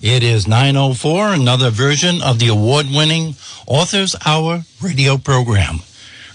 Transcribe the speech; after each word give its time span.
It 0.00 0.22
is 0.22 0.46
904, 0.46 1.34
another 1.34 1.70
version 1.70 2.22
of 2.22 2.38
the 2.38 2.46
award-winning 2.46 3.34
Authors 3.66 4.14
Hour 4.24 4.62
radio 4.80 5.18
program. 5.18 5.80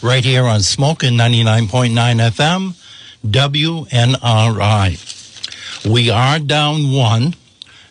Right 0.02 0.26
here 0.26 0.44
on 0.44 0.60
Smokin' 0.64 1.14
99.9 1.14 1.94
FM, 1.96 2.74
WNRI. 3.26 5.00
We 5.90 6.10
are 6.10 6.40
down 6.40 6.92
one, 6.92 7.36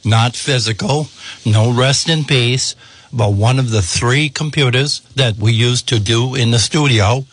not 0.04 0.36
physical, 0.36 1.06
no 1.46 1.72
rest 1.72 2.10
in 2.10 2.24
peace, 2.24 2.76
but 3.10 3.32
one 3.32 3.58
of 3.58 3.70
the 3.70 3.80
three 3.80 4.28
computers 4.28 5.00
that 5.16 5.36
we 5.38 5.54
used 5.54 5.88
to 5.88 5.98
do 5.98 6.34
in 6.34 6.50
the 6.50 6.58
studio 6.58 7.24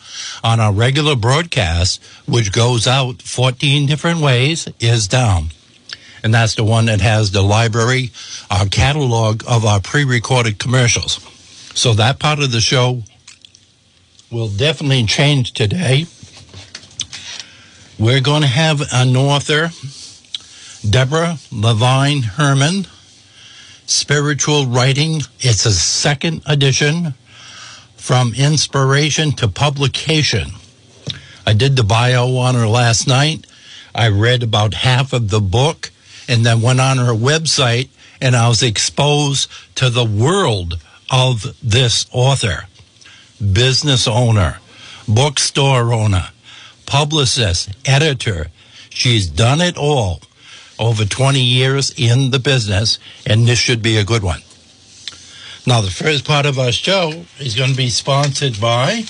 on 0.42 0.60
our 0.60 0.72
regular 0.72 1.14
broadcast, 1.14 2.02
which 2.26 2.52
goes 2.52 2.86
out 2.86 3.20
14 3.20 3.84
different 3.84 4.20
ways, 4.20 4.66
is 4.80 5.06
down. 5.06 5.50
And 6.22 6.34
that's 6.34 6.54
the 6.54 6.64
one 6.64 6.86
that 6.86 7.00
has 7.00 7.30
the 7.30 7.42
library, 7.42 8.10
our 8.50 8.66
catalog 8.66 9.42
of 9.46 9.64
our 9.64 9.80
pre 9.80 10.04
recorded 10.04 10.58
commercials. 10.58 11.20
So 11.74 11.94
that 11.94 12.18
part 12.18 12.40
of 12.40 12.52
the 12.52 12.60
show 12.60 13.02
will 14.30 14.48
definitely 14.48 15.04
change 15.06 15.52
today. 15.52 16.06
We're 17.98 18.20
going 18.20 18.42
to 18.42 18.48
have 18.48 18.82
an 18.92 19.16
author, 19.16 19.70
Deborah 20.88 21.38
Levine 21.52 22.22
Herman, 22.22 22.86
Spiritual 23.86 24.66
Writing. 24.66 25.20
It's 25.40 25.66
a 25.66 25.72
second 25.72 26.42
edition 26.46 27.14
from 27.96 28.32
inspiration 28.34 29.32
to 29.32 29.48
publication. 29.48 30.52
I 31.46 31.52
did 31.52 31.76
the 31.76 31.84
bio 31.84 32.36
on 32.36 32.54
her 32.54 32.66
last 32.66 33.06
night. 33.06 33.46
I 33.94 34.08
read 34.08 34.42
about 34.42 34.74
half 34.74 35.12
of 35.12 35.30
the 35.30 35.40
book 35.40 35.90
and 36.30 36.46
then 36.46 36.62
went 36.62 36.80
on 36.80 36.96
her 36.96 37.12
website 37.12 37.88
and 38.20 38.36
I 38.36 38.48
was 38.48 38.62
exposed 38.62 39.50
to 39.74 39.90
the 39.90 40.04
world 40.04 40.78
of 41.10 41.56
this 41.62 42.06
author, 42.12 42.66
business 43.52 44.06
owner, 44.06 44.58
bookstore 45.08 45.92
owner, 45.92 46.28
publicist, 46.86 47.70
editor. 47.84 48.46
She's 48.90 49.26
done 49.26 49.60
it 49.60 49.76
all 49.76 50.20
over 50.78 51.04
20 51.04 51.40
years 51.40 51.92
in 51.96 52.30
the 52.30 52.38
business, 52.38 52.98
and 53.26 53.46
this 53.46 53.58
should 53.58 53.82
be 53.82 53.96
a 53.96 54.04
good 54.04 54.22
one. 54.22 54.42
Now, 55.66 55.80
the 55.80 55.90
first 55.90 56.24
part 56.24 56.46
of 56.46 56.58
our 56.58 56.72
show 56.72 57.24
is 57.38 57.54
going 57.54 57.70
to 57.70 57.76
be 57.76 57.90
sponsored 57.90 58.60
by 58.60 59.04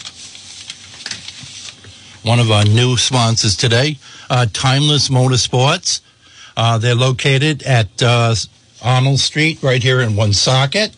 one 2.23 2.41
of 2.41 2.51
our 2.51 2.65
new 2.65 2.97
sponsors 2.97 3.57
today, 3.57 3.99
uh, 4.29 4.47
Timeless 4.53 5.09
Motorsports. 5.09 6.01
Uh, 6.63 6.77
they're 6.77 6.95
located 6.95 7.63
at 7.63 8.03
uh, 8.03 8.35
Arnold 8.85 9.19
Street 9.19 9.63
right 9.63 9.83
here 9.83 9.99
in 9.99 10.15
Woonsocket. 10.15 10.95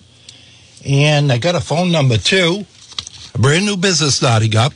And 0.85 1.31
I 1.31 1.39
got 1.39 1.55
a 1.55 1.61
phone 1.61 1.93
number 1.93 2.19
too, 2.19 2.67
a 3.33 3.39
brand 3.39 3.65
new 3.65 3.77
business 3.77 4.17
starting 4.17 4.57
up 4.57 4.73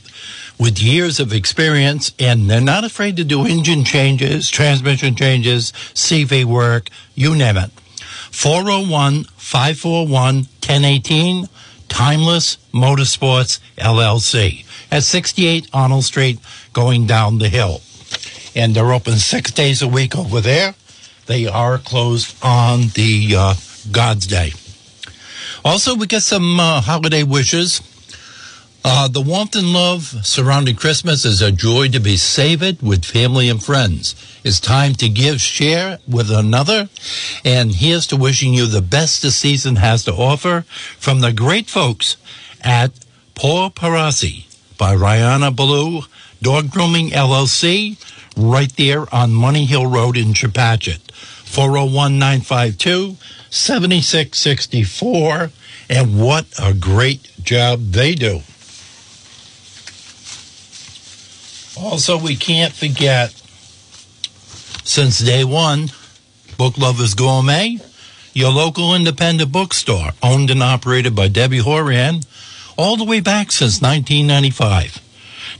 with 0.57 0.81
years 0.81 1.19
of 1.19 1.33
experience, 1.33 2.13
and 2.17 2.49
they're 2.49 2.61
not 2.61 2.85
afraid 2.85 3.17
to 3.17 3.25
do 3.25 3.45
engine 3.45 3.83
changes, 3.83 4.49
transmission 4.49 5.13
changes, 5.13 5.73
CV 5.93 6.45
work, 6.45 6.87
you 7.15 7.35
name 7.35 7.57
it. 7.57 7.71
401 8.31 9.25
541 9.35 10.35
1018, 10.35 11.49
Timeless 11.89 12.57
Motorsports 12.73 13.59
LLC 13.77 14.63
at 14.89 15.03
68 15.03 15.69
Arnold 15.73 16.05
Street, 16.05 16.39
going 16.71 17.05
down 17.05 17.39
the 17.39 17.49
hill. 17.49 17.81
And 18.57 18.75
they're 18.75 18.91
open 18.91 19.17
six 19.17 19.51
days 19.51 19.83
a 19.83 19.87
week 19.87 20.17
over 20.17 20.41
there. 20.41 20.73
They 21.27 21.45
are 21.45 21.77
closed 21.77 22.35
on 22.43 22.87
the 22.95 23.35
uh, 23.37 23.53
God's 23.91 24.25
Day. 24.25 24.53
Also, 25.63 25.93
we 25.93 26.07
get 26.07 26.23
some 26.23 26.59
uh, 26.59 26.81
holiday 26.81 27.21
wishes. 27.21 27.81
Uh, 28.83 29.07
the 29.07 29.21
warmth 29.21 29.55
and 29.55 29.73
love 29.73 30.25
surrounding 30.25 30.75
Christmas 30.75 31.23
is 31.23 31.39
a 31.39 31.51
joy 31.51 31.89
to 31.89 31.99
be 31.99 32.17
savored 32.17 32.81
with 32.81 33.05
family 33.05 33.47
and 33.47 33.61
friends. 33.61 34.15
It's 34.43 34.59
time 34.59 34.93
to 34.95 35.07
give, 35.07 35.39
share 35.39 35.99
with 36.07 36.31
another. 36.31 36.89
And 37.45 37.75
here's 37.75 38.07
to 38.07 38.17
wishing 38.17 38.55
you 38.55 38.65
the 38.65 38.81
best 38.81 39.21
the 39.21 39.29
season 39.29 39.75
has 39.75 40.03
to 40.05 40.13
offer 40.13 40.61
from 40.97 41.19
the 41.19 41.31
great 41.31 41.69
folks 41.69 42.17
at 42.63 42.91
Paul 43.35 43.69
Parasi 43.69 44.45
by 44.77 44.95
Rihanna 44.95 45.55
Blue, 45.55 46.01
Dog 46.41 46.71
Grooming 46.71 47.09
LLC, 47.09 47.97
right 48.37 48.73
there 48.77 49.13
on 49.13 49.33
Money 49.33 49.65
Hill 49.65 49.87
Road 49.87 50.15
in 50.15 50.33
Chepachet. 50.33 51.11
401 51.11 52.19
952 52.19 53.17
7664. 53.49 55.49
And 55.89 56.21
what 56.21 56.45
a 56.61 56.73
great 56.73 57.31
job 57.41 57.91
they 57.91 58.13
do. 58.13 58.41
Also, 61.79 62.17
we 62.17 62.35
can't 62.35 62.73
forget, 62.73 63.31
since 64.83 65.19
day 65.19 65.43
one, 65.43 65.91
Book 66.57 66.77
Lovers 66.77 67.13
Gourmet, 67.13 67.77
your 68.33 68.51
local 68.51 68.95
independent 68.95 69.51
bookstore, 69.51 70.11
owned 70.23 70.49
and 70.49 70.63
operated 70.63 71.15
by 71.15 71.27
Debbie 71.27 71.59
Horan, 71.59 72.21
all 72.77 72.97
the 72.97 73.03
way 73.03 73.19
back 73.19 73.51
since 73.51 73.81
1995. 73.81 75.01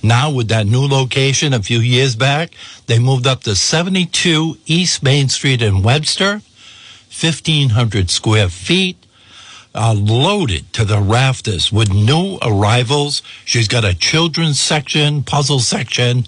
Now, 0.03 0.29
with 0.29 0.47
that 0.49 0.67
new 0.67 0.87
location 0.87 1.53
a 1.53 1.61
few 1.61 1.79
years 1.79 2.15
back, 2.15 2.51
they 2.85 2.99
moved 2.99 3.27
up 3.27 3.43
to 3.43 3.55
72 3.55 4.57
East 4.65 5.03
Main 5.03 5.29
Street 5.29 5.61
in 5.61 5.83
Webster, 5.83 6.41
1,500 7.19 8.09
square 8.09 8.49
feet, 8.49 8.97
uh, 9.73 9.93
loaded 9.93 10.71
to 10.73 10.83
the 10.83 10.99
rafters 10.99 11.71
with 11.71 11.93
new 11.93 12.39
arrivals. 12.41 13.21
She's 13.45 13.67
got 13.67 13.85
a 13.85 13.93
children's 13.93 14.59
section, 14.59 15.23
puzzle 15.23 15.59
section. 15.59 16.25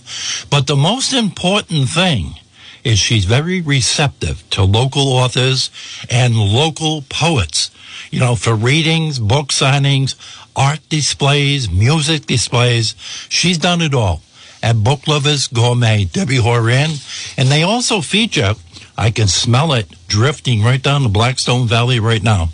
But 0.49 0.67
the 0.67 0.75
most 0.75 1.13
important 1.13 1.89
thing 1.89 2.35
is 2.83 2.99
she's 2.99 3.25
very 3.25 3.61
receptive 3.61 4.47
to 4.51 4.63
local 4.63 5.07
authors 5.09 5.69
and 6.09 6.35
local 6.35 7.03
poets, 7.09 7.71
you 8.11 8.19
know, 8.19 8.35
for 8.35 8.55
readings, 8.55 9.19
book 9.19 9.47
signings, 9.47 10.15
art 10.55 10.79
displays, 10.89 11.69
music 11.69 12.25
displays. 12.25 12.95
She's 13.29 13.57
done 13.57 13.81
it 13.81 13.93
all 13.93 14.21
at 14.61 14.83
Book 14.83 15.07
Lovers 15.07 15.47
Gourmet, 15.47 16.05
Debbie 16.05 16.37
Horan. 16.37 16.91
And 17.37 17.49
they 17.49 17.63
also 17.63 18.01
feature, 18.01 18.55
I 18.97 19.11
can 19.11 19.27
smell 19.27 19.73
it 19.73 19.87
drifting 20.07 20.63
right 20.63 20.81
down 20.81 21.03
the 21.03 21.09
Blackstone 21.09 21.67
Valley 21.67 21.99
right 21.99 22.23
now, 22.23 22.49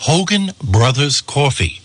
Hogan 0.00 0.52
Brothers 0.62 1.20
Coffee, 1.20 1.80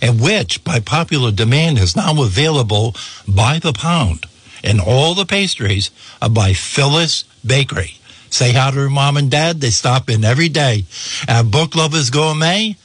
and 0.00 0.20
which, 0.20 0.64
by 0.64 0.80
popular 0.80 1.30
demand, 1.30 1.78
is 1.78 1.94
now 1.96 2.22
available 2.22 2.94
by 3.28 3.58
the 3.58 3.72
pound. 3.72 4.26
And 4.64 4.80
all 4.80 5.14
the 5.14 5.26
pastries 5.26 5.90
are 6.20 6.30
by 6.30 6.52
Phyllis 6.52 7.24
Bakery. 7.44 7.98
Say 8.30 8.52
hi 8.52 8.70
to 8.70 8.76
her 8.78 8.90
mom 8.90 9.16
and 9.16 9.30
dad. 9.30 9.60
They 9.60 9.70
stop 9.70 10.08
in 10.08 10.24
every 10.24 10.48
day 10.48 10.84
at 11.28 11.50
Book 11.50 11.74
Lovers 11.74 12.10
Gourmet. 12.10 12.76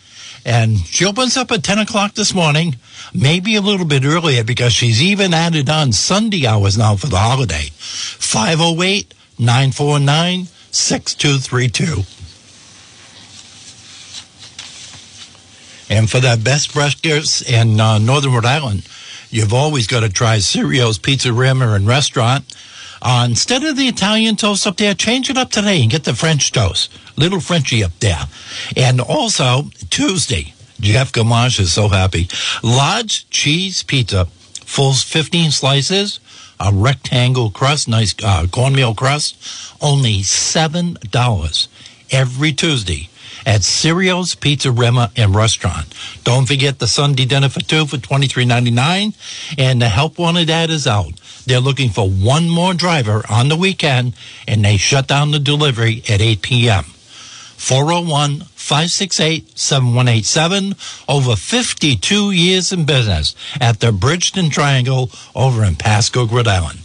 And 0.47 0.79
she 0.79 1.03
opens 1.03 1.35
up 1.35 1.51
at 1.51 1.61
10 1.61 1.79
o'clock 1.79 2.13
this 2.13 2.33
morning, 2.33 2.77
maybe 3.13 3.57
a 3.57 3.61
little 3.61 3.85
bit 3.85 4.05
earlier 4.05 4.45
because 4.45 4.71
she's 4.71 5.03
even 5.03 5.33
added 5.33 5.69
on 5.69 5.91
Sunday 5.91 6.47
hours 6.47 6.77
now 6.77 6.95
for 6.95 7.07
the 7.07 7.17
holiday. 7.17 7.67
508 7.73 9.13
949 9.37 10.45
6232. 10.71 12.03
And 15.93 16.09
for 16.09 16.21
that 16.21 16.45
best 16.45 16.73
breakfast 16.73 17.49
in 17.49 17.81
uh, 17.81 17.97
Northern 17.97 18.31
Rhode 18.31 18.45
Island, 18.45 18.87
you've 19.29 19.53
always 19.53 19.85
got 19.85 19.99
to 19.99 20.09
try 20.09 20.37
Cirio's 20.37 20.97
Pizzeria 20.97 21.75
and 21.75 21.85
Restaurant. 21.85 22.45
Uh, 23.01 23.25
instead 23.29 23.63
of 23.63 23.77
the 23.77 23.87
Italian 23.87 24.35
toast 24.35 24.65
up 24.67 24.77
there, 24.77 24.93
change 24.93 25.29
it 25.29 25.37
up 25.37 25.51
today 25.51 25.81
and 25.81 25.91
get 25.91 26.03
the 26.03 26.13
French 26.13 26.51
toast. 26.51 26.91
Little 27.17 27.39
Frenchy 27.39 27.83
up 27.83 27.97
there. 27.99 28.23
And 28.75 29.01
also, 29.01 29.69
Tuesday, 29.89 30.53
Jeff 30.79 31.11
Gamache 31.11 31.59
is 31.59 31.73
so 31.73 31.87
happy. 31.87 32.27
Large 32.63 33.29
cheese 33.29 33.83
pizza, 33.83 34.25
full 34.65 34.93
15 34.93 35.51
slices, 35.51 36.19
a 36.59 36.71
rectangle 36.73 37.51
crust, 37.51 37.87
nice 37.87 38.15
uh, 38.23 38.47
cornmeal 38.51 38.95
crust, 38.95 39.35
only 39.81 40.21
$7 40.21 41.67
every 42.11 42.51
Tuesday 42.51 43.09
at 43.45 43.63
Cirio's 43.63 44.35
Pizzeria 44.35 45.09
and 45.15 45.33
Restaurant. 45.33 45.93
Don't 46.23 46.45
forget 46.45 46.79
the 46.79 46.87
Sunday 46.87 47.25
dinner 47.25 47.49
for 47.49 47.61
two 47.61 47.85
for 47.85 47.97
twenty 47.97 48.27
three 48.27 48.45
ninety 48.45 48.71
nine, 48.71 49.13
and 49.57 49.81
the 49.81 49.87
help 49.87 50.17
wanted 50.19 50.49
ad 50.49 50.69
is 50.69 50.85
out. 50.85 51.13
They're 51.47 51.61
looking 51.61 51.91
for 51.91 52.09
one 52.09 52.49
more 52.49 52.73
driver 52.73 53.23
on 53.29 53.47
the 53.47 53.55
weekend, 53.55 54.15
and 54.45 54.65
they 54.65 54.75
shut 54.75 55.07
down 55.07 55.31
the 55.31 55.39
delivery 55.39 56.03
at 56.09 56.19
8 56.19 56.41
p.m. 56.41 56.83
401 56.83 58.41
568 58.41 59.57
7187. 59.57 60.75
Over 61.07 61.37
52 61.37 62.31
years 62.31 62.73
in 62.73 62.83
business 62.83 63.33
at 63.61 63.79
the 63.79 63.93
Bridgeton 63.93 64.49
Triangle 64.49 65.09
over 65.33 65.63
in 65.63 65.75
Pascoag, 65.75 66.31
Rhode 66.31 66.49
Island. 66.49 66.79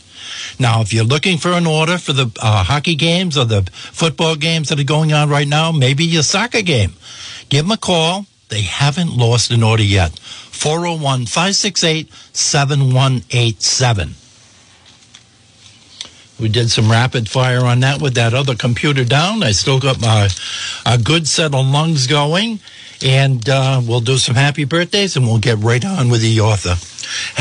Now, 0.60 0.80
if 0.80 0.92
you're 0.92 1.02
looking 1.02 1.38
for 1.38 1.50
an 1.50 1.66
order 1.66 1.98
for 1.98 2.12
the 2.12 2.30
uh, 2.40 2.62
hockey 2.62 2.94
games 2.94 3.36
or 3.36 3.44
the 3.44 3.62
football 3.72 4.36
games 4.36 4.68
that 4.68 4.78
are 4.78 4.84
going 4.84 5.12
on 5.12 5.28
right 5.28 5.48
now, 5.48 5.72
maybe 5.72 6.04
your 6.04 6.22
soccer 6.22 6.62
game, 6.62 6.92
give 7.48 7.64
them 7.64 7.72
a 7.72 7.76
call. 7.76 8.26
They 8.48 8.62
haven't 8.62 9.16
lost 9.16 9.50
an 9.50 9.64
order 9.64 9.82
yet. 9.82 10.20
401 10.20 11.26
568 11.26 12.12
7187. 12.32 14.14
We 16.42 16.48
did 16.48 16.72
some 16.72 16.90
rapid 16.90 17.28
fire 17.28 17.64
on 17.64 17.78
that 17.80 18.02
with 18.02 18.14
that 18.14 18.34
other 18.34 18.56
computer 18.56 19.04
down. 19.04 19.44
I 19.44 19.52
still 19.52 19.78
got 19.78 20.00
my 20.00 20.28
a 20.84 20.98
good 20.98 21.28
set 21.28 21.54
of 21.54 21.64
lungs 21.64 22.08
going, 22.08 22.58
and 23.00 23.48
uh, 23.48 23.80
we'll 23.86 24.00
do 24.00 24.18
some 24.18 24.34
happy 24.34 24.64
birthdays, 24.64 25.16
and 25.16 25.24
we'll 25.24 25.38
get 25.38 25.58
right 25.58 25.84
on 25.84 26.08
with 26.08 26.20
the 26.20 26.40
author. 26.40 26.74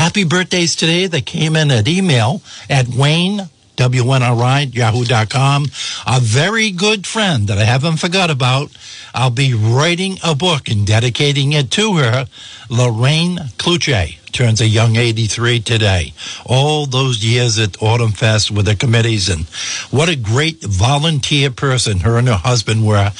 Happy 0.00 0.22
birthdays 0.22 0.76
today 0.76 1.08
that 1.08 1.26
came 1.26 1.56
in 1.56 1.72
at 1.72 1.88
email 1.88 2.42
at 2.70 2.86
Wayne 2.86 3.48
WNRI, 3.76 4.72
yahoo.com. 4.72 5.66
A 6.06 6.20
very 6.20 6.70
good 6.70 7.04
friend 7.04 7.48
that 7.48 7.58
I 7.58 7.64
haven't 7.64 7.96
forgot 7.96 8.30
about. 8.30 8.70
I'll 9.12 9.30
be 9.30 9.52
writing 9.52 10.18
a 10.22 10.36
book 10.36 10.68
and 10.68 10.86
dedicating 10.86 11.54
it 11.54 11.72
to 11.72 11.96
her, 11.96 12.28
Lorraine 12.70 13.38
Cluche 13.58 14.21
turns 14.32 14.60
a 14.60 14.66
young 14.66 14.96
83 14.96 15.60
today. 15.60 16.12
All 16.46 16.86
those 16.86 17.24
years 17.24 17.58
at 17.58 17.82
Autumn 17.82 18.12
Fest 18.12 18.50
with 18.50 18.66
the 18.66 18.74
committees 18.74 19.28
and 19.28 19.44
what 19.90 20.08
a 20.08 20.16
great 20.16 20.62
volunteer 20.62 21.50
person 21.50 22.00
her 22.00 22.16
and 22.18 22.28
her 22.28 22.34
husband 22.34 22.86
were, 22.86 23.12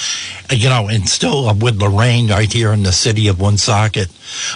you 0.50 0.68
know, 0.68 0.88
and 0.88 1.08
still 1.08 1.52
with 1.54 1.80
Lorraine 1.80 2.28
right 2.28 2.52
here 2.52 2.72
in 2.72 2.82
the 2.82 2.92
city 2.92 3.28
of 3.28 3.40
Woonsocket. 3.40 4.08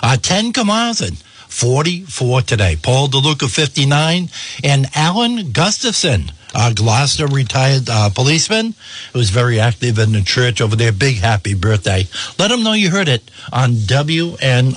Uh, 0.03 0.17
10 0.17 0.53
Kamazin. 0.53 1.23
44 1.49 2.43
today. 2.43 2.77
Paul 2.81 3.09
DeLuca, 3.09 3.51
59, 3.51 4.29
and 4.65 4.87
Alan 4.95 5.53
Gustafson, 5.53 6.33
a 6.55 6.73
Gloucester 6.73 7.27
retired 7.27 7.89
uh, 7.91 8.11
policeman 8.11 8.75
who 9.13 9.19
was 9.19 9.31
very 9.31 9.61
active 9.61 9.99
in 9.99 10.13
the 10.13 10.23
church 10.23 10.61
over 10.61 10.77
there. 10.77 10.93
Big 10.93 11.17
happy 11.17 11.55
birthday. 11.55 12.07
Let 12.39 12.51
him 12.51 12.63
know 12.63 12.73
you 12.73 12.91
heard 12.91 13.09
it 13.09 13.31
on 13.53 13.73
WNRI. 13.73 14.75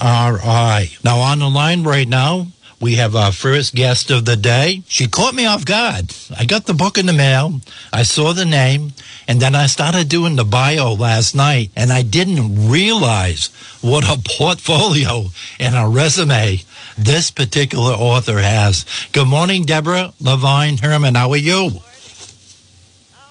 Now, 1.04 1.20
on 1.20 1.40
the 1.40 1.50
line 1.50 1.84
right 1.84 2.08
now, 2.08 2.48
we 2.82 2.96
have 2.96 3.16
our 3.16 3.32
first 3.32 3.76
guest 3.76 4.10
of 4.10 4.26
the 4.26 4.38
day. 4.38 4.84
She 4.88 5.08
caught 5.08 5.36
me 5.36 5.46
off 5.46 5.66
guard. 5.66 6.14
I 6.38 6.46
got 6.46 6.66
the 6.66 6.74
book 6.74 6.98
in 6.98 7.08
the 7.08 7.14
mail. 7.14 7.60
I 7.92 8.04
saw 8.04 8.32
the 8.34 8.46
name. 8.46 8.94
And 9.28 9.42
then 9.42 9.54
I 9.54 9.68
started 9.68 10.08
doing 10.10 10.38
the 10.38 10.46
bio 10.46 10.94
last 10.94 11.36
night 11.36 11.72
and 11.76 11.92
I 11.92 12.02
didn't 12.02 12.70
realize 12.70 13.48
what 13.82 14.04
a 14.04 14.20
portfolio 14.38 15.26
and 15.60 15.76
a 15.76 15.88
resume 15.88 16.62
this 16.98 17.30
particular 17.32 17.92
author 17.92 18.40
has. 18.40 18.86
Good 19.12 19.28
morning, 19.28 19.66
Deborah 19.66 20.14
Levine 20.20 20.78
Herman. 20.78 21.16
How 21.16 21.30
are 21.32 21.38
you? 21.38 21.54
Oh, 21.54 21.74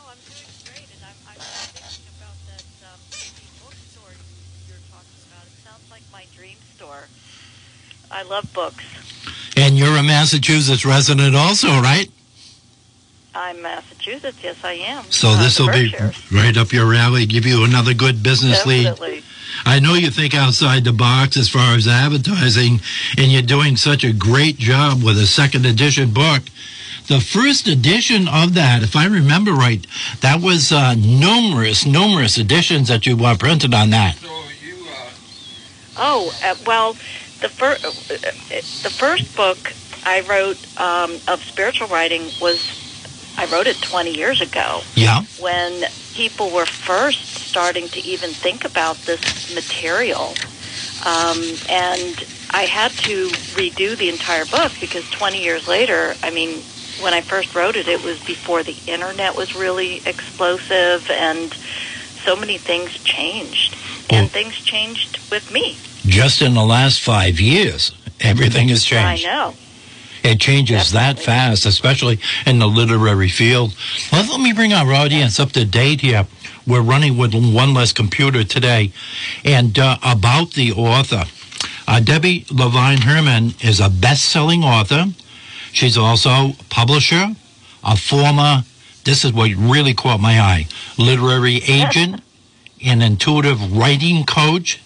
I'm 0.06 0.18
doing 0.28 0.44
great. 0.64 0.86
And 0.92 1.02
I'm 1.02 1.16
thinking 1.24 2.04
about 2.20 2.36
that 2.46 2.62
um, 2.84 3.00
bookstore 3.64 4.12
you're 4.68 4.84
talking 4.92 5.20
about. 5.26 5.44
It 5.46 5.56
sounds 5.64 5.90
like 5.90 6.04
my 6.12 6.24
dream 6.36 6.56
store. 6.76 7.08
I 8.10 8.22
love 8.22 8.52
books. 8.52 8.97
And 9.58 9.76
you're 9.76 9.96
a 9.96 10.04
Massachusetts 10.04 10.84
resident 10.84 11.34
also, 11.34 11.68
right? 11.80 12.08
I'm 13.34 13.60
Massachusetts. 13.60 14.38
Yes, 14.42 14.62
I 14.62 14.74
am. 14.74 15.04
So 15.10 15.30
uh, 15.30 15.42
this 15.42 15.58
will 15.58 15.72
be 15.72 15.92
right 16.32 16.56
up 16.56 16.72
your 16.72 16.94
alley. 16.94 17.26
Give 17.26 17.44
you 17.44 17.64
another 17.64 17.92
good 17.92 18.22
business 18.22 18.58
Definitely. 18.58 19.16
lead. 19.16 19.24
I 19.64 19.80
know 19.80 19.94
you 19.94 20.10
think 20.10 20.34
outside 20.34 20.84
the 20.84 20.92
box 20.92 21.36
as 21.36 21.48
far 21.48 21.74
as 21.74 21.88
advertising, 21.88 22.80
and 23.16 23.32
you're 23.32 23.42
doing 23.42 23.76
such 23.76 24.04
a 24.04 24.12
great 24.12 24.58
job 24.58 25.02
with 25.02 25.18
a 25.18 25.26
second 25.26 25.66
edition 25.66 26.12
book. 26.12 26.42
The 27.08 27.20
first 27.20 27.66
edition 27.66 28.28
of 28.28 28.54
that, 28.54 28.82
if 28.82 28.94
I 28.94 29.06
remember 29.06 29.52
right, 29.52 29.84
that 30.20 30.40
was 30.40 30.70
uh, 30.70 30.94
numerous, 30.94 31.84
numerous 31.84 32.38
editions 32.38 32.88
that 32.88 33.06
you 33.06 33.24
uh, 33.24 33.36
printed 33.36 33.74
on 33.74 33.90
that. 33.90 34.16
So 34.16 34.26
you, 34.26 34.32
uh... 34.34 34.47
Oh 35.98 36.32
uh, 36.42 36.54
well, 36.66 36.96
the 37.42 37.48
first 37.48 37.84
uh, 37.84 37.92
the 38.82 38.90
first 38.90 39.34
book 39.36 39.58
I 40.04 40.20
wrote 40.20 40.58
um, 40.76 41.20
of 41.26 41.40
spiritual 41.48 41.88
writing 41.88 42.32
was 42.40 42.58
I 43.36 43.46
wrote 43.46 43.66
it 43.66 43.80
20 43.82 44.16
years 44.16 44.40
ago. 44.40 44.82
Yeah. 44.94 45.22
When 45.38 45.84
people 46.14 46.50
were 46.50 46.66
first 46.86 47.18
starting 47.48 47.88
to 47.90 48.00
even 48.00 48.34
think 48.34 48.64
about 48.64 48.96
this 49.06 49.20
material. 49.54 50.36
Um, 51.04 51.58
and 51.68 52.18
I 52.50 52.62
had 52.62 52.92
to 53.06 53.30
redo 53.54 53.96
the 53.96 54.08
entire 54.08 54.44
book 54.44 54.72
because 54.80 55.04
20 55.18 55.42
years 55.42 55.62
later, 55.68 56.16
I 56.22 56.30
mean, 56.30 56.64
when 57.00 57.14
I 57.14 57.22
first 57.22 57.54
wrote 57.54 57.76
it, 57.76 57.86
it 57.86 58.02
was 58.02 58.18
before 58.26 58.64
the 58.64 58.76
internet 58.86 59.36
was 59.36 59.54
really 59.54 60.02
explosive 60.04 61.02
and 61.10 61.54
so 62.26 62.34
many 62.34 62.58
things 62.58 62.90
changed. 63.04 63.76
And 64.10 64.32
things 64.32 64.54
changed 64.64 65.18
with 65.30 65.48
me. 65.52 65.78
Just 66.08 66.42
in 66.42 66.54
the 66.54 66.64
last 66.64 67.00
five 67.00 67.38
years, 67.38 67.92
everything 68.20 68.68
has 68.68 68.82
changed. 68.84 69.26
I 69.26 69.30
know. 69.30 69.54
It 70.24 70.40
changes 70.40 70.90
Definitely. 70.90 71.22
that 71.22 71.24
fast, 71.24 71.66
especially 71.66 72.18
in 72.44 72.58
the 72.58 72.66
literary 72.66 73.28
field. 73.28 73.74
Well, 74.12 74.26
let 74.28 74.40
me 74.40 74.52
bring 74.52 74.72
our 74.72 74.92
audience 74.92 75.38
up 75.38 75.52
to 75.52 75.64
date 75.64 76.00
here. 76.00 76.26
We're 76.66 76.82
running 76.82 77.16
with 77.16 77.34
one 77.34 77.72
less 77.72 77.92
computer 77.92 78.42
today. 78.44 78.92
And 79.44 79.78
uh, 79.78 79.96
about 80.02 80.52
the 80.52 80.72
author, 80.72 81.24
uh, 81.86 82.00
Debbie 82.00 82.46
Levine 82.50 83.02
Herman 83.02 83.54
is 83.60 83.80
a 83.80 83.88
best 83.88 84.24
selling 84.24 84.64
author. 84.64 85.06
She's 85.72 85.96
also 85.96 86.30
a 86.30 86.56
publisher, 86.68 87.34
a 87.84 87.96
former, 87.96 88.64
this 89.04 89.24
is 89.24 89.32
what 89.32 89.50
really 89.56 89.94
caught 89.94 90.20
my 90.20 90.40
eye, 90.40 90.66
literary 90.98 91.56
agent, 91.68 92.22
an 92.84 93.02
intuitive 93.02 93.76
writing 93.76 94.24
coach, 94.24 94.80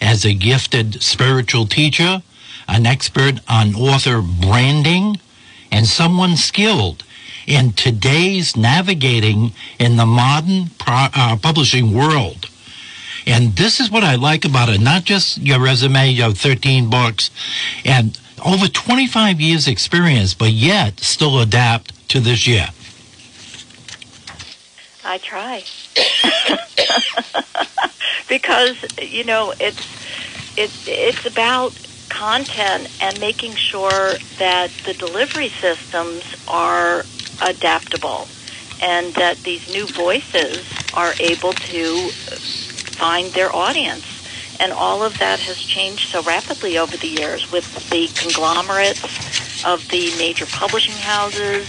as 0.00 0.24
a 0.24 0.34
gifted 0.34 1.02
spiritual 1.02 1.66
teacher 1.66 2.22
an 2.68 2.84
expert 2.86 3.40
on 3.48 3.74
author 3.74 4.20
branding, 4.20 5.18
and 5.72 5.86
someone 5.86 6.36
skilled 6.36 7.02
in 7.46 7.72
today's 7.72 8.56
navigating 8.56 9.52
in 9.78 9.96
the 9.96 10.04
modern 10.04 10.68
pro- 10.78 11.08
uh, 11.14 11.36
publishing 11.36 11.94
world. 11.94 12.46
And 13.26 13.56
this 13.56 13.80
is 13.80 13.90
what 13.90 14.04
I 14.04 14.16
like 14.16 14.44
about 14.44 14.68
it, 14.68 14.80
not 14.80 15.04
just 15.04 15.38
your 15.38 15.58
resume, 15.58 16.10
your 16.10 16.32
13 16.32 16.90
books, 16.90 17.30
and 17.84 18.18
over 18.44 18.68
25 18.68 19.40
years 19.40 19.66
experience, 19.66 20.34
but 20.34 20.52
yet 20.52 21.00
still 21.00 21.40
adapt 21.40 22.08
to 22.10 22.20
this 22.20 22.46
year. 22.46 22.68
I 25.08 25.16
try. 25.16 25.64
because, 28.28 28.76
you 29.00 29.24
know, 29.24 29.54
it's, 29.58 29.80
it's, 30.54 30.74
it's 30.86 31.24
about 31.24 31.80
content 32.10 32.88
and 33.00 33.18
making 33.18 33.56
sure 33.56 34.18
that 34.38 34.70
the 34.84 34.92
delivery 34.92 35.50
systems 35.62 36.24
are 36.46 37.06
adaptable 37.40 38.28
and 38.82 39.14
that 39.14 39.42
these 39.44 39.62
new 39.70 39.86
voices 39.86 40.66
are 40.92 41.14
able 41.18 41.54
to 41.54 42.10
find 42.98 43.32
their 43.32 43.54
audience. 43.54 44.04
And 44.60 44.72
all 44.72 45.04
of 45.04 45.18
that 45.20 45.40
has 45.40 45.56
changed 45.74 46.08
so 46.12 46.22
rapidly 46.22 46.76
over 46.76 46.98
the 46.98 47.08
years 47.08 47.46
with 47.50 47.64
the 47.90 48.10
conglomerates 48.14 49.08
of 49.64 49.88
the 49.88 50.14
major 50.18 50.46
publishing 50.46 50.98
houses. 50.98 51.66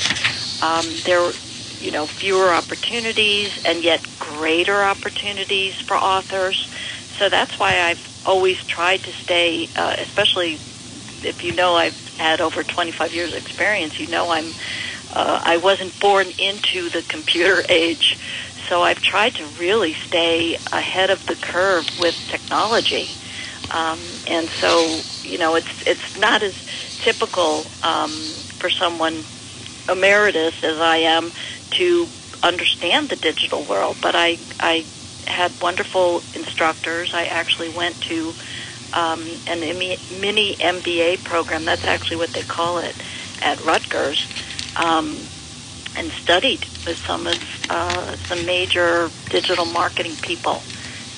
Um, 0.62 1.02
there, 1.06 1.32
you 1.80 1.92
know, 1.92 2.08
fewer 2.20 2.54
opportunities 2.54 3.52
and 3.66 3.84
yet 3.84 4.02
greater 4.20 4.84
opportunities 4.84 5.74
for 5.88 5.98
authors. 5.98 6.68
So 7.20 7.30
that's 7.30 7.54
why 7.58 7.90
I've 7.90 7.98
always 8.26 8.58
tried 8.68 9.04
to 9.04 9.12
stay, 9.24 9.70
uh, 9.76 9.94
especially 10.08 10.62
if 11.24 11.44
you 11.44 11.54
know 11.54 11.76
I've 11.76 11.94
had 12.18 12.42
over 12.42 12.64
25 12.64 13.14
years 13.14 13.34
experience, 13.36 13.94
you 14.00 14.08
know 14.08 14.30
I'm, 14.30 14.54
uh, 15.14 15.40
I 15.44 15.58
wasn't 15.58 15.98
born 16.00 16.28
into 16.38 16.90
the 16.90 17.04
computer 17.08 17.64
age. 17.70 18.18
So 18.70 18.82
I've 18.82 19.02
tried 19.02 19.36
to 19.36 19.46
really 19.60 19.96
stay 20.08 20.58
ahead 20.72 21.10
of 21.10 21.20
the 21.28 21.36
curve 21.36 21.86
with 21.98 22.16
technology. 22.30 23.18
Um, 23.72 24.20
and 24.28 24.50
so, 24.62 25.04
you 25.24 25.38
know, 25.38 25.56
it's, 25.56 25.68
it's 25.86 26.02
not 26.18 26.44
as 26.44 26.54
typical 27.04 27.72
um, 27.84 28.36
for 28.60 28.70
someone 28.70 29.26
emeritus 29.90 30.54
as 30.64 30.78
I 30.78 30.98
am 30.98 31.32
to 31.72 32.08
understand 32.44 33.10
the 33.10 33.16
digital 33.16 33.64
world, 33.66 33.98
but 34.02 34.16
I, 34.16 34.38
I 34.60 34.86
had 35.28 35.62
wonderful 35.62 36.24
instructors. 36.34 37.12
I 37.14 37.26
actually 37.26 37.70
went 37.70 38.02
to 38.04 38.34
um, 38.94 39.22
an 39.48 39.60
mini 39.60 40.56
MBA 40.58 41.24
program. 41.24 41.66
That's 41.66 41.86
actually 41.86 42.18
what 42.18 42.34
they 42.34 42.44
call 42.44 42.80
it 42.80 42.96
at 43.42 43.64
Rutgers, 43.64 44.28
um, 44.76 45.30
and 45.96 46.12
studied 46.24 46.66
with 46.86 46.98
some 47.06 47.28
of 47.28 47.38
uh, 47.70 48.16
some 48.28 48.46
major 48.46 49.12
digital 49.30 49.66
marketing 49.66 50.18
people. 50.18 50.62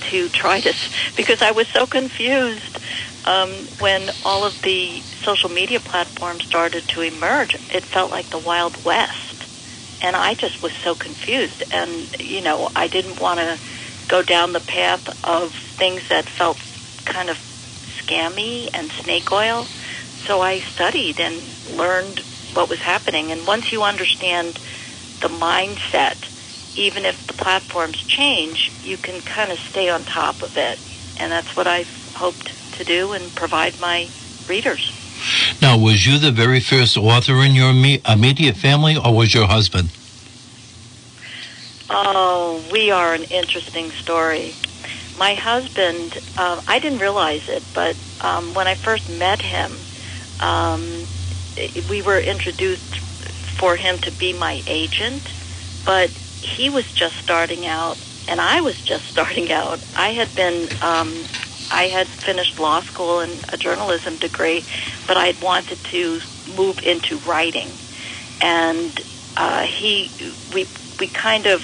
to 0.09 0.29
try 0.29 0.59
to, 0.61 0.73
because 1.15 1.41
I 1.41 1.51
was 1.51 1.67
so 1.67 1.85
confused 1.85 2.79
um, 3.25 3.67
when 3.79 4.09
all 4.25 4.45
of 4.45 4.61
the 4.63 5.03
social 5.23 5.49
media 5.49 5.79
platforms 5.79 6.43
started 6.45 6.87
to 6.89 7.01
emerge. 7.01 7.55
It 7.73 7.85
felt 7.85 8.11
like 8.11 8.29
the 8.29 8.39
Wild 8.39 8.83
West. 8.83 9.30
And 10.01 10.15
I 10.15 10.33
just 10.33 10.61
was 10.63 10.71
so 10.83 10.95
confused. 10.95 11.63
And, 11.71 12.07
you 12.19 12.41
know, 12.41 12.69
I 12.75 12.87
didn't 12.87 13.21
want 13.21 13.39
to 13.39 13.59
go 14.09 14.23
down 14.23 14.53
the 14.53 14.59
path 14.59 15.01
of 15.23 15.51
things 15.77 16.01
that 16.09 16.25
felt 16.37 16.57
kind 17.05 17.29
of 17.29 17.37
scammy 18.03 18.67
and 18.73 18.91
snake 19.03 19.31
oil. 19.31 19.67
So 20.27 20.41
I 20.41 20.59
studied 20.73 21.19
and 21.19 21.77
learned 21.77 22.21
what 22.53 22.69
was 22.69 22.79
happening. 22.79 23.31
And 23.31 23.47
once 23.47 23.65
you 23.71 23.83
understand 23.83 24.59
the 25.21 25.29
mindset, 25.29 26.17
even 26.75 27.05
if 27.05 27.15
the 27.27 27.33
platforms 27.33 27.97
change, 28.07 28.71
you 28.83 28.97
can 28.97 29.21
kind 29.21 29.51
of 29.51 29.57
stay 29.71 29.89
on 29.89 30.05
top 30.05 30.41
of 30.41 30.51
it. 30.55 30.79
And 31.17 31.31
that's 31.31 31.55
what 31.55 31.67
I 31.67 31.85
hoped 32.15 32.49
to 32.77 32.83
do 32.83 33.11
and 33.13 33.33
provide 33.35 33.79
my 33.79 34.09
readers. 34.47 34.81
Now, 35.61 35.77
was 35.77 36.05
you 36.05 36.17
the 36.17 36.31
very 36.31 36.59
first 36.59 36.97
author 36.97 37.43
in 37.43 37.55
your 37.55 37.69
immediate 37.69 38.57
family, 38.57 38.97
or 38.97 39.13
was 39.15 39.33
your 39.33 39.47
husband? 39.47 39.89
Oh, 41.89 42.63
we 42.71 42.89
are 42.89 43.13
an 43.13 43.23
interesting 43.23 43.91
story. 43.91 44.55
My 45.17 45.33
husband, 45.33 46.17
uh, 46.37 46.61
I 46.67 46.79
didn't 46.79 46.99
realize 46.99 47.47
it, 47.49 47.63
but 47.73 47.95
um, 48.21 48.53
when 48.53 48.67
I 48.67 48.75
first 48.75 49.09
met 49.09 49.41
him, 49.41 49.71
um, 50.39 50.81
we 51.89 52.01
were 52.01 52.17
introduced 52.19 52.99
for 53.59 53.75
him 53.75 53.97
to 53.99 54.11
be 54.11 54.33
my 54.33 54.63
agent, 54.67 55.21
but 55.85 56.09
he 56.09 56.69
was 56.69 56.91
just 56.91 57.15
starting 57.17 57.67
out, 57.67 57.97
and 58.27 58.41
I 58.41 58.61
was 58.61 58.81
just 58.81 59.05
starting 59.11 59.51
out. 59.51 59.79
I 59.97 60.09
had 60.13 60.33
been, 60.35 60.69
um, 60.81 61.13
I 61.71 61.83
had 61.85 62.07
finished 62.25 62.59
law 62.59 62.81
school 62.83 63.19
and 63.21 63.45
a 63.49 63.57
journalism 63.57 64.17
degree, 64.17 64.65
but 65.07 65.17
I 65.17 65.27
had 65.27 65.41
wanted 65.41 65.79
to 65.91 66.19
move 66.47 66.77
into 66.83 67.19
writing, 67.27 67.79
and 68.41 68.99
uh, 69.37 69.65
he, 69.79 70.11
we, 70.53 70.67
we 70.99 71.07
kind 71.07 71.47
of 71.47 71.61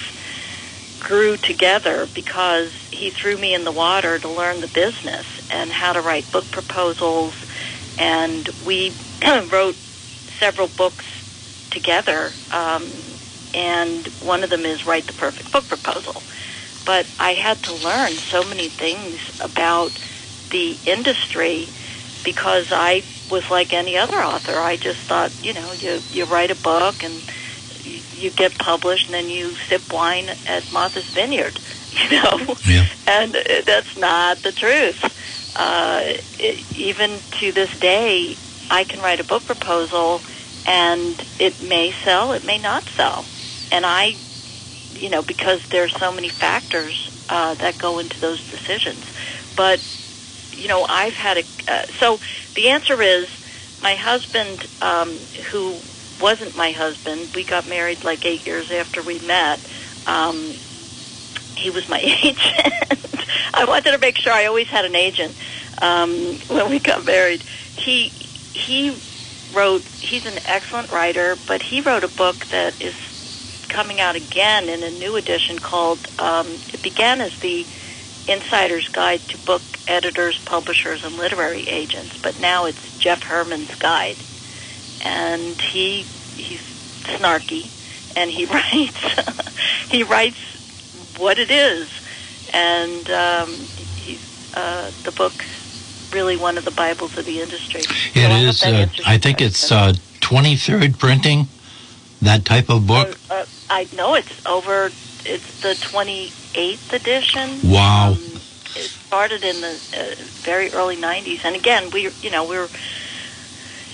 grew 1.00 1.36
together 1.36 2.08
because 2.14 2.70
he 2.90 3.12
threw 3.20 3.36
me 3.36 3.54
in 3.54 3.64
the 3.64 3.72
water 3.72 4.18
to 4.18 4.28
learn 4.28 4.60
the 4.60 4.68
business 4.68 5.26
and 5.50 5.70
how 5.70 5.92
to 5.92 6.00
write 6.00 6.30
book 6.32 6.50
proposals, 6.52 7.34
and 7.98 8.48
we 8.66 8.96
wrote 9.52 9.76
several 10.40 10.68
books 10.68 11.04
together. 11.70 12.32
Um, 12.50 13.18
and 13.54 14.08
one 14.20 14.44
of 14.44 14.50
them 14.50 14.64
is 14.64 14.84
write 14.86 15.06
the 15.06 15.12
perfect 15.14 15.52
book 15.52 15.68
proposal. 15.68 16.22
But 16.88 17.04
I 17.18 17.34
had 17.34 17.62
to 17.64 17.74
learn 17.74 18.18
so 18.32 18.42
many 18.42 18.70
things 18.70 19.18
about 19.40 19.92
the 20.50 20.78
industry 20.86 21.68
because 22.24 22.64
I 22.70 23.02
was 23.30 23.42
like 23.50 23.74
any 23.74 23.98
other 23.98 24.16
author. 24.16 24.58
I 24.58 24.76
just 24.76 24.96
thought, 25.06 25.30
you 25.44 25.52
know, 25.52 25.72
you 25.72 26.00
you 26.14 26.24
write 26.24 26.50
a 26.50 26.54
book 26.54 26.94
and 27.02 27.12
you, 27.84 28.00
you 28.16 28.30
get 28.30 28.56
published, 28.56 29.04
and 29.04 29.14
then 29.14 29.28
you 29.28 29.54
sip 29.68 29.92
wine 29.92 30.30
at 30.46 30.72
Martha's 30.72 31.04
Vineyard, 31.14 31.60
you 31.92 32.22
know. 32.22 32.56
Yeah. 32.64 32.86
And 33.06 33.36
that's 33.66 33.94
not 33.98 34.42
the 34.42 34.52
truth. 34.52 34.96
Uh, 35.56 36.00
it, 36.38 36.64
even 36.74 37.20
to 37.38 37.52
this 37.52 37.68
day, 37.82 38.34
I 38.70 38.84
can 38.84 39.00
write 39.00 39.20
a 39.20 39.24
book 39.24 39.44
proposal, 39.44 40.22
and 40.64 41.22
it 41.38 41.62
may 41.62 41.92
sell, 42.06 42.32
it 42.32 42.46
may 42.46 42.56
not 42.56 42.84
sell 42.96 43.26
and 43.70 43.84
I, 43.84 44.16
you 44.98 45.10
know, 45.10 45.22
because 45.22 45.60
there's 45.70 45.92
so 45.98 46.12
many 46.12 46.30
factors 46.40 46.94
uh, 47.28 47.54
that 47.56 47.78
go 47.78 47.98
into 47.98 48.16
those 48.20 48.42
decisions. 48.50 49.04
But 49.56 49.80
you 50.52 50.68
know, 50.68 50.86
I've 50.88 51.14
had 51.14 51.38
a 51.38 51.44
uh, 51.68 51.82
so 52.00 52.18
the 52.56 52.70
answer 52.70 53.00
is 53.00 53.26
my 53.80 53.94
husband, 53.94 54.66
um, 54.80 55.18
who 55.52 55.80
wasn't 56.20 56.56
my 56.56 56.72
husband. 56.72 57.30
We 57.34 57.44
got 57.44 57.68
married 57.68 58.02
like 58.04 58.24
eight 58.24 58.46
years 58.46 58.66
after 58.72 59.02
we 59.02 59.18
met. 59.20 59.60
Um, 60.06 60.56
he 61.56 61.70
was 61.70 61.88
my 61.88 61.98
agent. 62.24 62.38
I 63.54 63.64
wanted 63.64 63.92
to 63.92 63.98
make 63.98 64.16
sure 64.18 64.32
I 64.32 64.46
always 64.46 64.68
had 64.68 64.84
an 64.84 64.96
agent 64.96 65.36
um, 65.80 66.40
when 66.48 66.70
we 66.70 66.80
got 66.80 67.04
married. 67.04 67.44
He 67.76 68.12
he 68.52 69.02
wrote. 69.54 69.88
He's 70.00 70.24
an 70.24 70.40
excellent 70.44 70.90
writer, 70.90 71.36
but 71.46 71.62
he 71.62 71.80
wrote 71.80 72.04
a 72.04 72.08
book 72.08 72.46
that 72.50 72.74
is 72.80 72.94
coming 73.68 74.00
out 74.00 74.16
again 74.16 74.68
in 74.68 74.82
a 74.82 74.90
new 74.90 75.16
edition 75.16 75.58
called, 75.58 75.98
um, 76.18 76.46
it 76.72 76.82
began 76.82 77.20
as 77.20 77.38
the 77.40 77.66
Insider's 78.28 78.88
Guide 78.88 79.20
to 79.20 79.38
Book 79.38 79.62
Editors, 79.86 80.38
Publishers, 80.44 81.04
and 81.04 81.16
Literary 81.16 81.66
Agents, 81.68 82.20
but 82.20 82.38
now 82.40 82.66
it's 82.66 82.98
Jeff 82.98 83.22
Herman's 83.22 83.74
Guide. 83.76 84.16
And 85.04 85.60
he 85.60 86.02
he's 86.36 86.60
snarky, 87.04 87.70
and 88.16 88.30
he 88.30 88.44
writes 88.54 89.88
he 89.90 90.02
writes 90.02 91.16
what 91.18 91.38
it 91.38 91.50
is, 91.50 91.88
and 92.52 93.10
um, 93.10 93.48
he's 93.96 94.52
uh, 94.54 94.90
the 95.04 95.12
book's 95.12 96.10
really 96.12 96.36
one 96.36 96.58
of 96.58 96.64
the 96.64 96.70
bibles 96.72 97.16
of 97.16 97.24
the 97.24 97.40
industry. 97.40 97.80
It 98.14 98.58
so 98.60 98.64
is. 98.64 98.64
I, 98.64 98.82
uh, 98.82 98.88
I 99.06 99.18
think 99.18 99.40
it's 99.40 99.72
twenty 100.20 100.56
third 100.56 100.98
printing. 100.98 101.46
That 102.20 102.44
type 102.44 102.68
of 102.68 102.86
book. 102.86 103.16
Uh, 103.30 103.34
uh, 103.34 103.44
I 103.70 103.86
know 103.94 104.14
it's 104.14 104.46
over. 104.46 104.90
It's 105.24 105.60
the 105.60 105.74
28th 105.74 106.92
edition. 106.92 107.70
Wow. 107.70 108.12
Um, 108.12 108.16
it 108.76 108.90
started 109.06 109.44
in 109.44 109.60
the 109.60 109.78
uh, 109.96 110.14
very 110.42 110.70
early 110.70 110.96
90s, 110.96 111.40
and 111.44 111.56
again, 111.56 111.90
we, 111.90 112.10
you 112.22 112.30
know, 112.30 112.44
we 112.44 112.56
were. 112.56 112.68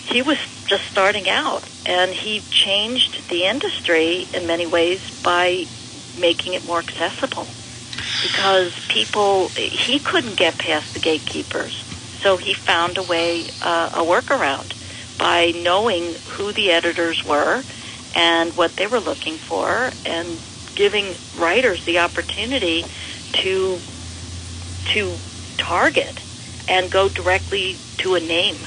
He 0.06 0.22
was 0.22 0.38
just 0.66 0.84
starting 0.84 1.28
out, 1.28 1.68
and 1.86 2.10
he 2.10 2.40
changed 2.50 3.28
the 3.30 3.46
industry 3.46 4.26
in 4.34 4.46
many 4.46 4.66
ways 4.66 5.00
by 5.22 5.66
making 6.20 6.54
it 6.54 6.66
more 6.66 6.78
accessible. 6.78 7.46
Because 8.22 8.72
people, 8.88 9.48
he 9.48 9.98
couldn't 9.98 10.36
get 10.36 10.56
past 10.58 10.94
the 10.94 11.00
gatekeepers, 11.00 11.74
so 12.20 12.36
he 12.36 12.54
found 12.54 12.98
a 12.98 13.02
way, 13.02 13.44
uh, 13.62 13.90
a 13.94 14.02
workaround 14.02 14.72
by 15.18 15.52
knowing 15.62 16.14
who 16.30 16.52
the 16.52 16.70
editors 16.70 17.24
were 17.24 17.62
and 18.14 18.56
what 18.56 18.76
they 18.76 18.86
were 18.86 19.00
looking 19.00 19.38
for 19.48 19.92
and 20.04 20.38
giving 20.74 21.14
writers 21.38 21.80
the 21.86 21.98
opportunity 21.98 22.84
to 23.42 23.80
to 24.92 25.18
target 25.58 26.20
and 26.68 26.90
go 26.90 27.08
directly 27.08 27.78
to 27.98 28.14
a 28.14 28.20
name. 28.20 28.66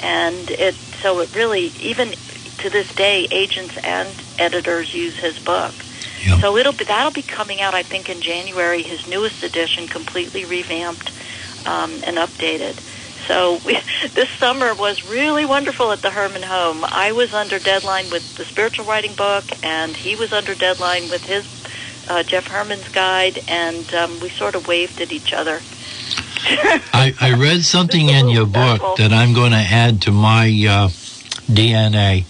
And 0.00 0.50
it 0.50 0.76
so 1.02 1.20
it 1.20 1.34
really 1.34 1.72
even 1.80 2.14
to 2.58 2.70
this 2.70 2.86
day 2.96 3.28
agents 3.30 3.74
and 3.82 4.22
editors 4.38 4.92
use 4.94 5.14
his 5.20 5.38
book. 5.44 5.74
Yep. 6.24 6.40
so 6.40 6.56
it'll 6.56 6.72
be 6.72 6.84
that'll 6.84 7.12
be 7.12 7.22
coming 7.22 7.60
out 7.60 7.74
i 7.74 7.82
think 7.82 8.08
in 8.08 8.22
january. 8.22 8.82
His 8.82 9.00
newest 9.06 9.42
edition 9.42 9.86
completely 9.86 10.44
revamped 10.44 11.10
um, 11.66 12.00
and 12.06 12.16
updated 12.16 12.78
so 13.26 13.58
we, 13.64 13.78
this 14.14 14.28
summer 14.30 14.74
was 14.74 15.08
really 15.08 15.44
wonderful 15.44 15.92
at 15.92 16.02
the 16.02 16.10
Herman 16.10 16.42
home. 16.42 16.84
I 16.84 17.12
was 17.12 17.34
under 17.34 17.58
deadline 17.58 18.10
with 18.10 18.36
the 18.36 18.44
spiritual 18.44 18.84
writing 18.84 19.14
book, 19.14 19.44
and 19.62 19.94
he 19.94 20.16
was 20.16 20.32
under 20.32 20.54
deadline 20.54 21.08
with 21.10 21.24
his 21.24 21.46
uh, 22.08 22.22
Jeff 22.22 22.46
Herman's 22.46 22.88
guide, 22.88 23.40
and 23.48 23.92
um, 23.94 24.20
we 24.20 24.28
sort 24.28 24.54
of 24.54 24.68
waved 24.68 25.00
at 25.00 25.12
each 25.12 25.32
other. 25.32 25.60
I, 26.92 27.12
I, 27.20 27.32
read 27.32 27.64
something 27.64 28.08
in 28.08 28.28
your 28.28 28.46
book 28.46 28.98
that 28.98 29.12
I'm 29.12 29.32
going 29.32 29.50
to 29.50 29.56
add 29.56 30.02
to 30.02 30.12
my 30.12 30.46
uh, 30.46 30.88
DNA. 31.50 32.24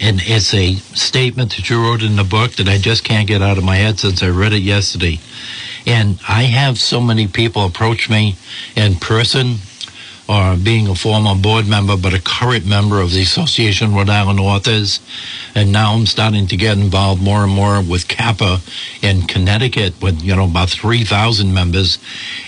And 0.00 0.20
it's 0.22 0.54
a 0.54 0.74
statement 0.74 1.56
that 1.56 1.68
you 1.68 1.82
wrote 1.82 2.02
in 2.02 2.16
the 2.16 2.24
book 2.24 2.52
that 2.52 2.68
I 2.68 2.78
just 2.78 3.02
can't 3.02 3.26
get 3.26 3.42
out 3.42 3.58
of 3.58 3.64
my 3.64 3.76
head 3.76 3.98
since 3.98 4.22
I 4.22 4.28
read 4.28 4.52
it 4.52 4.62
yesterday. 4.62 5.18
And 5.84 6.20
I 6.28 6.44
have 6.44 6.78
so 6.78 7.00
many 7.00 7.26
people 7.26 7.66
approach 7.66 8.08
me 8.08 8.36
in 8.76 8.94
person 8.94 9.56
or 10.30 10.56
being 10.56 10.86
a 10.86 10.94
former 10.94 11.34
board 11.34 11.66
member, 11.66 11.96
but 11.96 12.14
a 12.14 12.22
current 12.22 12.64
member 12.64 13.00
of 13.00 13.10
the 13.10 13.20
Association 13.20 13.88
of 13.88 13.94
Rhode 13.94 14.08
Island 14.08 14.38
Authors. 14.38 15.00
And 15.56 15.72
now 15.72 15.94
I'm 15.94 16.06
starting 16.06 16.46
to 16.46 16.56
get 16.56 16.78
involved 16.78 17.20
more 17.20 17.42
and 17.42 17.52
more 17.52 17.82
with 17.82 18.06
CAPA 18.06 18.60
in 19.02 19.22
Connecticut 19.22 20.00
with, 20.00 20.22
you 20.22 20.36
know, 20.36 20.44
about 20.44 20.70
3,000 20.70 21.52
members. 21.52 21.98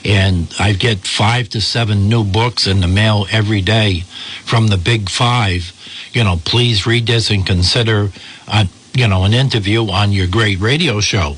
And 0.04 0.54
I 0.60 0.74
get 0.74 0.98
five 0.98 1.48
to 1.50 1.60
seven 1.60 2.08
new 2.08 2.22
books 2.22 2.68
in 2.68 2.82
the 2.82 2.86
mail 2.86 3.26
every 3.32 3.62
day 3.62 4.04
from 4.44 4.68
the 4.68 4.76
big 4.78 5.10
five. 5.10 5.72
You 6.12 6.22
know, 6.22 6.36
please 6.44 6.86
read 6.86 7.08
this 7.08 7.30
and 7.32 7.44
consider, 7.44 8.12
uh, 8.46 8.66
you 8.94 9.08
know, 9.08 9.24
an 9.24 9.34
interview 9.34 9.90
on 9.90 10.12
your 10.12 10.28
great 10.28 10.60
radio 10.60 11.00
show 11.00 11.34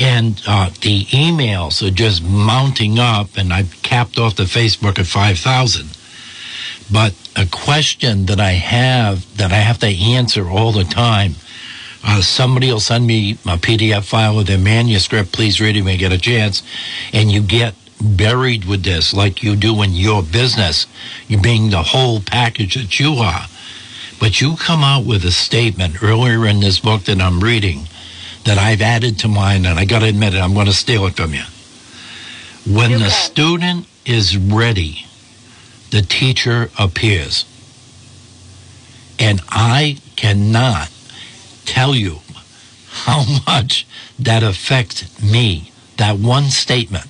and 0.00 0.40
uh, 0.46 0.70
the 0.82 1.04
emails 1.06 1.86
are 1.86 1.90
just 1.92 2.22
mounting 2.24 2.98
up, 2.98 3.36
and 3.36 3.52
I've 3.52 3.80
capped 3.82 4.18
off 4.18 4.36
the 4.36 4.44
Facebook 4.44 4.98
at 4.98 5.06
5,000. 5.06 5.88
But 6.92 7.14
a 7.36 7.46
question 7.46 8.26
that 8.26 8.40
I 8.40 8.52
have 8.52 9.36
that 9.36 9.52
I 9.52 9.56
have 9.56 9.78
to 9.80 9.88
answer 9.88 10.48
all 10.48 10.72
the 10.72 10.84
time 10.84 11.34
Uh, 12.04 12.22
somebody 12.22 12.72
will 12.72 12.80
send 12.80 13.06
me 13.06 13.32
a 13.46 13.58
PDF 13.58 14.04
file 14.04 14.36
with 14.36 14.46
their 14.46 14.58
manuscript. 14.58 15.32
Please 15.32 15.60
read 15.60 15.76
it 15.76 15.82
when 15.82 15.94
you 15.94 15.98
get 15.98 16.12
a 16.12 16.18
chance. 16.18 16.62
And 17.12 17.30
you 17.30 17.42
get 17.42 17.74
buried 18.00 18.64
with 18.66 18.84
this 18.84 19.12
like 19.14 19.42
you 19.42 19.56
do 19.56 19.82
in 19.82 19.92
your 19.92 20.22
business. 20.22 20.86
You 21.28 21.40
being 21.40 21.70
the 21.70 21.82
whole 21.82 22.20
package 22.20 22.76
that 22.76 23.00
you 23.00 23.14
are. 23.14 23.46
But 24.20 24.40
you 24.40 24.56
come 24.56 24.84
out 24.84 25.06
with 25.06 25.24
a 25.24 25.32
statement 25.32 26.02
earlier 26.02 26.46
in 26.46 26.60
this 26.60 26.80
book 26.80 27.04
that 27.04 27.20
I'm 27.20 27.40
reading 27.40 27.88
that 28.48 28.56
I've 28.56 28.80
added 28.80 29.18
to 29.18 29.28
mine, 29.28 29.66
and 29.66 29.78
I 29.78 29.84
got 29.84 29.98
to 29.98 30.06
admit 30.06 30.32
it, 30.32 30.38
I'm 30.38 30.54
going 30.54 30.66
to 30.66 30.72
steal 30.72 31.04
it 31.04 31.16
from 31.16 31.34
you. 31.34 31.42
When 32.66 32.90
You 32.90 32.98
the 32.98 33.04
can. 33.04 33.10
student 33.10 33.86
is 34.06 34.38
ready, 34.38 35.04
the 35.90 36.00
teacher 36.00 36.70
appears. 36.78 37.44
And 39.18 39.42
I 39.50 39.98
cannot 40.16 40.90
tell 41.66 41.94
you 41.94 42.20
how 42.88 43.24
much 43.46 43.86
that 44.18 44.42
affects 44.42 45.22
me, 45.22 45.70
that 45.98 46.18
one 46.18 46.44
statement. 46.44 47.04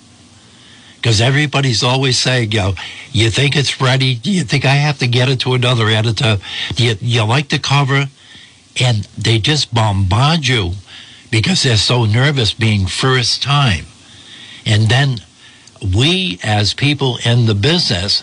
Because 0.96 1.20
everybody's 1.20 1.84
always 1.84 2.18
saying, 2.18 2.50
you 2.50 2.58
know, 2.58 2.74
you 3.12 3.30
think 3.30 3.56
it's 3.56 3.80
ready? 3.80 4.16
Do 4.16 4.32
you 4.32 4.42
think 4.42 4.64
I 4.64 4.74
have 4.74 4.98
to 4.98 5.06
get 5.06 5.28
it 5.28 5.38
to 5.40 5.54
another 5.54 5.86
editor? 5.86 6.38
Do 6.74 6.84
you, 6.84 6.96
you 7.00 7.22
like 7.22 7.48
the 7.50 7.60
cover? 7.60 8.06
And 8.80 9.04
they 9.16 9.38
just 9.38 9.72
bombard 9.72 10.48
you 10.48 10.72
because 11.30 11.62
they're 11.62 11.76
so 11.76 12.04
nervous 12.04 12.52
being 12.54 12.86
first 12.86 13.42
time. 13.42 13.86
And 14.66 14.88
then 14.88 15.18
we, 15.94 16.38
as 16.42 16.74
people 16.74 17.18
in 17.24 17.46
the 17.46 17.54
business, 17.54 18.22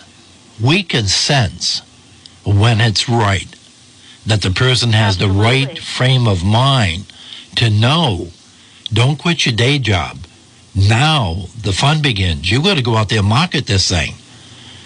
we 0.62 0.82
can 0.82 1.06
sense 1.06 1.82
when 2.44 2.80
it's 2.80 3.08
right 3.08 3.48
that 4.26 4.42
the 4.42 4.50
person 4.50 4.92
has 4.92 5.18
the 5.18 5.28
right 5.28 5.78
frame 5.78 6.26
of 6.26 6.44
mind 6.44 7.06
to 7.56 7.70
know 7.70 8.28
don't 8.92 9.18
quit 9.18 9.46
your 9.46 9.54
day 9.54 9.78
job. 9.78 10.18
Now 10.74 11.46
the 11.60 11.72
fun 11.72 12.02
begins. 12.02 12.50
You 12.50 12.62
got 12.62 12.76
to 12.76 12.82
go 12.82 12.96
out 12.96 13.08
there 13.08 13.20
and 13.20 13.28
market 13.28 13.66
this 13.66 13.88
thing. 13.88 14.14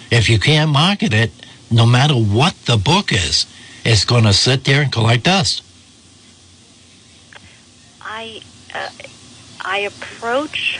If 0.09 0.29
you 0.29 0.39
can't 0.39 0.71
market 0.71 1.13
it, 1.13 1.31
no 1.69 1.85
matter 1.85 2.15
what 2.15 2.55
the 2.65 2.77
book 2.77 3.13
is, 3.13 3.45
it's 3.85 4.05
going 4.05 4.23
to 4.23 4.33
sit 4.33 4.63
there 4.63 4.81
and 4.81 4.91
collect 4.91 5.23
dust. 5.23 5.63
I 8.21 8.41
uh, 8.73 8.89
I 9.63 9.79
approach. 9.79 10.77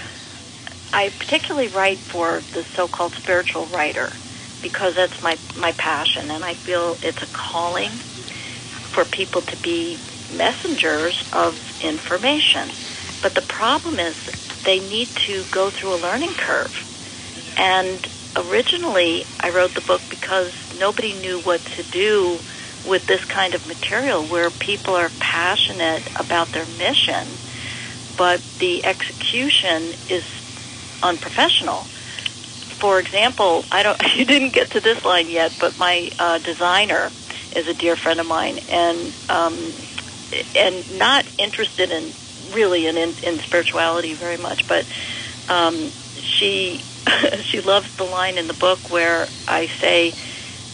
I 0.94 1.10
particularly 1.20 1.70
write 1.70 2.02
for 2.12 2.44
the 2.54 2.64
so-called 2.76 3.14
spiritual 3.18 3.68
writer 3.68 4.14
because 4.62 4.94
that's 4.96 5.20
my 5.24 5.40
my 5.56 5.72
passion, 5.78 6.30
and 6.30 6.44
I 6.46 6.54
feel 6.66 6.98
it's 7.02 7.22
a 7.24 7.28
calling 7.54 8.00
for 8.94 9.06
people 9.06 9.42
to 9.42 9.58
be 9.64 9.98
messengers 10.30 11.16
of 11.34 11.54
information. 11.82 12.70
But 13.24 13.36
the 13.36 13.42
problem 13.42 13.96
is 14.00 14.16
they 14.66 14.80
need 14.80 15.10
to 15.28 15.46
go 15.52 15.72
through 15.72 15.96
a 15.96 16.02
learning 16.02 16.36
curve. 16.46 16.72
And 17.58 18.00
originally, 18.36 19.26
I 19.42 19.50
wrote 19.50 19.74
the 19.76 19.82
book 19.82 20.02
because 20.10 20.52
nobody 20.78 21.14
knew 21.14 21.40
what 21.40 21.62
to 21.78 21.84
do 21.92 22.40
with 22.88 23.06
this 23.08 23.24
kind 23.26 23.54
of 23.54 23.66
material 23.68 24.26
where 24.26 24.50
people 24.50 24.96
are 24.96 25.10
passionate 25.20 26.04
about 26.16 26.52
their 26.52 26.66
mission, 26.66 27.28
but 28.18 28.42
the 28.60 28.86
execution 28.86 29.94
is 30.10 30.24
unprofessional. 31.04 31.86
For 32.80 33.00
example, 33.00 33.64
I 33.72 33.84
don't 33.84 34.02
you 34.16 34.26
didn't 34.26 34.54
get 34.54 34.72
to 34.72 34.80
this 34.80 35.04
line 35.06 35.30
yet, 35.30 35.52
but 35.60 35.78
my 35.78 36.12
uh, 36.18 36.40
designer 36.40 37.12
is 37.56 37.68
a 37.68 37.74
dear 37.74 37.96
friend 37.96 38.20
of 38.20 38.26
mine 38.26 38.60
and 38.70 39.14
um, 39.30 39.74
and 40.56 40.98
not 40.98 41.26
interested 41.38 41.92
in 41.92 42.14
really 42.54 42.88
in, 42.88 42.98
in, 42.98 43.16
in 43.24 43.40
spirituality 43.40 44.14
very 44.14 44.38
much, 44.38 44.68
but 44.68 44.86
um, 45.50 45.92
she 46.40 46.84
she 47.44 47.62
loves 47.62 47.88
the 47.98 48.04
line 48.04 48.38
in 48.38 48.48
the 48.48 48.54
book 48.54 48.90
where 48.90 49.28
I 49.48 49.68
say, 49.80 50.14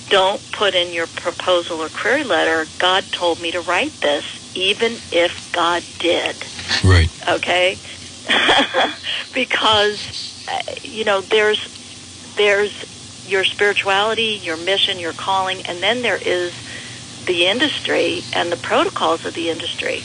"Don't 0.10 0.42
put 0.52 0.76
in 0.76 0.94
your 0.94 1.08
proposal 1.08 1.82
or 1.82 1.90
query 1.90 2.24
letter. 2.24 2.68
God 2.80 3.06
told 3.12 3.40
me 3.42 3.52
to 3.52 3.62
write 3.62 3.94
this, 4.02 4.24
even 4.54 5.00
if 5.12 5.32
God 5.54 5.84
did." 6.00 6.36
Right. 6.84 7.10
okay 7.28 7.80
because 9.34 10.00
uh, 10.48 10.60
you 10.84 11.04
know 11.04 11.22
there's 11.22 11.60
there's 12.38 12.72
your 13.26 13.44
spirituality 13.46 14.40
your 14.44 14.58
mission 14.58 15.00
your 15.00 15.14
calling 15.14 15.62
and 15.66 15.82
then 15.82 16.02
there 16.02 16.18
is 16.18 16.54
the 17.26 17.48
industry 17.48 18.24
and 18.34 18.52
the 18.52 18.58
protocols 18.58 19.22
of 19.26 19.34
the 19.34 19.50
industry 19.50 20.04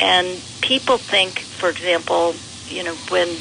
and 0.00 0.42
people 0.62 0.98
think 1.10 1.44
for 1.60 1.68
example 1.68 2.34
you 2.68 2.82
know 2.82 2.96
when 3.10 3.40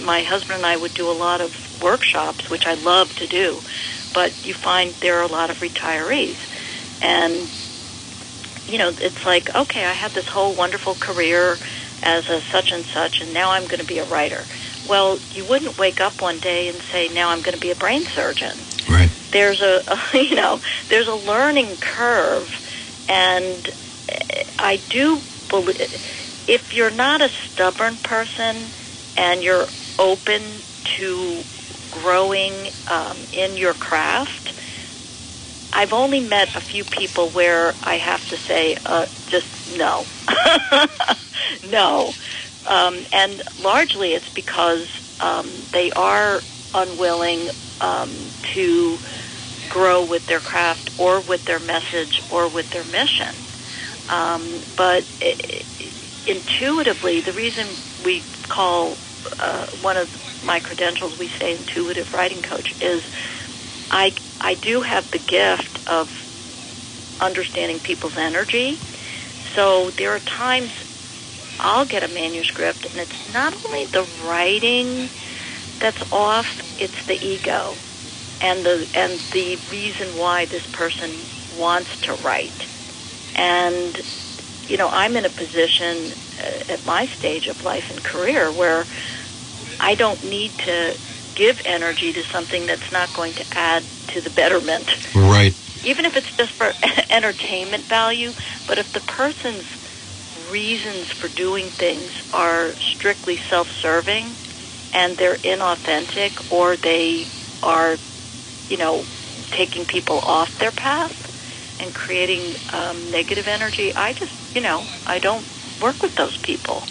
my 0.00 0.22
husband 0.22 0.56
and 0.56 0.66
I 0.66 0.76
would 0.76 0.94
do 0.94 1.10
a 1.10 1.12
lot 1.12 1.40
of 1.40 1.50
workshops 1.80 2.48
which 2.50 2.66
I 2.66 2.74
love 2.74 3.08
to 3.16 3.26
do 3.26 3.60
but 4.14 4.32
you 4.44 4.54
find 4.62 4.94
there 5.02 5.18
are 5.18 5.22
a 5.22 5.32
lot 5.32 5.50
of 5.50 5.56
retirees 5.58 6.36
and 7.00 7.48
you 8.66 8.78
know 8.78 8.92
it's 9.00 9.24
like 9.26 9.48
okay 9.54 9.84
I 9.84 9.94
had 9.94 10.12
this 10.14 10.26
whole 10.32 10.54
wonderful 10.54 10.94
career 10.94 11.58
as 12.02 12.24
a 12.28 12.40
such 12.52 12.72
and 12.72 12.84
such, 12.92 13.16
and 13.20 13.32
now 13.32 13.50
I'm 13.52 13.66
going 13.66 13.78
to 13.78 13.84
be 13.86 13.98
a 13.98 14.04
writer. 14.04 14.44
Well, 14.88 15.20
you 15.34 15.44
wouldn't 15.44 15.78
wake 15.78 16.00
up 16.00 16.20
one 16.20 16.40
day 16.40 16.68
and 16.68 16.82
say, 16.90 17.08
now 17.08 17.28
I'm 17.30 17.42
going 17.42 17.54
to 17.54 17.60
be 17.60 17.70
a 17.70 17.76
brain 17.76 18.04
surgeon. 18.14 18.58
Right. 18.88 19.10
There's 19.32 19.60
a, 19.60 19.82
you 20.14 20.34
know, 20.34 20.60
there's 20.90 21.06
a 21.06 21.14
learning 21.14 21.78
curve, 21.78 22.48
and 23.08 23.70
I 24.58 24.82
do 24.90 25.22
believe 25.48 25.76
if 26.48 26.62
you're 26.72 26.90
not 26.90 27.22
a 27.22 27.28
stubborn 27.52 27.98
person 28.02 28.72
and 29.16 29.42
you're 29.42 29.68
open 29.98 30.64
to 30.98 31.44
growing 31.92 32.70
um, 32.88 33.26
in 33.32 33.56
your 33.56 33.74
craft, 33.74 34.54
I've 35.72 35.92
only 35.92 36.20
met 36.20 36.48
a 36.54 36.60
few 36.72 36.84
people 36.84 37.30
where 37.32 37.74
I 37.82 37.96
have 37.96 38.26
to 38.28 38.36
say, 38.48 38.76
uh, 38.86 39.06
just 39.30 39.46
no. 39.66 40.08
no. 41.64 42.14
Um, 42.68 43.06
and 43.12 43.42
largely 43.58 44.14
it's 44.14 44.28
because 44.34 44.86
um, 45.20 45.68
they 45.72 45.90
are 45.96 46.42
unwilling 46.74 47.50
um, 47.80 48.32
to 48.54 48.98
grow 49.68 50.04
with 50.04 50.22
their 50.28 50.40
craft 50.40 50.90
or 50.98 51.22
with 51.22 51.42
their 51.46 51.60
message 51.60 52.22
or 52.30 52.50
with 52.50 52.66
their 52.72 52.84
mission. 52.84 53.36
Um, 54.08 54.64
but 54.76 55.04
i 55.22 55.34
i 55.80 55.92
intuitively, 56.26 57.20
the 57.20 57.32
reason 57.34 57.78
we 58.04 58.24
call 58.48 58.98
uh, 59.38 59.66
one 59.80 59.96
of 59.96 60.08
my 60.42 60.60
credentials, 60.60 61.12
we 61.18 61.30
say 61.40 61.52
intuitive 61.56 62.06
writing 62.12 62.42
coach, 62.42 62.68
is 62.80 63.02
I, 63.90 64.12
I 64.40 64.54
do 64.54 64.82
have 64.82 65.04
the 65.12 65.18
gift 65.18 65.78
of 65.86 66.08
understanding 67.20 67.80
people's 67.80 68.14
energy. 68.16 68.78
So 69.56 69.92
there 69.96 70.14
are 70.14 70.20
times 70.20 70.70
I'll 71.58 71.86
get 71.86 72.02
a 72.02 72.08
manuscript 72.08 72.86
and 72.90 73.00
it's 73.00 73.12
not 73.28 73.54
only 73.64 73.86
the 73.92 74.04
writing 74.24 75.10
that's 75.80 76.02
off, 76.10 76.46
it's 76.78 76.94
the 77.06 77.14
ego 77.14 77.76
and 78.40 78.64
the 78.66 78.86
and 78.94 79.20
the 79.32 79.56
reason 79.70 80.16
why 80.16 80.46
this 80.50 80.62
person 80.72 81.28
wants 81.50 81.90
to 82.02 82.14
write. 82.14 82.60
And 83.36 83.96
you 84.68 84.76
know, 84.76 84.88
I'm 84.88 85.16
in 85.16 85.24
a 85.24 85.30
position 85.30 86.14
at 86.68 86.84
my 86.84 87.06
stage 87.18 87.46
of 87.46 87.62
life 87.64 87.84
and 87.90 88.02
career 88.02 88.52
where 88.52 88.86
I 89.80 89.94
don't 89.94 90.22
need 90.24 90.52
to 90.66 90.92
give 91.34 91.56
energy 91.64 92.12
to 92.12 92.22
something 92.32 92.66
that's 92.66 92.90
not 92.92 93.12
going 93.14 93.34
to 93.34 93.44
add 93.54 93.84
to 94.14 94.20
the 94.20 94.30
betterment 94.30 94.88
Right. 95.14 95.56
even 95.82 96.04
if 96.04 96.14
it's 96.16 96.28
just 96.38 96.52
for 96.58 96.74
entertainment 97.10 97.88
value, 97.88 98.34
but 98.66 98.78
if 98.78 98.86
the 98.92 99.00
person's 99.00 99.64
reasons 100.50 101.06
for 101.20 101.28
doing 101.28 101.72
things 101.78 102.10
are 102.32 102.74
strictly 102.96 103.38
self-serving 103.50 104.36
and 104.92 105.16
they're 105.18 105.38
inauthentic 105.44 106.32
or 106.50 106.76
they 106.76 107.26
are, 107.62 107.98
you 108.68 108.76
know, 108.76 109.06
taking 109.56 109.86
people 109.86 110.20
off 110.20 110.48
their 110.60 110.72
path 110.72 111.12
and 111.78 111.94
creating 111.94 112.56
um, 112.72 113.10
negative 113.10 113.46
energy, 113.46 113.92
I 113.94 114.12
just, 114.12 114.32
you 114.54 114.60
know, 114.60 114.88
I 115.06 115.18
don't 115.18 115.46
work 115.82 116.00
with 116.02 116.14
those 116.16 116.36
people. 116.38 116.82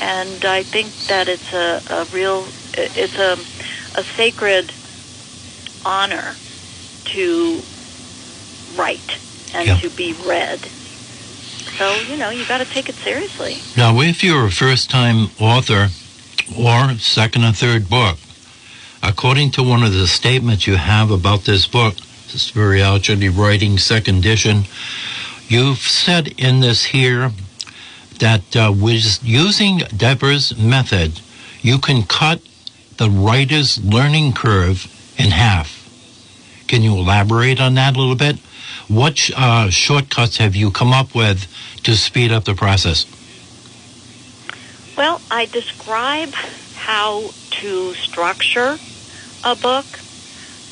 And 0.00 0.44
I 0.44 0.62
think 0.62 0.92
that 1.08 1.28
it's 1.28 1.52
a, 1.52 1.80
a 1.92 2.04
real, 2.12 2.46
it's 2.74 3.18
a, 3.18 3.32
a 3.98 4.02
sacred 4.02 4.72
honor 5.84 6.34
to 7.06 7.60
write 8.76 9.18
and 9.54 9.68
Yeah. 9.68 9.76
to 9.78 9.90
be 9.90 10.12
read. 10.26 10.60
So, 11.78 11.94
you 12.08 12.16
know, 12.16 12.30
you 12.30 12.44
got 12.46 12.58
to 12.58 12.64
take 12.64 12.88
it 12.88 12.94
seriously. 12.94 13.58
Now, 13.76 14.00
if 14.00 14.22
you're 14.22 14.46
a 14.46 14.50
first 14.50 14.90
time 14.90 15.30
author 15.40 15.88
or 16.56 16.94
second 16.98 17.44
or 17.44 17.52
third 17.52 17.88
book, 17.88 18.18
according 19.02 19.50
to 19.52 19.62
one 19.62 19.82
of 19.82 19.92
the 19.92 20.06
statements 20.06 20.66
you 20.66 20.76
have 20.76 21.10
about 21.10 21.44
this 21.44 21.66
book, 21.66 21.96
this 22.32 22.50
very 22.50 22.82
actually 22.82 23.28
writing 23.28 23.78
second 23.78 24.18
edition, 24.18 24.64
you've 25.48 25.78
said 25.78 26.28
in 26.38 26.60
this 26.60 26.84
here 26.86 27.30
that 28.18 28.56
uh, 28.56 28.72
with 28.74 29.22
using 29.22 29.78
Deborah's 29.96 30.56
method, 30.58 31.20
you 31.60 31.78
can 31.78 32.02
cut 32.02 32.40
the 32.96 33.10
writer's 33.10 33.82
learning 33.84 34.32
curve 34.32 34.86
in 35.18 35.30
half. 35.30 35.80
Can 36.68 36.82
you 36.82 36.94
elaborate 36.94 37.60
on 37.60 37.74
that 37.74 37.96
a 37.96 37.98
little 37.98 38.16
bit? 38.16 38.38
What 38.88 39.30
uh, 39.36 39.70
shortcuts 39.70 40.36
have 40.38 40.54
you 40.54 40.70
come 40.70 40.92
up 40.92 41.14
with 41.14 41.46
to 41.84 41.96
speed 41.96 42.32
up 42.32 42.44
the 42.44 42.54
process? 42.54 43.06
Well, 44.96 45.20
I 45.30 45.46
describe 45.46 46.32
how 46.76 47.30
to 47.62 47.94
structure 47.94 48.78
a 49.42 49.56
book 49.56 49.86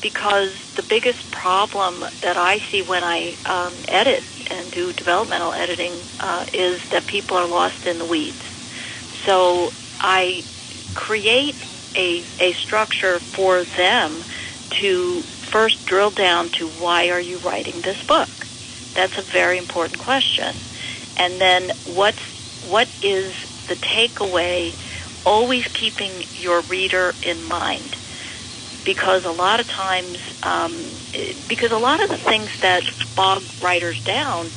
because 0.03 0.49
the 0.75 0.83
biggest 0.83 1.19
problem 1.31 2.03
that 2.21 2.37
I 2.37 2.59
see 2.69 2.83
when 2.83 3.03
I 3.03 3.37
um, 3.45 3.73
edit 3.87 4.21
and 4.51 4.71
do 4.71 4.91
developmental 4.93 5.53
editing 5.53 5.93
uh, 6.19 6.45
is 6.53 6.81
that 6.91 7.07
people 7.07 7.37
are 7.37 7.47
lost 7.47 7.85
in 7.85 7.97
the 7.97 8.05
weeds. 8.05 8.43
So 9.25 9.71
I 9.99 10.43
create 10.93 11.55
a, 11.95 12.25
a 12.39 12.53
structure 12.65 13.21
for 13.35 13.65
them 13.77 14.25
to 14.81 15.23
first 15.51 15.77
drill 15.85 16.11
down 16.11 16.49
to 16.59 16.67
why 16.67 17.09
are 17.09 17.21
you 17.21 17.39
writing 17.39 17.81
this 17.83 17.97
book? 18.07 18.29
That's 18.95 19.13
a 19.17 19.23
very 19.31 19.57
important 19.57 19.99
question. 19.99 20.53
And 21.17 21.39
then 21.39 21.71
what's, 21.85 22.19
what 22.67 22.87
is 23.01 23.33
the 23.69 23.75
takeaway, 23.75 24.71
always 25.25 25.63
keeping 25.79 26.25
your 26.33 26.61
reader 26.61 27.15
in 27.23 27.43
mind? 27.43 27.95
Because 28.85 29.23
a 29.25 29.31
lot 29.31 29.59
of 29.59 29.67
times, 29.67 30.17
um, 30.43 30.73
because 31.47 31.71
a 31.71 31.77
lot 31.77 32.03
of 32.03 32.09
the 32.09 32.17
things 32.17 32.49
that 32.61 32.83
bog 33.15 33.41
writers 33.61 33.99
down 34.03 34.47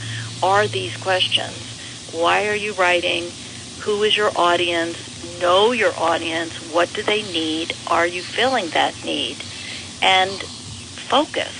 are 0.43 0.67
these 0.67 0.97
questions. 0.97 1.57
Why 2.13 2.47
are 2.49 2.55
you 2.55 2.73
writing? 2.75 3.25
Who 3.81 4.03
is 4.03 4.17
your 4.17 4.37
audience? 4.37 4.97
Know 5.41 5.73
your 5.73 5.93
audience. 5.99 6.53
What 6.73 6.93
do 6.95 7.03
they 7.03 7.23
need? 7.23 7.75
Are 7.87 8.07
you 8.07 8.23
filling 8.23 8.71
that 8.71 9.05
need? 9.05 9.37
And 10.03 10.43
focus 11.09 11.53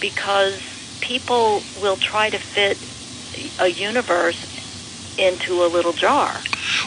because 0.00 0.54
people 1.00 1.62
will 1.82 1.96
try 1.96 2.30
to 2.30 2.38
fit 2.38 2.78
a 3.58 3.68
universe 3.68 4.36
into 5.18 5.64
a 5.64 5.68
little 5.68 5.92
jar. 5.92 6.40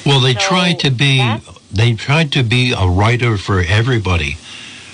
Well, 0.05 0.19
they 0.19 0.33
So 0.33 0.39
try 0.39 0.73
to 0.73 0.89
be 0.89 1.37
they 1.71 1.93
try 1.93 2.25
to 2.25 2.43
be 2.43 2.73
a 2.73 2.87
writer 2.87 3.37
for 3.37 3.61
everybody, 3.61 4.37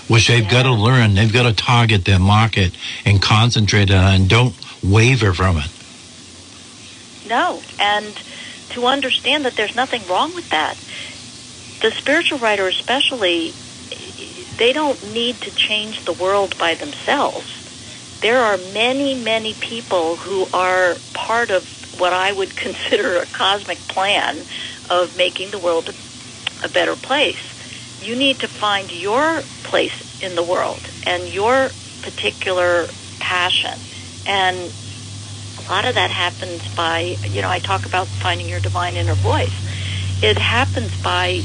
which 0.08 0.28
they've 0.28 0.48
got 0.48 0.63
to 0.63 0.74
learn. 0.74 1.15
They've 1.15 1.32
got 1.32 1.43
to 1.43 1.54
target 1.54 2.06
their 2.06 2.20
market 2.20 2.76
and 3.06 3.22
concentrate 3.22 3.91
on 3.91 4.13
it 4.13 4.15
and 4.15 4.30
don't 4.30 4.56
waver 4.84 5.34
from 5.34 5.58
it. 5.58 5.70
No, 7.28 7.62
and 7.80 8.15
to 8.70 8.86
understand 8.86 9.46
that 9.46 9.56
there's 9.56 9.76
nothing 9.76 10.02
wrong 10.08 10.34
with 10.34 10.50
that. 10.50 10.76
The 11.82 11.91
spiritual 11.91 12.39
writer, 12.39 12.67
especially, 12.67 13.54
they 14.58 14.74
don't 14.74 15.13
need 15.13 15.36
to 15.41 15.52
change 15.52 16.06
the 16.06 16.13
world 16.13 16.58
by 16.58 16.76
themselves. 16.76 17.54
There 18.22 18.39
are 18.39 18.58
many, 18.74 19.15
many 19.15 19.54
people 19.54 20.15
who 20.15 20.48
are 20.54 20.96
part 21.13 21.52
of 21.52 21.65
what 22.00 22.13
I 22.13 22.32
would 22.32 22.56
consider 22.56 23.17
a 23.17 23.26
cosmic 23.28 23.78
plan 23.80 24.38
of 24.89 25.15
making 25.17 25.52
the 25.52 25.60
world 25.60 25.93
a, 26.63 26.70
better 26.70 26.96
place. 26.96 27.46
You 28.01 28.15
need 28.15 28.39
to 28.39 28.47
find 28.60 28.89
your 28.91 29.43
place 29.69 29.91
in 30.21 30.36
the 30.36 30.43
world 30.43 30.79
and 31.05 31.27
your 31.33 31.71
particular 32.03 32.88
passion. 33.19 33.79
And 34.25 34.71
a 35.57 35.71
lot 35.71 35.88
of 35.88 35.95
that 35.95 36.12
happens 36.12 36.62
by, 36.75 37.17
you 37.23 37.41
know, 37.41 37.49
I 37.49 37.60
talk 37.60 37.86
about 37.86 38.07
finding 38.21 38.47
your 38.47 38.60
divine 38.60 38.95
inner 38.95 39.15
voice. 39.15 39.53
It 40.21 40.38
happens 40.38 40.91
by 41.03 41.41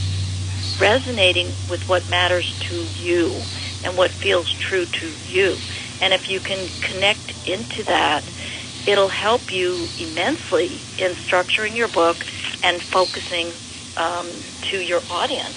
resonating 0.80 1.52
with 1.70 1.80
what 1.86 2.08
matters 2.10 2.46
to 2.68 2.88
you 2.96 3.42
and 3.84 3.96
what 3.96 4.10
feels 4.22 4.46
true 4.68 4.86
to 5.00 5.06
you. 5.26 5.56
And 6.00 6.12
if 6.12 6.22
you 6.28 6.40
can 6.40 6.68
connect 6.80 7.32
into 7.46 7.84
that, 7.86 8.24
it'll 8.86 9.10
help 9.10 9.42
you 9.50 9.88
immensely 9.98 10.80
in 10.98 11.14
structuring 11.28 11.76
your 11.76 11.88
book 11.88 12.16
and 12.62 12.82
focusing 12.92 13.52
um, 13.96 14.42
to 14.70 14.78
your 14.78 15.02
audience. 15.10 15.56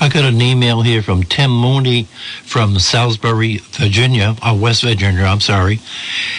I 0.00 0.08
got 0.08 0.24
an 0.24 0.40
email 0.40 0.82
here 0.82 1.02
from 1.02 1.22
Tim 1.22 1.50
Mooney 1.50 2.04
from 2.44 2.78
Salisbury, 2.78 3.58
Virginia, 3.58 4.36
uh, 4.42 4.56
West 4.58 4.82
Virginia, 4.82 5.24
I'm 5.24 5.40
sorry. 5.40 5.80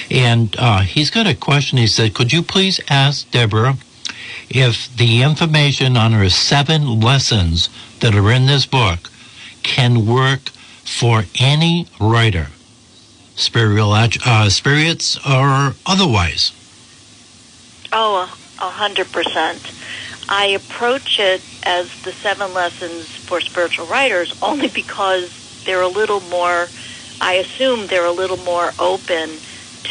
And 0.10 0.56
uh, 0.58 0.82
he's 0.82 1.10
got 1.10 1.28
a 1.28 1.36
question. 1.36 1.78
He 1.78 1.88
said, 1.88 2.14
Could 2.14 2.34
you 2.34 2.42
please 2.42 2.80
ask 2.90 3.30
Deborah 3.32 3.78
if 4.50 4.96
the 4.96 5.22
information 5.22 5.98
on 5.98 6.14
her 6.14 6.30
seven 6.30 7.00
lessons 7.00 7.70
that 8.00 8.16
are 8.16 8.32
in 8.32 8.46
this 8.46 8.66
book 8.66 9.10
can 9.64 10.06
work 10.06 10.50
for 10.84 11.26
any 11.40 11.88
writer, 12.00 12.48
spiritual, 13.36 13.92
uh, 13.94 14.50
spirits 14.50 15.18
or 15.26 15.76
otherwise? 15.86 16.52
Oh, 17.92 18.24
a 18.60 18.70
hundred 18.70 19.12
percent. 19.12 19.77
I 20.30 20.48
approach 20.48 21.20
it 21.20 21.42
as 21.64 21.88
the 22.04 22.14
seven 22.22 22.54
lessons 22.54 23.08
for 23.28 23.42
spiritual 23.42 23.88
writers 23.88 24.34
only 24.42 24.68
because 24.68 25.30
they're 25.66 25.82
a 25.82 25.88
little 25.88 26.20
more. 26.20 26.70
I 27.22 27.36
assume 27.36 27.88
they're 27.88 28.06
a 28.06 28.12
little 28.12 28.38
more 28.38 28.74
open 28.78 29.40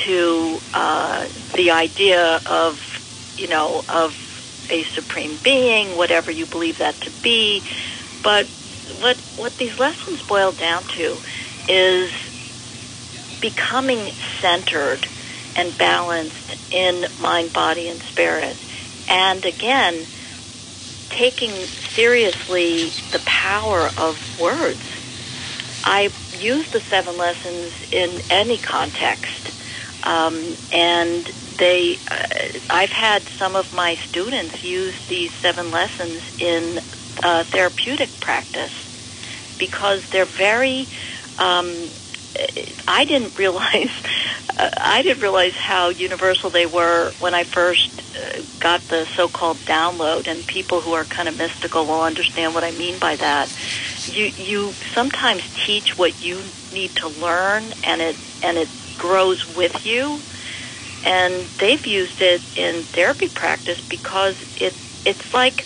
to 0.07 0.61
uh, 0.75 1.29
the 1.55 1.71
idea 1.71 2.41
of, 2.47 2.77
you 3.37 3.49
know, 3.49 3.83
of 3.89 4.13
a 4.71 4.85
supreme 4.95 5.39
being, 5.43 5.97
whatever 5.97 6.31
you 6.31 6.47
believe 6.47 6.79
that 6.79 7.01
to 7.03 7.11
be. 7.23 7.63
But 8.23 8.47
what 9.01 9.17
what 9.37 9.57
these 9.59 9.79
lessons 9.79 10.23
boil 10.29 10.53
down 10.53 10.85
to 10.97 11.19
is 11.69 12.13
becoming 13.41 14.11
centered 14.41 15.07
and 15.57 15.77
balanced 15.79 16.57
in 16.71 17.07
mind, 17.21 17.53
body, 17.53 17.89
and 17.89 18.01
spirit. 18.13 18.57
And 19.09 19.45
again, 19.45 20.07
taking 21.19 21.53
seriously 21.95 22.91
the 23.13 23.21
power 23.27 23.91
of 23.97 24.17
words. 24.41 24.83
I 25.85 26.11
use 26.41 26.67
the 26.73 26.83
seven 26.91 27.17
lessons 27.17 27.73
in 27.93 28.21
any 28.29 28.59
context. 28.59 29.51
Um, 30.05 30.57
and 30.73 31.27
they, 31.59 31.99
uh, 32.11 32.17
I've 32.71 32.91
had 32.91 33.23
some 33.39 33.57
of 33.57 33.73
my 33.73 33.97
students 34.09 34.63
use 34.63 34.95
these 35.09 35.31
seven 35.43 35.71
lessons 35.71 36.23
in 36.39 36.81
uh, 37.23 37.45
therapeutic 37.53 38.21
practice 38.21 38.71
because 39.59 40.03
they're 40.13 40.29
very, 40.39 40.89
um, 41.39 41.91
I 42.87 43.05
didn't 43.05 43.39
realize 43.39 43.91
uh, 44.59 44.71
I 44.81 45.03
didn't 45.03 45.23
realize 45.23 45.53
how 45.67 45.91
universal 45.91 46.51
they 46.51 46.67
were 46.67 47.13
when 47.19 47.35
I 47.35 47.45
first 47.45 47.89
uh, 47.99 48.43
got 48.61 48.83
the 48.89 49.05
so-called 49.17 49.59
download. 49.69 50.29
And 50.29 50.47
people 50.47 50.81
who 50.81 50.93
are 50.93 51.05
kind 51.05 51.29
of 51.29 51.37
mystical 51.37 51.87
will 51.87 52.03
understand 52.03 52.55
what 52.55 52.65
I 52.65 52.71
mean 52.73 52.99
by 52.99 53.17
that. 53.17 53.51
You 54.07 54.31
you 54.37 54.75
sometimes 54.95 55.43
teach 55.67 55.89
what 55.97 56.23
you 56.23 56.45
need 56.73 56.93
to 56.97 57.09
learn, 57.09 57.75
and 57.85 58.01
it 58.01 58.17
and 58.43 58.59
it 58.59 58.69
grows 58.99 59.45
with 59.57 59.73
you. 59.85 60.23
And 61.05 61.49
they've 61.61 61.87
used 61.87 62.21
it 62.21 62.43
in 62.57 62.87
therapy 62.95 63.29
practice 63.29 63.79
because 63.91 64.35
it 64.57 64.75
it's 65.05 65.35
like 65.35 65.65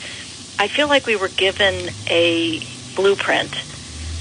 I 0.58 0.68
feel 0.68 0.88
like 0.88 1.06
we 1.06 1.16
were 1.16 1.28
given 1.28 1.90
a 2.08 2.60
blueprint 2.96 3.54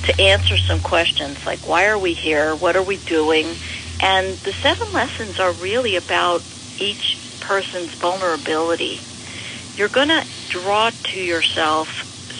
to 0.03 0.21
answer 0.21 0.55
some 0.57 0.79
questions 0.79 1.37
like 1.45 1.67
why 1.67 1.85
are 1.87 1.97
we 1.97 2.13
here? 2.13 2.55
What 2.55 2.75
are 2.75 2.83
we 2.83 2.97
doing? 2.97 3.57
And 4.01 4.37
the 4.43 4.53
seven 4.63 4.87
lessons 4.93 5.39
are 5.39 5.53
really 5.53 5.95
about 5.95 6.43
each 6.79 7.17
person's 7.41 7.93
vulnerability. 8.01 8.99
You're 9.77 9.89
going 9.89 10.09
to 10.09 10.23
draw 10.49 10.91
to 11.13 11.19
yourself 11.19 11.87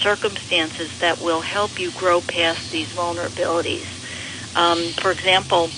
circumstances 0.01 0.89
that 1.01 1.21
will 1.21 1.41
help 1.41 1.79
you 1.79 1.91
grow 1.91 2.21
past 2.21 2.59
these 2.71 2.87
vulnerabilities. 2.97 3.85
Um, 4.55 4.93
for 5.01 5.11
example, 5.11 5.69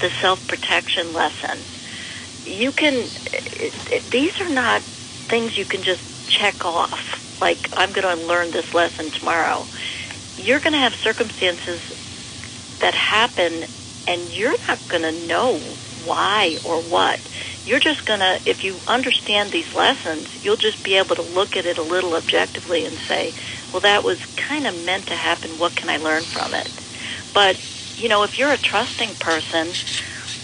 the 0.00 0.10
self-protection 0.20 1.12
lesson. 1.12 1.64
You 2.44 2.72
can, 2.72 3.10
these 4.10 4.32
are 4.40 4.48
not 4.50 4.82
things 5.28 5.56
you 5.56 5.64
can 5.64 5.82
just 5.82 6.02
check 6.28 6.64
off. 6.64 6.98
Like, 7.40 7.68
I'm 7.76 7.92
going 7.92 8.18
to 8.18 8.24
learn 8.24 8.50
this 8.50 8.72
lesson 8.74 9.10
tomorrow. 9.18 9.66
You're 10.46 10.60
going 10.60 10.74
to 10.74 10.78
have 10.78 10.92
circumstances 11.02 11.80
that 12.80 12.94
happen 12.94 13.64
and 14.06 14.30
you're 14.32 14.54
not 14.68 14.78
going 14.88 15.02
to 15.02 15.26
know 15.26 15.76
why 16.04 16.58
or 16.62 16.80
what. 16.88 17.18
You're 17.64 17.80
just 17.80 18.06
going 18.06 18.20
to, 18.20 18.36
if 18.46 18.62
you 18.62 18.78
understand 18.86 19.50
these 19.50 19.66
lessons, 19.74 20.28
you'll 20.42 20.56
just 20.56 20.84
be 20.84 20.94
able 20.94 21.16
to 21.16 21.22
look 21.22 21.56
at 21.56 21.66
it 21.66 21.78
a 21.78 21.82
little 21.82 22.14
objectively 22.14 22.84
and 22.84 22.96
say, 23.08 23.34
well, 23.72 23.82
that 23.82 24.04
was 24.04 24.18
kind 24.48 24.68
of 24.68 24.74
meant 24.76 25.08
to 25.08 25.16
happen. 25.16 25.58
What 25.58 25.74
can 25.74 25.90
I 25.90 25.96
learn 25.96 26.26
from 26.32 26.54
it? 26.54 26.70
But, 27.34 27.56
you 27.96 28.08
know, 28.08 28.22
if 28.22 28.38
you're 28.38 28.52
a 28.52 28.58
trusting 28.58 29.16
person, 29.16 29.74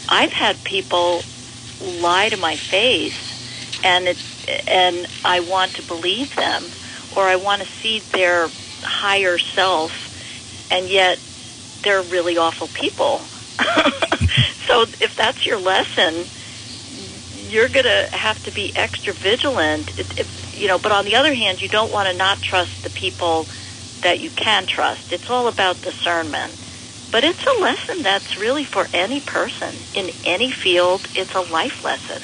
I've 0.08 0.32
had 0.32 0.64
people 0.64 1.22
lie 1.80 2.28
to 2.28 2.36
my 2.36 2.56
face 2.70 3.12
and 3.84 4.08
it's 4.08 4.20
and 4.66 5.06
I 5.24 5.38
want 5.40 5.74
to 5.74 5.82
believe 5.82 6.28
them, 6.36 6.72
or 7.16 7.28
I 7.28 7.36
want 7.36 7.62
to 7.62 7.68
see 7.80 8.02
their 8.12 8.50
higher 8.82 9.38
self, 9.38 9.92
and 10.70 10.88
yet 10.88 11.18
they're 11.82 12.02
really 12.02 12.36
awful 12.36 12.68
people. 12.68 13.18
so 14.66 14.86
if 15.00 15.14
that's 15.16 15.44
your 15.46 15.58
lesson, 15.58 16.26
you're 17.48 17.68
going 17.68 17.84
to 17.84 18.08
have 18.12 18.42
to 18.44 18.50
be 18.52 18.74
extra 18.76 19.12
vigilant. 19.12 19.90
You 20.56 20.68
know, 20.68 20.78
but 20.78 20.92
on 20.92 21.04
the 21.04 21.16
other 21.16 21.34
hand, 21.34 21.60
you 21.60 21.68
don't 21.68 21.92
want 21.92 22.08
to 22.08 22.16
not 22.16 22.40
trust 22.40 22.82
the 22.82 22.90
people 22.90 23.46
that 24.02 24.20
you 24.20 24.30
can 24.30 24.66
trust. 24.66 25.12
It's 25.12 25.28
all 25.30 25.48
about 25.48 25.80
discernment. 25.82 26.52
But 27.10 27.24
it's 27.24 27.44
a 27.44 27.60
lesson 27.60 28.02
that's 28.02 28.38
really 28.38 28.64
for 28.64 28.88
any 28.94 29.20
person 29.20 29.74
in 29.94 30.10
any 30.24 30.50
field. 30.50 31.06
It's 31.14 31.34
a 31.34 31.40
life 31.40 31.84
lesson. 31.84 32.22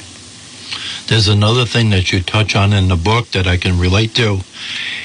There's 1.09 1.29
another 1.29 1.65
thing 1.65 1.91
that 1.91 2.13
you 2.13 2.23
touch 2.23 2.57
on 2.57 2.73
in 2.73 2.89
the 2.89 2.97
book 2.97 3.31
that 3.31 3.47
I 3.47 3.57
can 3.57 3.79
relate 3.79 4.15
to 4.15 4.41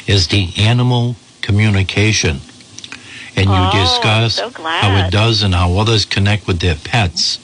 is 0.08 0.28
the 0.28 0.50
animal 0.58 1.16
communication. 1.44 2.40
And 3.36 3.46
you 3.46 3.56
oh, 3.56 3.72
discuss 3.72 4.36
so 4.36 4.50
how 4.50 5.06
it 5.06 5.12
does 5.12 5.44
and 5.44 5.54
how 5.54 5.74
others 5.78 6.06
connect 6.06 6.48
with 6.48 6.60
their 6.60 6.76
pets. 6.76 7.40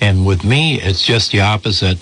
And 0.00 0.26
with 0.26 0.44
me, 0.44 0.80
it's 0.80 1.04
just 1.04 1.32
the 1.32 1.40
opposite. 1.40 1.98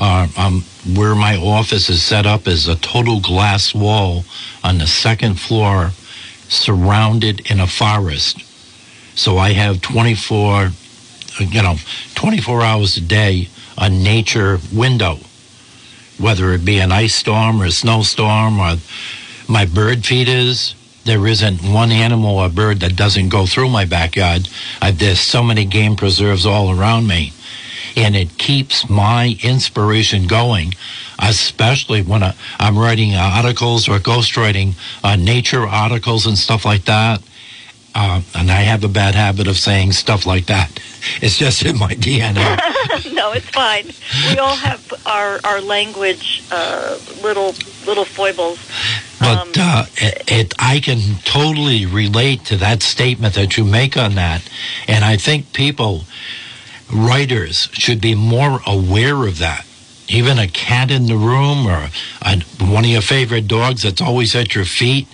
Uh, 0.00 0.28
um, 0.36 0.62
where 0.94 1.16
my 1.16 1.36
office 1.36 1.90
is 1.90 2.00
set 2.02 2.24
up 2.24 2.46
is 2.46 2.68
a 2.68 2.76
total 2.76 3.20
glass 3.20 3.74
wall 3.74 4.24
on 4.62 4.78
the 4.78 4.86
second 4.86 5.40
floor, 5.40 5.90
surrounded 6.48 7.50
in 7.50 7.58
a 7.58 7.66
forest. 7.66 8.44
So 9.18 9.38
I 9.38 9.52
have 9.54 9.80
24, 9.80 10.70
you 11.40 11.62
know, 11.62 11.76
24 12.14 12.62
hours 12.62 12.96
a 12.96 13.00
day 13.00 13.48
a 13.80 13.88
nature 13.88 14.58
window, 14.72 15.18
whether 16.18 16.52
it 16.52 16.64
be 16.64 16.78
an 16.78 16.90
ice 16.90 17.14
storm 17.14 17.62
or 17.62 17.66
a 17.66 17.70
snowstorm 17.70 18.58
or 18.58 18.76
my 19.48 19.64
bird 19.64 20.04
feeders. 20.04 20.74
There 21.08 21.26
isn't 21.26 21.62
one 21.62 21.90
animal 21.90 22.36
or 22.36 22.50
bird 22.50 22.80
that 22.80 22.94
doesn't 22.94 23.30
go 23.30 23.46
through 23.46 23.70
my 23.70 23.86
backyard. 23.86 24.46
There's 24.92 25.18
so 25.18 25.42
many 25.42 25.64
game 25.64 25.96
preserves 25.96 26.44
all 26.44 26.70
around 26.70 27.06
me 27.06 27.32
and 27.96 28.14
it 28.14 28.36
keeps 28.36 28.90
my 28.90 29.38
inspiration 29.42 30.26
going, 30.26 30.74
especially 31.18 32.02
when 32.02 32.22
I, 32.22 32.34
am 32.58 32.78
writing 32.78 33.14
articles 33.16 33.88
or 33.88 33.98
ghostwriting 33.98 34.74
uh, 35.02 35.16
nature 35.16 35.66
articles 35.66 36.26
and 36.26 36.36
stuff 36.36 36.66
like 36.66 36.84
that. 36.84 37.22
Uh, 37.94 38.22
and 38.34 38.50
I 38.50 38.60
have 38.60 38.84
a 38.84 38.88
bad 38.88 39.14
habit 39.14 39.48
of 39.48 39.56
saying 39.56 39.92
stuff 39.92 40.26
like 40.26 40.46
that. 40.46 40.70
It's 41.20 41.36
just 41.36 41.64
in 41.64 41.78
my 41.78 41.94
DNA. 41.94 42.34
no, 43.14 43.32
it's 43.32 43.48
fine. 43.50 43.86
We 44.30 44.38
all 44.38 44.54
have 44.56 44.92
our 45.06 45.40
our 45.44 45.60
language 45.60 46.42
uh, 46.52 46.98
little 47.22 47.54
little 47.86 48.04
foibles. 48.04 48.58
But 49.18 49.38
um, 49.38 49.52
uh, 49.58 49.86
it, 49.96 50.30
it, 50.30 50.54
I 50.58 50.80
can 50.80 51.16
totally 51.24 51.86
relate 51.86 52.44
to 52.46 52.56
that 52.58 52.82
statement 52.82 53.34
that 53.34 53.56
you 53.56 53.64
make 53.64 53.96
on 53.96 54.14
that, 54.14 54.48
and 54.86 55.04
I 55.04 55.16
think 55.16 55.52
people 55.52 56.04
writers 56.92 57.68
should 57.72 58.00
be 58.00 58.14
more 58.14 58.60
aware 58.66 59.26
of 59.26 59.38
that. 59.38 59.64
Even 60.08 60.38
a 60.38 60.48
cat 60.48 60.90
in 60.90 61.06
the 61.06 61.16
room 61.16 61.66
or 61.66 61.90
a, 62.22 62.40
one 62.64 62.84
of 62.84 62.90
your 62.90 63.02
favorite 63.02 63.46
dogs 63.46 63.82
that's 63.82 64.00
always 64.00 64.34
at 64.34 64.54
your 64.54 64.64
feet, 64.64 65.06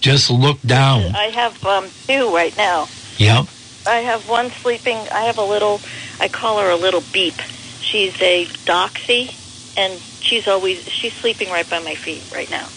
just 0.00 0.30
look 0.30 0.60
down. 0.62 1.14
I 1.14 1.26
have 1.26 1.64
um, 1.64 1.88
two 2.06 2.34
right 2.34 2.56
now. 2.56 2.88
Yep. 3.18 3.46
I 3.86 3.96
have 3.96 4.28
one 4.28 4.50
sleeping. 4.50 4.96
I 4.96 5.24
have 5.24 5.38
a 5.38 5.44
little. 5.44 5.80
I 6.18 6.28
call 6.28 6.60
her 6.60 6.70
a 6.70 6.76
little 6.76 7.02
beep. 7.12 7.34
She's 7.80 8.20
a 8.20 8.46
doxy, 8.66 9.34
and 9.76 10.00
she's 10.20 10.48
always 10.48 10.82
she's 10.84 11.12
sleeping 11.14 11.50
right 11.50 11.68
by 11.68 11.80
my 11.80 11.94
feet 11.94 12.22
right 12.32 12.50
now. 12.50 12.68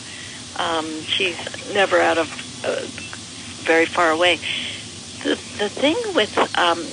Um, 0.57 0.85
she's 1.01 1.37
never 1.73 1.99
out 1.99 2.17
of 2.17 2.27
uh, 2.65 2.81
very 3.63 3.85
far 3.85 4.11
away. 4.11 4.37
The 5.23 5.35
the 5.57 5.69
thing 5.69 5.95
with 6.15 6.37
um, 6.57 6.85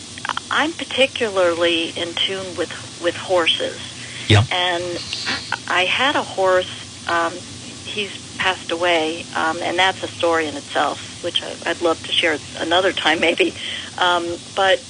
I'm 0.50 0.72
particularly 0.72 1.90
in 1.90 2.14
tune 2.14 2.56
with 2.56 2.70
with 3.02 3.16
horses. 3.16 3.80
Yeah. 4.28 4.44
And 4.52 4.84
I 5.68 5.84
had 5.84 6.14
a 6.14 6.22
horse. 6.22 7.08
Um, 7.08 7.32
he's 7.84 8.19
passed 8.42 8.70
away, 8.70 9.26
um, 9.34 9.62
and 9.62 9.78
that's 9.78 9.98
a 10.02 10.08
story 10.18 10.48
in 10.48 10.56
itself, 10.56 10.98
which 11.22 11.36
I, 11.42 11.72
would 11.72 11.82
love 11.82 12.02
to 12.02 12.12
share 12.12 12.38
another 12.58 12.92
time, 12.92 13.20
maybe. 13.28 13.54
Um, 13.98 14.38
but 14.56 14.82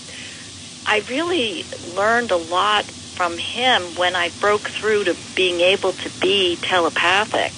I 0.87 0.99
really 1.09 1.65
learned 1.95 2.31
a 2.31 2.37
lot 2.37 2.85
from 3.17 3.37
him 3.39 3.97
when 3.97 4.17
I 4.17 4.31
broke 4.41 4.63
through 4.81 5.05
to 5.05 5.17
being 5.37 5.61
able 5.61 5.93
to 5.93 6.11
be 6.21 6.57
telepathic 6.57 7.53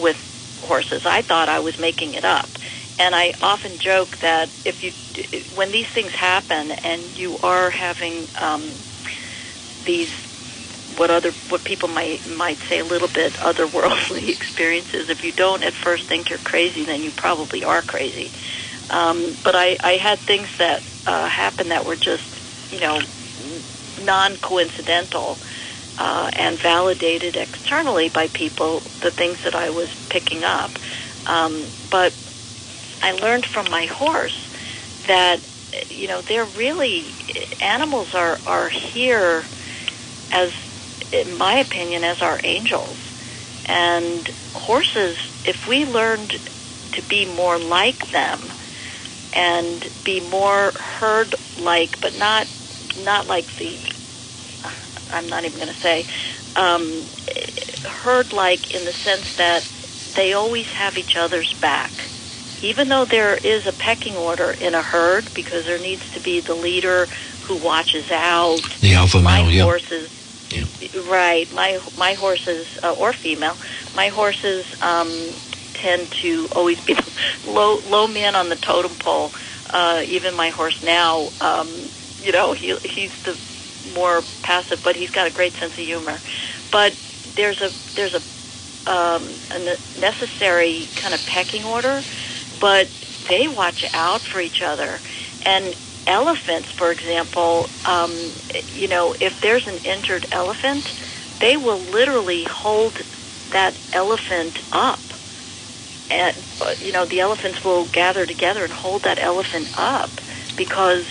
with 0.00 0.16
horses. 0.62 1.02
I 1.04 1.22
thought 1.22 1.48
I 1.48 1.60
was 1.60 1.74
making 1.78 2.14
it 2.14 2.24
up 2.24 2.48
and 2.98 3.14
I 3.14 3.32
often 3.40 3.78
joke 3.78 4.08
that 4.22 4.50
if 4.64 4.82
you, 4.82 4.92
when 5.54 5.72
these 5.72 5.86
things 5.94 6.12
happen 6.12 6.70
and 6.70 7.16
you 7.16 7.38
are 7.38 7.70
having 7.70 8.28
um, 8.40 8.72
these, 9.84 10.10
what 10.96 11.10
other, 11.10 11.32
what 11.48 11.64
people 11.64 11.88
might 11.88 12.26
might 12.28 12.58
say 12.68 12.80
a 12.80 12.84
little 12.84 13.08
bit 13.08 13.34
otherworldly 13.34 14.28
experiences, 14.40 15.08
if 15.08 15.22
you 15.22 15.32
don't 15.32 15.62
at 15.62 15.74
first 15.82 16.08
think 16.08 16.30
you're 16.30 16.38
crazy, 16.38 16.84
then 16.84 17.02
you 17.02 17.12
probably 17.12 17.64
are 17.64 17.82
crazy. 17.82 18.30
Um, 18.90 19.38
but 19.44 19.56
I, 19.56 19.76
I 19.82 19.92
had 19.94 20.20
things 20.20 20.48
that 20.58 20.82
uh, 21.06 21.28
happened 21.28 21.70
that 21.70 21.86
were 21.86 21.96
just, 21.96 22.22
you 22.70 22.80
know, 22.80 23.00
non-coincidental 24.00 25.38
uh, 25.98 26.30
and 26.34 26.60
validated 26.60 27.36
externally 27.36 28.08
by 28.08 28.28
people 28.28 28.82
the 29.02 29.10
things 29.10 29.38
that 29.44 29.54
I 29.54 29.70
was 29.70 29.88
picking 30.10 30.44
up. 30.44 30.72
Um, 31.26 31.68
but 31.90 32.14
I 33.02 33.12
learned 33.12 33.46
from 33.46 33.70
my 33.70 33.86
horse 33.86 34.36
that 35.08 35.40
you 35.90 36.08
know 36.08 36.22
they're 36.26 36.44
really 36.44 37.14
animals 37.60 38.08
are 38.14 38.38
are 38.46 38.68
here 38.68 39.44
as 40.32 40.50
in 41.14 41.38
my 41.38 41.60
opinion 41.60 42.02
as 42.04 42.18
our 42.20 42.40
angels 42.42 42.96
and 43.66 44.28
horses 44.54 45.16
if 45.44 45.56
we 45.68 45.84
learned 45.84 46.32
to 46.92 47.02
be 47.08 47.24
more 47.24 47.58
like 47.58 47.98
them 48.12 48.52
and 49.32 49.84
be 50.04 50.20
more 50.20 50.72
herd 51.00 51.36
like 51.58 51.96
but 52.00 52.14
not 52.16 52.46
not 52.98 53.26
like 53.26 53.46
the 53.58 53.78
I'm 55.12 55.28
not 55.28 55.44
even 55.44 55.58
going 55.58 55.68
to 55.68 55.82
say 55.82 56.06
um, 56.56 57.08
herd 58.02 58.32
like 58.32 58.60
in 58.70 58.84
the 58.84 58.94
sense 59.04 59.26
that 59.38 59.62
they 60.16 60.32
always 60.32 60.66
have 60.76 60.94
each 60.96 61.12
other's 61.18 61.52
back 61.60 61.92
even 62.62 62.88
though 62.88 63.06
there 63.08 63.36
is 63.36 63.62
a 63.66 63.72
pecking 63.72 64.16
order 64.16 64.50
in 64.50 64.74
a 64.74 64.82
herd 64.82 65.30
because 65.34 65.64
there 65.66 65.78
needs 65.78 66.02
to 66.14 66.20
be 66.20 66.40
the 66.40 66.54
leader 66.54 67.08
who 67.46 67.56
watches 67.56 68.10
out 68.10 68.62
the 68.80 68.94
alpha 68.94 69.20
male, 69.20 69.64
horses 69.64 70.10
yeah. 70.10 70.23
Right. 71.08 71.50
My 71.52 71.78
my 71.96 72.14
horses 72.14 72.66
uh, 72.82 72.92
or 72.92 73.12
female 73.12 73.56
my 73.94 74.08
horses 74.08 74.64
um, 74.80 75.34
tend 75.74 76.12
to 76.22 76.48
always 76.52 76.78
be 76.86 76.96
low 77.46 77.80
low 77.86 78.06
man 78.06 78.34
on 78.36 78.48
the 78.48 78.56
totem 78.56 78.96
pole. 78.96 79.32
Uh, 79.70 80.02
even 80.06 80.34
my 80.34 80.50
horse 80.50 80.76
now 80.82 81.30
um, 81.40 81.90
you 82.22 82.32
know 82.32 82.54
he 82.54 82.76
he's 82.84 83.10
the 83.24 83.36
more 83.94 84.24
passive 84.42 84.78
but 84.82 84.96
he's 84.96 85.10
got 85.10 85.26
a 85.26 85.30
great 85.30 85.54
sense 85.60 85.72
of 85.72 85.84
humor. 85.84 86.20
But 86.72 86.94
there's 87.36 87.60
a 87.60 87.72
there's 87.96 88.14
a 88.14 88.22
um, 88.90 89.38
a 89.50 89.76
necessary 89.98 90.90
kind 91.00 91.14
of 91.14 91.20
pecking 91.26 91.64
order 91.64 92.04
but 92.60 92.88
they 93.28 93.48
watch 93.48 93.84
out 93.94 94.22
for 94.32 94.40
each 94.40 94.62
other. 94.62 95.00
And 95.44 95.74
elephants, 96.06 96.68
for 96.76 96.90
example, 96.92 97.70
um, 97.84 98.34
you 98.68 98.88
know, 98.88 99.14
if 99.20 99.34
there's 99.42 99.66
an 99.66 99.78
injured 99.78 100.26
elephant, 100.32 100.88
they 101.40 101.56
will 101.56 101.82
literally 101.90 102.44
hold 102.50 102.98
that 103.52 103.78
elephant 103.92 104.58
up. 104.72 105.00
And, 106.10 106.44
you 106.80 106.92
know, 106.92 107.06
the 107.06 107.20
elephants 107.20 107.64
will 107.64 107.86
gather 107.86 108.26
together 108.26 108.64
and 108.64 108.72
hold 108.72 109.04
that 109.04 109.18
elephant 109.20 109.68
up 109.74 110.20
because 110.56 111.04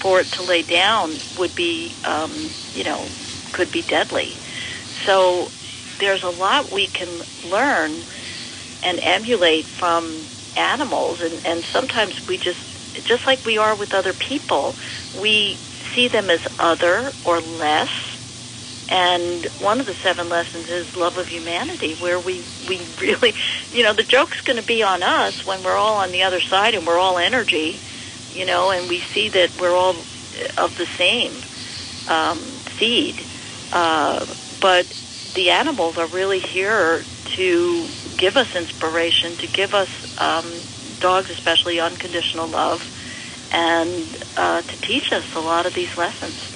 for 0.00 0.20
it 0.20 0.32
to 0.32 0.42
lay 0.42 0.62
down 0.62 1.20
would 1.38 1.54
be, 1.54 1.96
um, 2.04 2.50
you 2.74 2.84
know, 2.84 3.10
could 3.52 3.70
be 3.70 3.82
deadly. 3.82 4.38
So 5.06 5.50
there's 5.98 6.22
a 6.22 6.28
lot 6.28 6.72
we 6.72 6.88
can 6.88 7.22
learn 7.42 8.04
and 8.82 9.00
emulate 9.02 9.66
from 9.78 10.28
animals 10.56 11.18
and, 11.20 11.40
and 11.44 11.64
sometimes 11.72 12.14
we 12.28 12.36
just 12.36 12.58
just 13.06 13.26
like 13.26 13.44
we 13.44 13.58
are 13.58 13.76
with 13.76 13.94
other 13.94 14.14
people 14.14 14.76
we 15.14 15.58
see 15.94 16.08
them 16.08 16.30
as 16.30 16.40
other 16.58 17.14
or 17.24 17.40
less. 17.40 17.88
And 18.88 19.48
one 19.60 19.80
of 19.80 19.86
the 19.86 19.94
seven 20.04 20.28
lessons 20.28 20.66
is 20.68 20.86
love 20.96 21.16
of 21.16 21.28
humanity 21.28 21.96
where 22.00 22.20
we 22.20 22.46
we 22.68 22.78
really 23.00 23.34
you 23.72 23.82
know 23.82 23.94
the 23.94 24.04
joke's 24.04 24.40
going 24.44 24.56
to 24.56 24.62
be 24.62 24.82
on 24.82 25.02
us 25.02 25.34
when 25.46 25.62
we're 25.62 25.76
all 25.76 25.96
on 25.96 26.12
the 26.12 26.22
other 26.22 26.40
side 26.50 26.74
and 26.74 26.86
we're 26.86 26.98
all 26.98 27.18
energy 27.18 27.80
you 28.30 28.44
know 28.44 28.70
and 28.70 28.88
we 28.88 29.02
see 29.14 29.30
that 29.30 29.50
we're 29.58 29.74
all 29.74 30.04
of 30.58 30.70
the 30.76 30.86
same 30.98 31.42
um, 32.08 32.60
seed. 32.78 33.16
Uh, 33.72 34.26
but 34.60 34.94
the 35.34 35.50
animals 35.50 35.96
are 35.98 36.08
really 36.08 36.40
here 36.52 37.04
to 37.36 37.88
give 38.18 38.36
us 38.36 38.46
inspiration, 38.54 39.36
to 39.38 39.48
give 39.48 39.74
us 39.74 39.88
um, 40.18 40.62
dogs, 41.00 41.30
especially 41.30 41.80
unconditional 41.80 42.46
love, 42.48 42.82
and 43.52 44.26
uh, 44.36 44.62
to 44.62 44.80
teach 44.80 45.12
us 45.12 45.34
a 45.34 45.40
lot 45.40 45.66
of 45.66 45.74
these 45.74 45.96
lessons. 45.96 46.50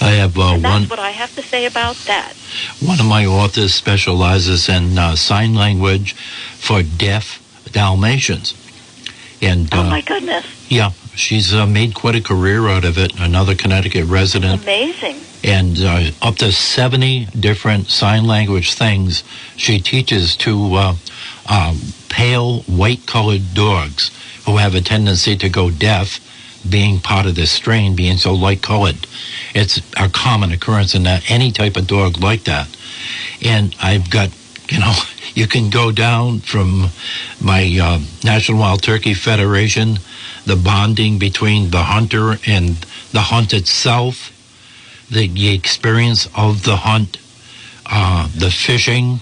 I 0.00 0.10
have 0.12 0.36
uh, 0.38 0.54
and 0.54 0.64
that's 0.64 0.80
one. 0.82 0.88
what 0.88 0.98
I 0.98 1.10
have 1.10 1.34
to 1.36 1.42
say 1.42 1.66
about 1.66 1.96
that. 2.06 2.34
One 2.80 3.00
of 3.00 3.06
my 3.06 3.24
authors 3.24 3.74
specializes 3.74 4.68
in 4.68 4.98
uh, 4.98 5.16
sign 5.16 5.54
language 5.54 6.14
for 6.58 6.82
deaf 6.82 7.40
Dalmatians, 7.70 8.54
and 9.40 9.68
Oh 9.72 9.80
uh, 9.80 9.84
my 9.84 10.00
goodness, 10.00 10.44
yeah, 10.70 10.90
she's 11.14 11.54
uh, 11.54 11.66
made 11.66 11.94
quite 11.94 12.16
a 12.16 12.20
career 12.20 12.68
out 12.68 12.84
of 12.84 12.98
it. 12.98 13.18
Another 13.18 13.54
Connecticut 13.54 14.06
resident. 14.06 14.62
amazing! 14.62 15.20
and 15.44 15.78
uh, 15.80 16.10
up 16.22 16.36
to 16.36 16.50
70 16.50 17.26
different 17.38 17.88
sign 17.88 18.24
language 18.24 18.72
things 18.72 19.22
she 19.56 19.78
teaches 19.78 20.36
to 20.38 20.74
uh, 20.74 20.96
uh, 21.46 21.74
pale 22.14 22.60
white 22.62 23.06
colored 23.06 23.42
dogs 23.54 24.10
who 24.46 24.56
have 24.56 24.74
a 24.74 24.80
tendency 24.80 25.36
to 25.36 25.48
go 25.48 25.70
deaf 25.70 26.20
being 26.68 26.98
part 26.98 27.26
of 27.26 27.34
this 27.34 27.50
strain 27.50 27.94
being 27.96 28.16
so 28.16 28.32
light 28.32 28.62
colored 28.62 28.96
it's 29.54 29.78
a 29.96 30.08
common 30.08 30.52
occurrence 30.52 30.94
in 30.94 31.06
any 31.28 31.50
type 31.50 31.76
of 31.76 31.86
dog 31.86 32.18
like 32.18 32.44
that 32.44 32.68
and 33.42 33.74
i've 33.82 34.08
got 34.10 34.30
you 34.68 34.78
know 34.78 34.94
you 35.34 35.46
can 35.48 35.68
go 35.68 35.90
down 35.90 36.38
from 36.38 36.86
my 37.40 37.62
uh, 37.82 37.98
national 38.22 38.58
wild 38.58 38.82
turkey 38.82 39.14
federation 39.14 39.98
the 40.46 40.56
bonding 40.56 41.18
between 41.18 41.70
the 41.70 41.82
hunter 41.82 42.36
and 42.46 42.76
the 43.12 43.20
hunt 43.20 43.52
itself 43.52 44.30
the, 45.10 45.28
the 45.28 45.54
experience 45.54 46.28
of 46.34 46.64
the 46.64 46.76
hunt, 46.76 47.18
uh, 47.86 48.28
the 48.36 48.50
fishing. 48.50 49.20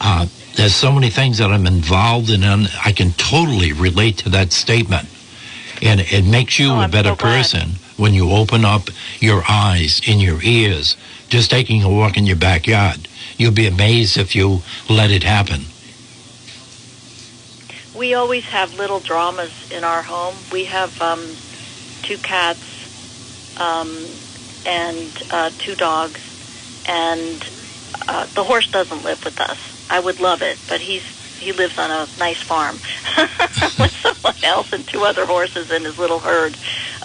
Uh, 0.00 0.26
there's 0.60 0.76
so 0.76 0.92
many 0.92 1.08
things 1.08 1.38
that 1.38 1.50
I'm 1.50 1.66
involved 1.66 2.28
in, 2.28 2.44
and 2.44 2.68
I 2.84 2.92
can 2.92 3.12
totally 3.12 3.72
relate 3.72 4.18
to 4.18 4.28
that 4.28 4.52
statement. 4.52 5.08
And 5.80 6.00
it 6.00 6.26
makes 6.26 6.58
you 6.58 6.68
Oh, 6.68 6.74
a 6.74 6.78
I'm 6.80 6.90
better 6.90 7.10
so 7.10 7.16
person 7.16 7.70
when 7.96 8.12
you 8.12 8.30
open 8.30 8.66
up 8.66 8.90
your 9.20 9.42
eyes 9.48 10.02
and 10.06 10.20
your 10.20 10.42
ears, 10.42 10.98
just 11.30 11.50
taking 11.50 11.82
a 11.82 11.88
walk 11.88 12.18
in 12.18 12.26
your 12.26 12.36
backyard. 12.36 13.08
You'll 13.38 13.52
be 13.52 13.66
amazed 13.66 14.18
if 14.18 14.36
you 14.36 14.60
let 14.86 15.10
it 15.10 15.22
happen. 15.22 15.62
We 17.98 18.12
always 18.12 18.44
have 18.44 18.74
little 18.74 19.00
dramas 19.00 19.52
in 19.70 19.82
our 19.82 20.02
home. 20.02 20.34
We 20.52 20.66
have 20.66 21.00
um, 21.00 21.24
two 22.02 22.18
cats 22.18 22.60
um, 23.58 24.04
and 24.66 25.22
uh, 25.30 25.50
two 25.56 25.74
dogs, 25.74 26.20
and 26.86 27.48
uh, 28.08 28.26
the 28.34 28.44
horse 28.44 28.70
doesn't 28.70 29.04
live 29.04 29.24
with 29.24 29.40
us. 29.40 29.69
I 29.90 29.98
would 30.00 30.20
love 30.20 30.40
it, 30.42 30.58
but 30.68 30.80
he's 30.80 31.02
he 31.40 31.52
lives 31.52 31.72
on 31.78 31.90
a 31.90 32.06
nice 32.18 32.36
farm 32.46 32.80
with 33.78 33.92
someone 34.02 34.34
else 34.44 34.66
and 34.72 34.86
two 34.86 35.04
other 35.04 35.24
horses 35.26 35.70
in 35.70 35.84
his 35.84 35.96
little 35.98 36.20
herd. 36.20 36.56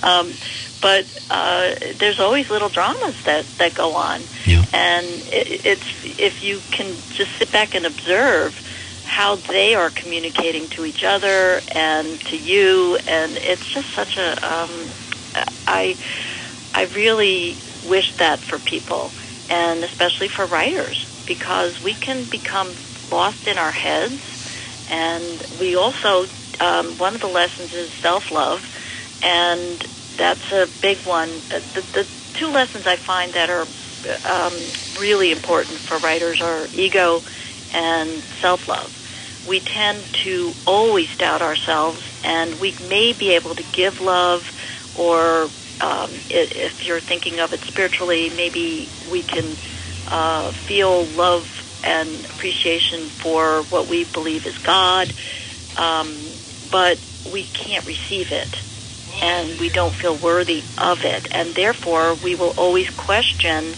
Um, 0.04 0.34
but 0.82 1.06
uh, 1.30 1.74
there's 2.00 2.20
always 2.20 2.50
little 2.50 2.70
dramas 2.70 3.16
that 3.26 3.46
that 3.60 3.74
go 3.76 3.96
on, 3.96 4.22
Yeah. 4.46 4.64
and 4.74 5.06
it, 5.28 5.66
it's 5.66 5.86
if 6.04 6.44
you 6.44 6.62
can 6.72 6.96
just 7.18 7.32
sit 7.40 7.52
back 7.52 7.76
and 7.76 7.86
observe 7.86 8.54
how 9.04 9.38
they 9.38 9.74
are 9.76 9.90
communicating 9.90 10.68
to 10.70 10.84
each 10.86 11.04
other 11.04 11.62
and 11.70 12.20
to 12.26 12.36
you, 12.38 12.98
and 13.08 13.38
it's 13.38 13.66
just 13.74 13.88
such 13.96 14.18
a. 14.18 14.46
Um, 14.46 14.90
I 15.68 15.98
I 16.74 16.84
really 16.84 17.58
wish 17.84 18.14
that 18.20 18.42
for 18.42 18.60
people, 18.60 19.12
and 19.50 19.84
especially 19.84 20.30
for 20.30 20.46
writers, 20.46 20.98
because 21.28 21.74
we 21.84 21.96
can 21.96 22.28
become 22.30 22.76
lost 23.12 23.38
in 23.46 23.58
our 23.58 23.72
heads, 23.72 24.22
and 24.90 25.44
we 25.60 25.76
also 25.76 26.28
um, 26.60 26.98
one 26.98 27.16
of 27.16 27.22
the 27.22 27.28
lessons 27.28 27.72
is 27.74 27.90
self 28.02 28.24
love, 28.32 28.60
and 29.22 29.84
that's 30.18 30.52
a 30.52 30.66
big 30.82 30.98
one. 31.06 31.42
The, 31.50 31.82
the 31.94 32.04
two 32.40 32.52
lessons 32.52 32.86
I 32.86 32.98
find 33.06 33.34
that 33.34 33.50
are 33.50 33.68
um, 34.24 34.72
really 34.98 35.32
important 35.32 35.82
for 35.88 36.00
writers 36.00 36.40
are 36.42 36.68
ego 36.74 37.22
and 37.74 38.24
self 38.42 38.62
love. 38.68 38.92
We 39.48 39.62
tend 39.62 40.06
to 40.24 40.54
always 40.66 41.08
doubt 41.20 41.42
ourselves, 41.42 42.00
and 42.24 42.60
we 42.60 42.76
may 42.82 43.14
be 43.14 43.36
able 43.36 43.56
to 43.56 43.64
give 43.76 43.94
love, 44.02 44.42
or 44.96 45.52
um, 45.82 46.22
if 46.30 46.74
you're 46.86 47.02
thinking 47.02 47.40
of 47.40 47.54
it 47.54 47.60
spiritually, 47.68 48.30
maybe 48.30 48.90
we 49.12 49.24
can 49.24 49.58
uh, 50.08 50.52
feel 50.68 51.06
love 51.06 51.44
and 51.84 52.26
appreciation 52.26 53.12
for 53.22 53.64
what 53.70 53.88
we 53.88 54.06
believe 54.06 54.46
is 54.46 54.56
God, 54.66 55.14
um, 55.76 56.32
but 56.72 57.00
we 57.32 57.48
can't 57.54 57.86
receive 57.86 58.28
it 58.32 58.56
and 59.22 59.60
we 59.60 59.70
don't 59.70 59.96
feel 59.96 60.18
worthy 60.18 60.64
of 60.78 61.00
it, 61.04 61.28
and 61.32 61.56
therefore 61.56 62.16
we 62.24 62.36
will 62.36 62.50
always 62.58 62.88
question 62.98 63.76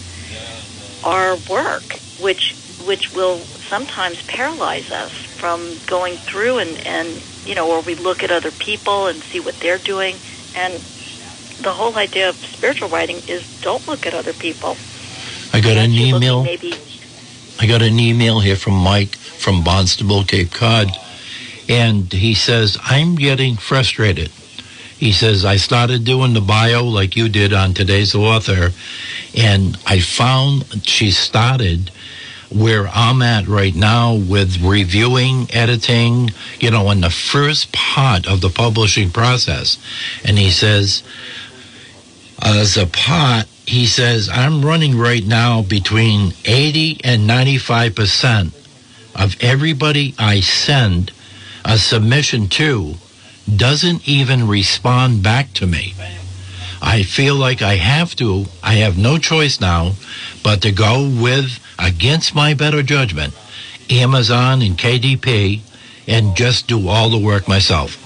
our 1.04 1.38
work, 1.48 2.00
which 2.20 2.54
which 2.84 3.10
will 3.14 3.46
sometimes 3.70 4.18
paralyze 4.28 4.90
us 4.90 5.12
from 5.38 5.78
going 5.86 6.18
through 6.30 6.58
and 6.58 6.86
and 6.86 7.22
you 7.44 7.54
know, 7.54 7.70
or 7.70 7.80
we 7.82 7.94
look 7.94 8.22
at 8.22 8.30
other 8.30 8.50
people 8.50 9.06
and 9.06 9.22
see 9.32 9.40
what 9.40 9.54
they're 9.62 9.78
doing, 9.78 10.18
and 10.54 10.82
the 11.62 11.72
whole 11.72 11.96
idea 11.96 12.28
of 12.30 12.36
spiritual 12.52 12.88
writing 12.88 13.22
is 13.26 13.42
don't 13.62 13.86
look 13.88 14.06
at 14.06 14.14
other 14.14 14.32
people. 14.32 14.76
I 15.52 15.60
got 15.60 15.76
an 15.76 15.92
email. 15.92 16.44
Maybe 16.44 16.74
I 17.60 17.66
got 17.66 17.82
an 17.82 17.98
email 17.98 18.38
here 18.40 18.56
from 18.56 18.74
Mike 18.74 19.16
from 19.16 19.64
Barnstable, 19.64 20.24
Cape 20.24 20.52
Cod, 20.52 20.88
and 21.68 22.12
he 22.12 22.34
says, 22.34 22.78
I'm 22.82 23.16
getting 23.16 23.56
frustrated. 23.56 24.30
He 24.96 25.12
says, 25.12 25.44
I 25.44 25.56
started 25.56 26.04
doing 26.04 26.34
the 26.34 26.40
bio 26.40 26.84
like 26.84 27.16
you 27.16 27.28
did 27.28 27.52
on 27.52 27.72
today's 27.74 28.14
author, 28.14 28.70
and 29.36 29.78
I 29.86 30.00
found 30.00 30.86
she 30.86 31.10
started 31.10 31.90
where 32.50 32.88
I'm 32.88 33.22
at 33.22 33.46
right 33.46 33.74
now 33.74 34.14
with 34.14 34.62
reviewing, 34.62 35.48
editing, 35.52 36.30
you 36.60 36.70
know, 36.70 36.90
in 36.90 37.00
the 37.00 37.10
first 37.10 37.72
part 37.72 38.26
of 38.26 38.40
the 38.40 38.48
publishing 38.48 39.10
process. 39.10 39.78
And 40.24 40.38
he 40.38 40.50
says, 40.50 41.02
as 42.40 42.76
a 42.76 42.86
part, 42.86 43.46
he 43.68 43.86
says, 43.86 44.30
I'm 44.30 44.64
running 44.64 44.96
right 44.96 45.24
now 45.26 45.60
between 45.60 46.32
80 46.46 47.02
and 47.04 47.28
95% 47.28 48.54
of 49.14 49.36
everybody 49.42 50.14
I 50.18 50.40
send 50.40 51.12
a 51.66 51.76
submission 51.76 52.48
to 52.48 52.94
doesn't 53.54 54.08
even 54.08 54.48
respond 54.48 55.22
back 55.22 55.52
to 55.54 55.66
me. 55.66 55.94
I 56.80 57.02
feel 57.02 57.34
like 57.34 57.60
I 57.60 57.74
have 57.74 58.16
to, 58.16 58.46
I 58.62 58.76
have 58.76 58.96
no 58.96 59.18
choice 59.18 59.60
now 59.60 59.92
but 60.42 60.62
to 60.62 60.72
go 60.72 61.02
with, 61.02 61.60
against 61.78 62.34
my 62.34 62.54
better 62.54 62.82
judgment, 62.82 63.36
Amazon 63.90 64.62
and 64.62 64.78
KDP 64.78 65.60
and 66.06 66.34
just 66.34 66.68
do 66.68 66.88
all 66.88 67.10
the 67.10 67.18
work 67.18 67.46
myself. 67.46 68.02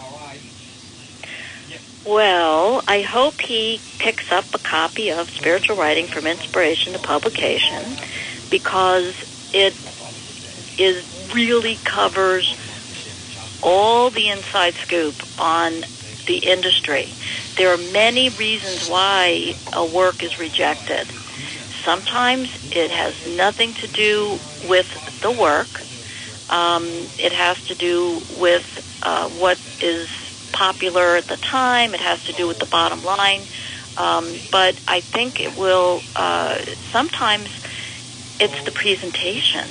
Well, 2.05 2.83
I 2.89 3.03
hope 3.03 3.41
he 3.41 3.81
picks 3.99 4.33
up 4.33 4.53
a 4.55 4.59
copy 4.59 5.13
of 5.13 5.31
Spiritual 5.31 5.77
Writing 5.77 6.09
from 6.09 6.27
Inspiration 6.27 6.95
to 6.95 6.99
Publication 6.99 7.97
because 8.51 9.15
it 9.55 9.73
is 10.81 11.31
really 11.33 11.77
covers 11.85 12.57
all 13.63 14.11
the 14.11 14.31
inside 14.31 14.75
scoop 14.75 15.15
on 15.39 15.85
the 16.27 16.39
industry. 16.39 17.09
There 17.57 17.73
are 17.73 17.93
many 17.93 18.31
reasons 18.31 18.91
why 18.91 19.55
a 19.73 19.85
work 19.85 20.25
is 20.25 20.41
rejected. 20.41 21.07
Sometimes 21.85 22.49
it 22.75 22.91
has 22.91 23.37
nothing 23.37 23.75
to 23.75 23.87
do 23.87 24.41
with 24.69 25.21
the 25.23 25.31
work. 25.31 25.69
Um, 26.51 26.85
it 27.19 27.33
has 27.33 27.63
to 27.69 27.77
do 27.77 28.21
with 28.41 28.67
uh, 29.05 29.29
what 29.29 29.61
is 29.81 30.09
popular 30.53 31.17
at 31.17 31.27
the 31.27 31.37
time. 31.37 31.95
It 31.95 32.01
has 32.01 32.25
to 32.25 32.33
do 32.33 32.47
with 32.47 32.59
the 32.59 32.67
bottom 32.67 33.05
line. 33.05 33.43
Um, 33.97 34.33
but 34.51 34.79
I 34.89 35.01
think 35.01 35.41
it 35.41 35.57
will, 35.57 36.03
uh, 36.17 36.59
sometimes 36.91 37.49
it's 38.41 38.65
the 38.65 38.71
presentation. 38.71 39.69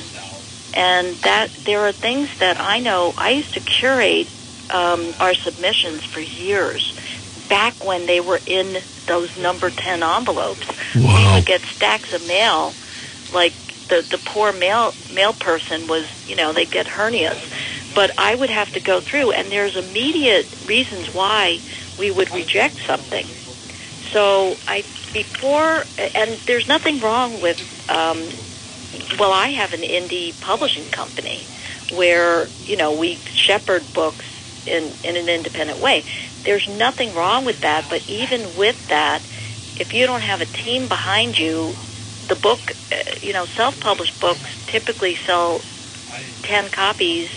And 0.74 1.16
that 1.18 1.52
there 1.66 1.82
are 1.82 1.92
things 1.92 2.30
that 2.40 2.60
I 2.60 2.80
know, 2.80 3.14
I 3.18 3.32
used 3.32 3.54
to 3.56 3.60
curate 3.60 4.30
um, 4.70 5.14
our 5.20 5.34
submissions 5.34 6.04
for 6.04 6.22
years, 6.22 6.98
back 7.50 7.74
when 7.84 8.06
they 8.06 8.22
were 8.22 8.40
in 8.46 8.82
those 9.06 9.38
number 9.38 9.70
10 9.70 10.02
envelopes. 10.02 10.66
We 10.96 11.34
would 11.34 11.46
get 11.46 11.62
stacks 11.62 12.14
of 12.14 12.26
mail, 12.26 12.74
like 13.34 13.54
the, 13.90 14.06
the 14.10 14.22
poor 14.24 14.54
mail, 14.54 14.94
mail 15.14 15.34
person 15.34 15.88
was, 15.88 16.08
you 16.30 16.38
know, 16.38 16.54
they 16.54 16.66
get 16.66 16.86
hernias 16.86 17.42
but 17.94 18.12
I 18.18 18.36
would 18.36 18.50
have 18.50 18.72
to 18.74 18.80
go 18.80 19.02
through, 19.02 19.32
and 19.32 19.52
there's 19.52 19.76
immediate 19.76 20.56
reasons 20.66 21.08
why 21.14 21.60
we 21.98 22.12
would 22.12 22.34
reject 22.34 22.80
something. 22.88 23.26
So 24.14 24.58
I 24.68 24.84
before, 25.14 25.86
and 26.16 26.40
there's 26.48 26.68
nothing 26.68 27.00
wrong 27.00 27.42
with 27.42 27.58
um, 27.90 28.30
well, 29.20 29.32
I 29.32 29.50
have 29.50 29.74
an 29.74 29.82
indie 29.82 30.34
publishing 30.40 30.90
company 30.90 31.48
where 31.94 32.50
you 32.66 32.78
know 32.78 32.94
we 32.94 33.20
shepherd 33.34 33.94
books 33.94 34.26
in 34.66 34.96
in 35.04 35.18
an 35.18 35.30
independent 35.30 35.82
way. 35.82 36.06
There's 36.46 36.68
nothing 36.68 37.14
wrong 37.14 37.46
with 37.46 37.62
that, 37.62 37.86
but 37.90 38.02
even 38.08 38.56
with 38.58 38.76
that, 38.90 39.24
if 39.78 39.94
you 39.94 40.06
don't 40.08 40.22
have 40.22 40.42
a 40.42 40.46
team 40.46 40.88
behind 40.88 41.38
you, 41.38 41.76
the 42.28 42.36
book, 42.36 42.60
uh, 42.92 42.96
you 43.22 43.34
know, 43.34 43.46
self-published 43.58 44.20
books 44.20 44.48
typically 44.72 45.18
sell 45.26 45.62
10 46.44 46.70
copies, 46.70 47.30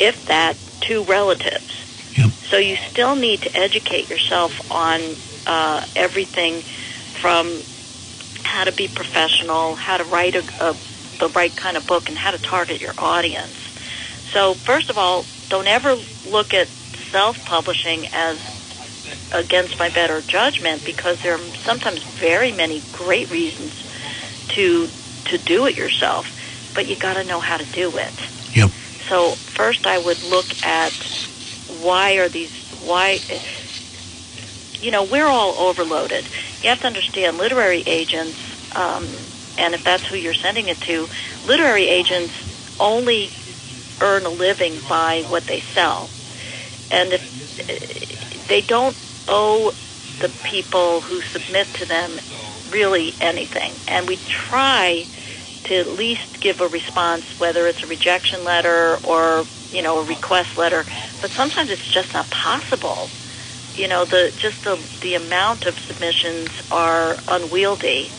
if 0.00 0.26
that, 0.26 0.56
to 0.82 1.04
relatives. 1.04 1.72
Yep. 2.16 2.30
So 2.50 2.58
you 2.58 2.76
still 2.90 3.16
need 3.16 3.42
to 3.42 3.56
educate 3.56 4.08
yourself 4.08 4.52
on 4.70 5.16
uh, 5.46 5.86
everything 5.96 6.62
from 7.20 7.62
how 8.42 8.64
to 8.64 8.72
be 8.72 8.88
professional, 8.88 9.74
how 9.74 9.96
to 9.96 10.04
write 10.04 10.36
a, 10.36 10.44
a, 10.64 10.76
the 11.18 11.28
right 11.30 11.54
kind 11.56 11.76
of 11.76 11.86
book, 11.86 12.08
and 12.08 12.16
how 12.16 12.30
to 12.30 12.38
target 12.38 12.80
your 12.80 12.94
audience. 12.98 13.56
So 14.32 14.54
first 14.54 14.90
of 14.90 14.98
all, 14.98 15.24
don't 15.48 15.66
ever 15.66 15.96
look 16.26 16.54
at 16.54 16.68
self-publishing 17.10 18.08
as 18.12 18.38
against 19.32 19.78
my 19.78 19.88
better 19.88 20.22
judgment 20.22 20.84
because 20.84 21.18
there 21.22 21.34
are 21.34 21.56
sometimes 21.64 22.02
very 22.20 22.52
many 22.52 22.82
great 22.92 23.30
reasons 23.30 23.72
to 24.48 24.88
to 25.26 25.38
do 25.38 25.66
it 25.66 25.76
yourself, 25.76 26.26
but 26.74 26.86
you 26.86 26.96
got 26.96 27.14
to 27.14 27.24
know 27.24 27.40
how 27.40 27.56
to 27.56 27.64
do 27.72 27.96
it. 27.96 28.12
Yep. 28.54 28.70
So 29.08 29.38
first, 29.56 29.80
I 29.86 29.98
would 29.98 30.22
look 30.22 30.46
at 30.62 30.92
why 31.66 32.12
are 32.14 32.28
these 32.28 32.50
why. 32.80 33.20
You 34.80 34.90
know, 34.90 35.04
we're 35.04 35.28
all 35.28 35.56
overloaded. 35.58 36.28
You 36.62 36.68
have 36.70 36.80
to 36.80 36.86
understand, 36.86 37.38
literary 37.38 37.82
agents, 37.86 38.38
um, 38.74 39.16
and 39.56 39.74
if 39.74 39.80
that's 39.84 40.02
who 40.10 40.16
you're 40.16 40.34
sending 40.34 40.68
it 40.68 40.78
to, 40.82 41.08
literary 41.46 41.88
agents 41.88 42.34
only 42.78 43.30
earn 44.00 44.26
a 44.26 44.30
living 44.30 44.82
by 44.88 45.22
what 45.28 45.44
they 45.46 45.62
sell, 45.74 46.10
and 46.90 47.12
if 47.12 47.22
they 48.48 48.60
don't 48.60 48.96
owe 49.28 49.72
the 50.20 50.30
people 50.50 51.00
who 51.00 51.20
submit 51.32 51.68
to 51.74 51.86
them 51.86 52.18
really 52.70 53.14
anything. 53.20 53.78
And 53.88 54.08
we 54.08 54.18
try 54.50 55.06
to 55.64 55.74
at 55.74 55.88
least 55.88 56.40
give 56.40 56.60
a 56.60 56.68
response, 56.68 57.24
whether 57.38 57.66
it's 57.66 57.82
a 57.82 57.86
rejection 57.86 58.44
letter 58.44 58.98
or, 59.06 59.44
you 59.70 59.82
know, 59.82 60.00
a 60.00 60.04
request 60.04 60.56
letter. 60.56 60.84
But 61.20 61.30
sometimes 61.30 61.70
it's 61.70 61.86
just 61.90 62.12
not 62.14 62.28
possible. 62.30 63.08
You 63.74 63.88
know, 63.88 64.04
the 64.04 64.32
just 64.38 64.62
the, 64.64 64.78
the 65.00 65.14
amount 65.14 65.66
of 65.66 65.78
submissions 65.78 66.48
are 66.70 67.16
unwieldy. 67.28 68.10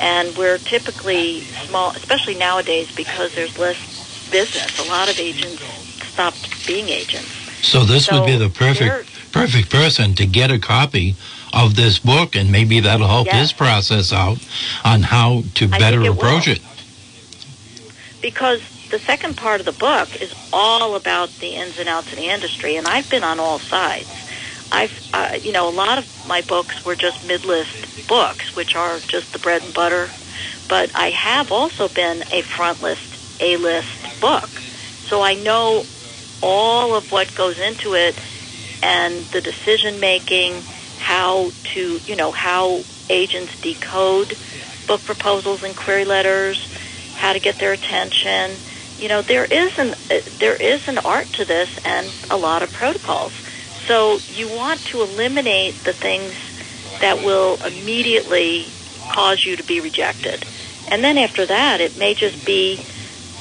And 0.00 0.36
we're 0.36 0.58
typically 0.58 1.40
small, 1.40 1.90
especially 1.92 2.34
nowadays 2.34 2.94
because 2.94 3.34
there's 3.34 3.56
less 3.58 3.76
business. 4.30 4.78
A 4.78 4.88
lot 4.88 5.08
of 5.08 5.18
agents 5.18 5.62
stopped 6.12 6.66
being 6.66 6.88
agents. 6.88 7.30
So 7.62 7.84
this 7.84 8.06
So 8.06 8.18
would 8.18 8.26
be 8.26 8.36
the 8.36 8.50
perfect 8.50 9.08
perfect 9.32 9.70
person 9.70 10.14
to 10.14 10.26
get 10.26 10.50
a 10.50 10.58
copy 10.58 11.14
of 11.52 11.76
this 11.76 11.98
book, 11.98 12.36
and 12.36 12.50
maybe 12.50 12.80
that'll 12.80 13.06
help 13.06 13.26
Yes. 13.26 13.36
his 13.36 13.52
process 13.52 14.12
out 14.12 14.38
on 14.84 15.02
how 15.02 15.44
to 15.54 15.68
better 15.68 16.02
it 16.02 16.08
approach 16.08 16.46
will. 16.46 16.54
it. 16.54 16.60
Because 18.26 18.58
the 18.90 18.98
second 19.06 19.36
part 19.36 19.60
of 19.60 19.66
the 19.66 19.72
book 19.72 20.08
is 20.20 20.32
all 20.52 20.96
about 20.96 21.30
the 21.40 21.54
ins 21.54 21.78
and 21.78 21.88
outs 21.88 22.08
of 22.10 22.18
the 22.18 22.28
industry, 22.28 22.76
and 22.76 22.84
I've 22.84 23.08
been 23.08 23.22
on 23.22 23.38
all 23.38 23.60
sides. 23.70 24.10
I've, 24.72 24.90
uh, 25.12 25.38
you 25.44 25.52
know, 25.52 25.68
a 25.68 25.70
lot 25.70 25.98
of 25.98 26.04
my 26.26 26.42
books 26.42 26.74
were 26.84 26.96
just 26.96 27.24
mid-list 27.24 27.70
books, 28.08 28.44
which 28.56 28.74
are 28.74 28.98
just 28.98 29.32
the 29.32 29.38
bread 29.38 29.62
and 29.62 29.72
butter. 29.72 30.10
But 30.68 30.90
I 30.92 31.10
have 31.10 31.52
also 31.52 31.88
been 31.88 32.24
a 32.32 32.42
front 32.56 32.82
list, 32.82 33.06
A-list 33.38 34.20
book, 34.20 34.50
so 35.08 35.22
I 35.22 35.34
know 35.34 35.86
all 36.42 36.96
of 36.96 37.04
what 37.10 37.32
goes 37.36 37.54
into 37.64 37.94
it 37.94 38.18
and 38.82 39.24
the 39.32 39.40
decision 39.40 40.00
making, 40.00 40.64
how 40.98 41.52
to, 41.74 42.00
you 42.04 42.16
know, 42.16 42.32
how 42.32 42.82
agents 43.08 43.52
decode 43.62 44.36
book 44.88 45.04
proposals 45.04 45.60
and 45.62 45.76
query 45.76 46.04
letters, 46.04 46.58
how 47.16 47.32
to 47.32 47.40
get 47.40 47.58
their 47.58 47.72
attention. 47.72 48.58
You 48.98 49.08
know, 49.08 49.22
there 49.22 49.44
is 49.44 49.72
an 49.78 49.94
there 50.38 50.56
is 50.56 50.80
an 50.86 50.98
art 50.98 51.32
to 51.34 51.44
this 51.44 51.68
and 51.84 52.08
a 52.30 52.36
lot 52.36 52.62
of 52.62 52.72
protocols. 52.72 53.32
So 53.86 54.20
you 54.28 54.48
want 54.48 54.84
to 54.86 55.02
eliminate 55.02 55.84
the 55.84 55.92
things 55.92 56.34
that 57.00 57.22
will 57.22 57.56
immediately 57.64 58.66
cause 59.12 59.44
you 59.44 59.56
to 59.56 59.64
be 59.64 59.80
rejected. 59.80 60.44
And 60.88 61.02
then 61.04 61.18
after 61.18 61.46
that, 61.46 61.80
it 61.80 61.96
may 61.98 62.14
just 62.14 62.44
be 62.44 62.80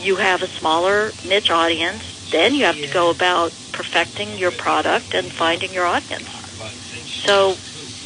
you 0.02 0.18
have 0.18 0.42
a 0.42 0.48
smaller 0.60 1.14
niche 1.24 1.50
audience. 1.50 2.04
Then 2.32 2.54
you 2.54 2.66
have 2.66 2.82
to 2.82 2.92
go 2.92 3.10
about 3.10 3.54
perfecting 3.72 4.38
your 4.38 4.52
product 4.52 5.14
and 5.14 5.32
finding 5.32 5.74
your 5.74 5.86
audience. 5.86 6.28
So 7.26 7.58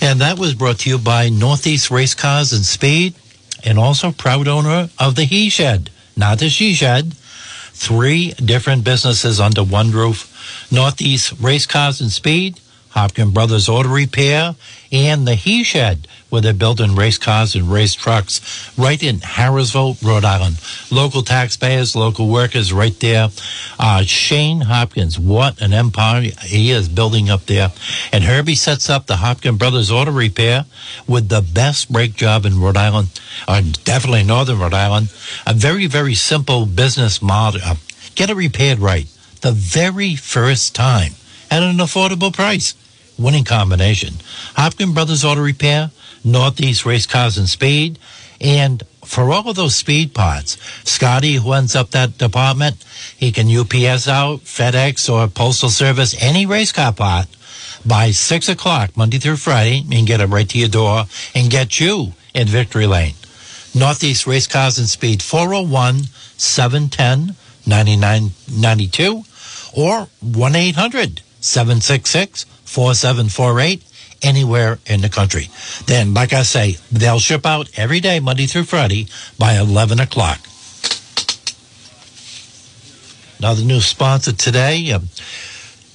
And 0.00 0.20
that 0.20 0.38
was 0.38 0.54
brought 0.54 0.80
to 0.80 0.90
you 0.90 0.98
by 0.98 1.28
Northeast 1.28 1.90
Race 1.90 2.14
Cars 2.14 2.52
and 2.52 2.64
Speed, 2.64 3.14
and 3.64 3.78
also 3.78 4.10
proud 4.10 4.48
owner 4.48 4.90
of 4.98 5.14
the 5.14 5.24
He 5.24 5.48
Shed, 5.48 5.90
not 6.16 6.40
the 6.40 6.48
She 6.48 6.74
Shed. 6.74 7.14
Three 7.14 8.32
different 8.32 8.84
businesses 8.84 9.40
under 9.40 9.62
one 9.62 9.92
roof 9.92 10.28
Northeast 10.70 11.34
Race 11.40 11.66
Cars 11.66 12.00
and 12.00 12.10
Speed, 12.10 12.58
Hopkin 12.94 13.32
Brothers 13.32 13.68
Auto 13.68 13.88
Repair, 13.88 14.54
and 14.90 15.26
the 15.26 15.34
He 15.34 15.64
Shed, 15.64 16.06
where 16.28 16.42
they're 16.42 16.52
building 16.52 16.94
race 16.94 17.18
cars 17.18 17.54
and 17.54 17.70
race 17.70 17.94
trucks 17.94 18.70
right 18.76 19.02
in 19.02 19.18
Harrisville, 19.18 20.02
Rhode 20.02 20.24
Island. 20.24 20.56
Local 20.90 21.22
taxpayers, 21.22 21.96
local 21.96 22.28
workers 22.28 22.72
right 22.72 22.98
there. 23.00 23.28
Uh, 23.78 24.02
Shane 24.02 24.62
Hopkins, 24.62 25.18
what 25.18 25.60
an 25.60 25.72
empire 25.72 26.22
he 26.42 26.70
is 26.70 26.88
building 26.88 27.30
up 27.30 27.46
there. 27.46 27.72
And 28.12 28.24
Herbie 28.24 28.54
sets 28.54 28.90
up 28.90 29.06
the 29.06 29.16
Hopkins 29.16 29.58
Brothers 29.58 29.90
Auto 29.90 30.12
Repair 30.12 30.66
with 31.06 31.28
the 31.28 31.42
best 31.42 31.90
brake 31.90 32.14
job 32.14 32.44
in 32.44 32.60
Rhode 32.60 32.76
Island, 32.76 33.08
or 33.48 33.60
definitely 33.84 34.24
Northern 34.24 34.58
Rhode 34.58 34.74
Island. 34.74 35.10
A 35.46 35.54
very, 35.54 35.86
very 35.86 36.14
simple 36.14 36.66
business 36.66 37.22
model. 37.22 37.60
Uh, 37.64 37.76
get 38.14 38.30
it 38.30 38.36
repaired 38.36 38.78
right 38.78 39.06
the 39.42 39.52
very 39.52 40.14
first 40.14 40.74
time 40.74 41.12
at 41.50 41.62
an 41.62 41.76
affordable 41.76 42.32
price. 42.32 42.74
Winning 43.18 43.44
combination. 43.44 44.14
Hopkins 44.56 44.94
Brothers 44.94 45.24
Auto 45.24 45.42
Repair, 45.42 45.90
Northeast 46.24 46.86
Race 46.86 47.06
Cars 47.06 47.38
and 47.38 47.48
Speed, 47.48 47.98
and 48.40 48.82
for 49.04 49.30
all 49.30 49.48
of 49.48 49.56
those 49.56 49.76
speed 49.76 50.14
parts, 50.14 50.56
Scotty, 50.88 51.34
who 51.34 51.52
ends 51.52 51.76
up 51.76 51.90
that 51.90 52.18
department, 52.18 52.84
he 53.16 53.32
can 53.32 53.46
UPS 53.46 54.08
out, 54.08 54.40
FedEx, 54.40 55.12
or 55.12 55.28
Postal 55.28 55.70
Service 55.70 56.16
any 56.20 56.46
race 56.46 56.72
car 56.72 56.92
part 56.92 57.26
by 57.84 58.10
6 58.10 58.48
o'clock, 58.48 58.96
Monday 58.96 59.18
through 59.18 59.36
Friday, 59.36 59.84
and 59.92 60.06
get 60.06 60.20
it 60.20 60.26
right 60.26 60.48
to 60.48 60.58
your 60.58 60.68
door 60.68 61.04
and 61.34 61.50
get 61.50 61.80
you 61.80 62.14
in 62.34 62.46
Victory 62.48 62.86
Lane. 62.86 63.14
Northeast 63.74 64.26
Race 64.26 64.46
Cars 64.46 64.78
and 64.78 64.88
Speed, 64.88 65.22
401 65.22 66.04
710 66.36 67.36
9992 67.66 69.22
or 69.74 70.08
1 70.20 70.56
800 70.56 71.22
766 71.40 72.46
4748 72.72 73.84
anywhere 74.22 74.78
in 74.86 75.02
the 75.02 75.08
country. 75.08 75.48
Then, 75.86 76.14
like 76.14 76.32
I 76.32 76.42
say, 76.42 76.78
they'll 76.90 77.18
ship 77.18 77.44
out 77.44 77.68
every 77.76 78.00
day, 78.00 78.18
Monday 78.18 78.46
through 78.46 78.64
Friday, 78.64 79.08
by 79.38 79.54
11 79.54 80.00
o'clock. 80.00 80.40
Now, 83.40 83.54
the 83.54 83.64
new 83.64 83.80
sponsor 83.80 84.32
today. 84.32 84.92
Um, 84.92 85.08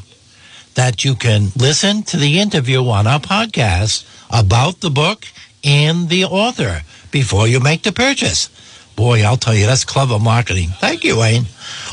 that 0.76 1.04
you 1.04 1.16
can 1.16 1.50
listen 1.58 2.04
to 2.04 2.18
the 2.18 2.40
interview 2.40 2.88
on 2.88 3.08
our 3.08 3.20
podcast 3.20 4.06
about 4.30 4.82
the 4.82 4.90
book 4.90 5.26
and 5.64 6.10
the 6.10 6.26
author 6.26 6.82
before 7.12 7.48
you 7.48 7.60
make 7.60 7.84
the 7.84 7.92
purchase. 7.92 8.50
Boy, 8.96 9.24
I'll 9.24 9.38
tell 9.38 9.56
you, 9.56 9.66
that's 9.66 9.84
clever 9.84 10.20
marketing. 10.20 10.70
Thank 10.80 11.04
you, 11.04 11.20
Wayne. 11.20 11.46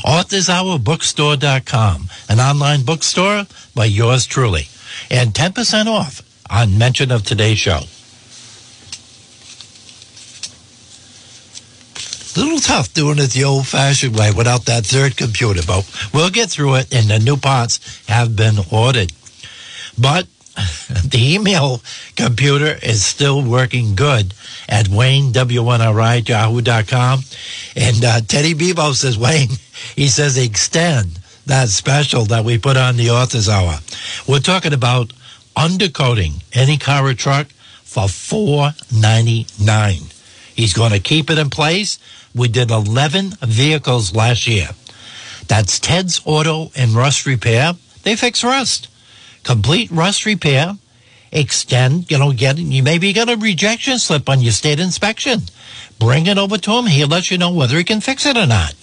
AuthorsHourBookstore.com, 0.05 2.09
an 2.29 2.39
online 2.39 2.83
bookstore 2.83 3.45
by 3.75 3.85
yours 3.85 4.25
truly. 4.25 4.67
And 5.09 5.33
10% 5.33 5.87
off 5.87 6.21
on 6.49 6.77
mention 6.77 7.11
of 7.11 7.23
today's 7.23 7.57
show. 7.57 7.81
A 12.35 12.39
little 12.39 12.59
tough 12.59 12.93
doing 12.93 13.19
it 13.19 13.31
the 13.31 13.43
old 13.43 13.67
fashioned 13.67 14.17
way 14.17 14.31
without 14.35 14.65
that 14.65 14.85
third 14.85 15.15
computer, 15.15 15.61
but 15.67 15.87
we'll 16.13 16.29
get 16.29 16.49
through 16.49 16.75
it 16.75 16.93
and 16.93 17.07
the 17.07 17.19
new 17.19 17.37
parts 17.37 17.79
have 18.07 18.35
been 18.35 18.55
ordered. 18.71 19.11
But 19.99 20.27
the 20.55 21.35
email 21.35 21.81
computer 22.15 22.77
is 22.81 23.05
still 23.05 23.43
working 23.43 23.95
good 23.95 24.33
at 24.67 24.87
Wayne, 24.87 25.31
W-N-R-I, 25.31 26.15
yahoo.com. 26.25 27.19
And 27.75 28.05
uh, 28.05 28.21
Teddy 28.21 28.53
Bebo 28.55 28.93
says, 28.93 29.17
Wayne, 29.17 29.49
he 29.95 30.07
says, 30.07 30.37
extend 30.37 31.19
that 31.45 31.69
special 31.69 32.25
that 32.25 32.45
we 32.45 32.57
put 32.57 32.77
on 32.77 32.97
the 32.97 33.09
author's 33.09 33.49
hour. 33.49 33.77
We're 34.27 34.39
talking 34.39 34.73
about 34.73 35.13
undercoating 35.55 36.43
any 36.53 36.77
car 36.77 37.05
or 37.05 37.13
truck 37.13 37.47
for 37.83 38.07
four 38.07 38.71
ninety 38.91 39.45
nine. 39.61 40.01
He's 40.55 40.73
going 40.73 40.91
to 40.91 40.99
keep 40.99 41.29
it 41.29 41.37
in 41.37 41.49
place. 41.49 41.99
We 42.35 42.47
did 42.47 42.71
11 42.71 43.31
vehicles 43.41 44.15
last 44.15 44.47
year. 44.47 44.69
That's 45.47 45.79
Ted's 45.79 46.21
Auto 46.25 46.71
and 46.75 46.91
Rust 46.91 47.25
Repair. 47.25 47.73
They 48.03 48.15
fix 48.15 48.43
rust. 48.43 48.87
Complete 49.43 49.91
rust 49.91 50.25
repair. 50.25 50.77
Extend, 51.31 52.11
you 52.11 52.17
know, 52.17 52.31
get, 52.31 52.57
you 52.57 52.83
maybe 52.83 53.11
got 53.11 53.29
a 53.29 53.35
rejection 53.35 53.97
slip 53.97 54.29
on 54.29 54.41
your 54.41 54.51
state 54.51 54.79
inspection. 54.79 55.41
Bring 55.99 56.27
it 56.27 56.37
over 56.37 56.57
to 56.57 56.71
him. 56.73 56.85
He'll 56.85 57.07
let 57.07 57.31
you 57.31 57.37
know 57.37 57.51
whether 57.51 57.77
he 57.77 57.83
can 57.83 58.01
fix 58.01 58.25
it 58.25 58.37
or 58.37 58.45
not. 58.45 58.75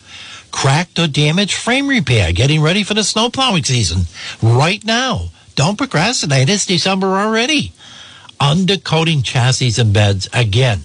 Cracked 0.51 0.99
or 0.99 1.07
damaged 1.07 1.55
frame 1.55 1.87
repair. 1.87 2.33
Getting 2.33 2.61
ready 2.61 2.83
for 2.83 2.95
the 2.95 3.05
snow 3.05 3.31
plowing 3.31 3.65
season 3.65 4.03
right 4.43 4.85
now. 4.85 5.29
Don't 5.55 5.79
procrastinate. 5.79 6.49
It's 6.49 6.67
December 6.67 7.07
already. 7.07 7.73
Undercoating 8.41 9.23
chassis 9.23 9.81
and 9.81 9.93
beds 9.93 10.29
again. 10.33 10.81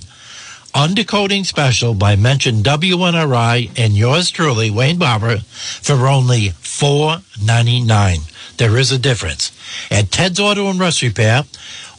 Undercoating 0.75 1.45
special 1.45 1.93
by 1.93 2.17
mention 2.17 2.55
WNRI 2.55 3.71
and 3.79 3.93
yours 3.93 4.29
truly, 4.29 4.69
Wayne 4.69 4.97
Barber, 4.97 5.37
for 5.37 6.05
only 6.05 6.49
four 6.49 7.19
ninety 7.41 7.81
nine. 7.81 8.19
There 8.57 8.77
is 8.77 8.91
a 8.91 8.99
difference. 8.99 9.53
At 9.89 10.11
Ted's 10.11 10.37
Auto 10.37 10.69
and 10.69 10.77
Rust 10.77 11.01
Repair, 11.01 11.43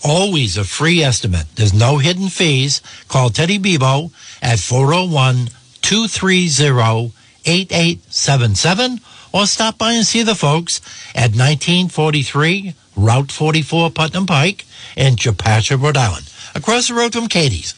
always 0.05 0.59
a 0.59 0.64
free 0.64 1.03
estimate. 1.03 1.47
There's 1.55 1.72
no 1.72 1.97
hidden 1.97 2.29
fees. 2.29 2.83
Call 3.09 3.31
Teddy 3.31 3.59
Bebo 3.59 4.12
at 4.43 4.59
401 4.59 5.49
230 5.81 7.14
8877 7.47 9.01
or 9.33 9.47
stop 9.47 9.79
by 9.79 9.93
and 9.95 10.05
see 10.05 10.22
the 10.22 10.35
folks 10.35 10.83
at 11.14 11.31
1943 11.31 12.74
Route 12.95 13.33
44 13.33 13.91
Putnam 13.91 14.27
Pike 14.27 14.66
in 14.99 15.16
Chepachet, 15.16 15.83
Rhode 15.83 15.97
Island, 15.97 16.31
across 16.55 16.89
the 16.89 16.95
road 16.95 17.14
from 17.14 17.29
Katie's. 17.29 17.74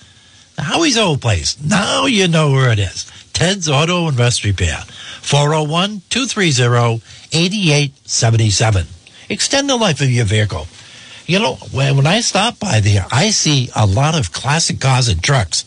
Howie's 0.59 0.99
old 0.99 1.21
place. 1.21 1.57
Now 1.63 2.07
you 2.07 2.29
know 2.29 2.51
where 2.51 2.71
it 2.71 2.79
is. 2.79 3.11
Ted's 3.33 3.69
Auto 3.69 4.09
and 4.09 4.19
Rust 4.19 4.45
Repair. 4.45 4.79
401 5.23 6.03
230 6.11 7.03
8877. 7.33 8.87
Extend 9.29 9.71
the 9.71 9.77
life 9.77 10.01
of 10.01 10.11
your 10.11 10.25
vehicle. 10.25 10.67
You 11.27 11.39
know, 11.39 11.55
when, 11.73 11.97
when 11.97 12.07
I 12.07 12.21
stop 12.21 12.59
by 12.59 12.81
there, 12.81 13.07
I 13.13 13.31
see 13.31 13.69
a 13.77 13.87
lot 13.87 14.19
of 14.19 14.33
classic 14.33 14.81
cars 14.81 15.09
and 15.09 15.23
trucks. 15.23 15.65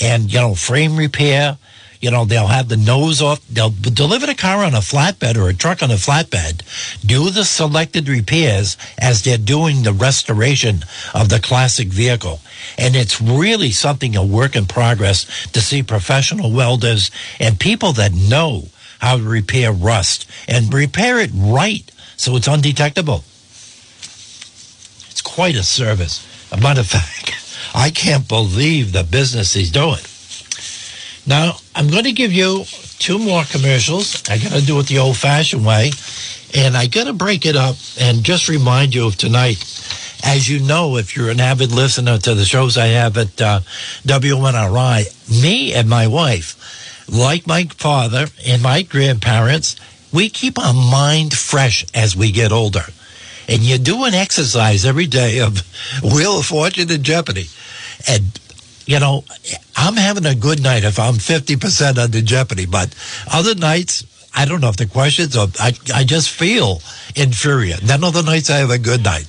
And, 0.00 0.32
you 0.32 0.38
know, 0.38 0.54
frame 0.54 0.96
repair, 0.96 1.58
you 2.00 2.10
know, 2.10 2.24
they'll 2.24 2.46
have 2.46 2.68
the 2.68 2.76
nose 2.76 3.22
off. 3.22 3.46
They'll 3.48 3.70
deliver 3.70 4.26
the 4.26 4.34
car 4.34 4.64
on 4.64 4.74
a 4.74 4.78
flatbed 4.78 5.36
or 5.36 5.48
a 5.48 5.54
truck 5.54 5.82
on 5.82 5.90
a 5.90 5.94
flatbed, 5.94 6.62
do 7.04 7.30
the 7.30 7.44
selected 7.44 8.08
repairs 8.08 8.76
as 8.98 9.22
they're 9.22 9.38
doing 9.38 9.82
the 9.82 9.92
restoration 9.92 10.84
of 11.14 11.28
the 11.28 11.40
classic 11.40 11.88
vehicle. 11.88 12.40
And 12.78 12.96
it's 12.96 13.20
really 13.20 13.70
something 13.70 14.16
a 14.16 14.24
work 14.24 14.56
in 14.56 14.66
progress 14.66 15.46
to 15.48 15.60
see 15.60 15.82
professional 15.82 16.52
welders 16.52 17.10
and 17.40 17.58
people 17.58 17.92
that 17.94 18.12
know 18.12 18.68
how 18.98 19.18
to 19.18 19.22
repair 19.22 19.72
rust 19.72 20.28
and 20.48 20.72
repair 20.72 21.18
it 21.18 21.30
right 21.34 21.90
so 22.16 22.36
it's 22.36 22.48
undetectable. 22.48 23.24
It's 25.10 25.22
quite 25.22 25.54
a 25.54 25.62
service. 25.62 26.26
A 26.52 26.56
matter 26.56 26.80
of 26.80 26.86
fact, 26.86 27.34
I 27.74 27.90
can't 27.90 28.28
believe 28.28 28.92
the 28.92 29.04
business 29.04 29.54
he's 29.54 29.70
doing. 29.70 30.00
Now, 31.26 31.56
I'm 31.74 31.88
going 31.88 32.04
to 32.04 32.12
give 32.12 32.32
you 32.32 32.64
two 32.98 33.18
more 33.18 33.42
commercials. 33.44 34.22
I 34.28 34.38
got 34.38 34.52
to 34.52 34.64
do 34.64 34.78
it 34.78 34.86
the 34.86 34.98
old 34.98 35.16
fashioned 35.16 35.66
way. 35.66 35.90
And 36.54 36.76
I 36.76 36.86
got 36.86 37.04
to 37.04 37.12
break 37.12 37.44
it 37.44 37.56
up 37.56 37.76
and 38.00 38.22
just 38.22 38.48
remind 38.48 38.94
you 38.94 39.06
of 39.06 39.16
tonight. 39.16 39.58
As 40.24 40.48
you 40.48 40.60
know, 40.60 40.96
if 40.96 41.16
you're 41.16 41.30
an 41.30 41.40
avid 41.40 41.72
listener 41.72 42.18
to 42.18 42.34
the 42.34 42.44
shows 42.44 42.78
I 42.78 42.86
have 42.86 43.18
at 43.18 43.40
uh, 43.40 43.60
WNRI, 44.04 45.42
me 45.42 45.74
and 45.74 45.88
my 45.88 46.06
wife, 46.06 47.08
like 47.08 47.46
my 47.46 47.64
father 47.64 48.26
and 48.46 48.62
my 48.62 48.82
grandparents, 48.82 49.76
we 50.12 50.28
keep 50.28 50.58
our 50.58 50.72
mind 50.72 51.34
fresh 51.34 51.84
as 51.94 52.16
we 52.16 52.32
get 52.32 52.52
older. 52.52 52.84
And 53.48 53.62
you 53.62 53.78
do 53.78 54.04
an 54.04 54.14
exercise 54.14 54.84
every 54.84 55.06
day 55.06 55.40
of 55.40 55.62
Wheel 56.02 56.38
of 56.38 56.46
Fortune 56.46 56.90
and 56.90 57.04
Jeopardy. 57.04 57.46
And 58.08 58.38
you 58.86 59.00
know, 59.00 59.24
I'm 59.76 59.96
having 59.96 60.26
a 60.26 60.34
good 60.34 60.62
night 60.62 60.84
if 60.84 60.98
I'm 60.98 61.14
50% 61.14 61.98
under 61.98 62.20
Jeopardy, 62.20 62.66
but 62.66 62.94
other 63.32 63.54
nights, 63.54 64.06
I 64.34 64.44
don't 64.44 64.60
know 64.60 64.68
if 64.68 64.76
the 64.76 64.86
questions 64.86 65.36
or 65.36 65.48
I, 65.60 65.72
I 65.94 66.04
just 66.04 66.30
feel 66.30 66.80
inferior. 67.14 67.76
Then 67.82 68.04
other 68.04 68.22
nights 68.22 68.48
I 68.48 68.58
have 68.58 68.70
a 68.70 68.78
good 68.78 69.02
night. 69.02 69.26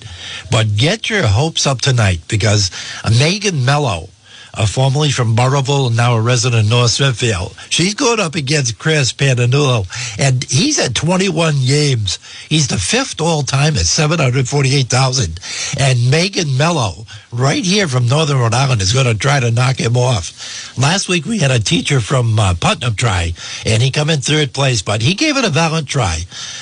But 0.51 0.77
get 0.77 1.09
your 1.09 1.25
hopes 1.25 1.65
up 1.65 1.81
tonight 1.81 2.21
because 2.27 2.71
Megan 3.19 3.65
Mello 3.65 4.09
formerly 4.65 5.11
from 5.11 5.35
Burrillville 5.35 5.87
and 5.87 5.97
now 5.97 6.15
a 6.15 6.21
resident 6.21 6.63
of 6.63 6.69
North 6.69 6.91
Smithfield. 6.91 7.55
She's 7.69 7.93
going 7.93 8.19
up 8.19 8.33
against 8.35 8.79
Chris 8.79 9.13
Pannullo, 9.13 9.85
and 10.17 10.43
he's 10.45 10.79
at 10.79 10.95
21 10.95 11.65
games. 11.65 12.17
He's 12.49 12.67
the 12.67 12.77
fifth 12.77 13.21
all 13.21 13.43
time 13.43 13.75
at 13.75 13.85
748,000. 13.85 15.39
And 15.79 16.09
Megan 16.09 16.57
Mello, 16.57 17.05
right 17.31 17.63
here 17.63 17.87
from 17.87 18.07
Northern 18.07 18.37
Rhode 18.37 18.53
Island, 18.53 18.81
is 18.81 18.93
going 18.93 19.05
to 19.05 19.15
try 19.15 19.39
to 19.39 19.51
knock 19.51 19.79
him 19.79 19.97
off. 19.97 20.77
Last 20.77 21.09
week 21.09 21.25
we 21.25 21.39
had 21.39 21.51
a 21.51 21.59
teacher 21.59 21.99
from 21.99 22.39
uh, 22.39 22.53
Putnam 22.59 22.95
try, 22.95 23.33
and 23.65 23.81
he 23.81 23.91
come 23.91 24.09
in 24.09 24.21
third 24.21 24.53
place, 24.53 24.81
but 24.81 25.01
he 25.01 25.13
gave 25.13 25.37
it 25.37 25.45
a 25.45 25.49
valiant 25.49 25.87
try. 25.87 26.19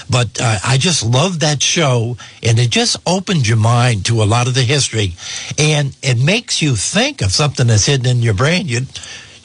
But 0.09 0.39
uh, 0.41 0.59
I 0.63 0.77
just 0.77 1.05
love 1.05 1.39
that 1.39 1.61
show, 1.61 2.17
and 2.41 2.59
it 2.59 2.69
just 2.69 2.97
opens 3.07 3.47
your 3.47 3.57
mind 3.57 4.05
to 4.07 4.23
a 4.23 4.25
lot 4.25 4.47
of 4.47 4.53
the 4.53 4.63
history, 4.63 5.13
and 5.57 5.95
it 6.01 6.23
makes 6.23 6.61
you 6.61 6.75
think 6.75 7.21
of 7.21 7.31
something 7.31 7.67
that's 7.67 7.85
hidden 7.85 8.07
in 8.07 8.23
your 8.23 8.33
brain. 8.33 8.67
You, 8.67 8.81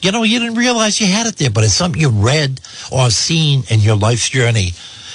you 0.01 0.11
know, 0.11 0.23
you 0.23 0.39
didn't 0.39 0.55
realize 0.55 0.99
you 0.99 1.07
had 1.07 1.27
it 1.27 1.37
there, 1.37 1.51
but 1.51 1.63
it's 1.63 1.73
something 1.73 2.01
you 2.01 2.09
read 2.09 2.59
or 2.91 3.09
seen 3.09 3.63
in 3.69 3.79
your 3.79 3.95
life's 3.95 4.29
journey. 4.29 4.71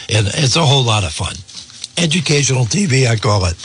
And 0.09 0.29
it's 0.29 0.55
a 0.55 0.65
whole 0.65 0.85
lot 0.85 1.03
of 1.03 1.13
fun. 1.13 1.35
Educational 1.99 2.65
TV, 2.65 3.09
I 3.09 3.17
call 3.17 3.47
it. 3.47 3.57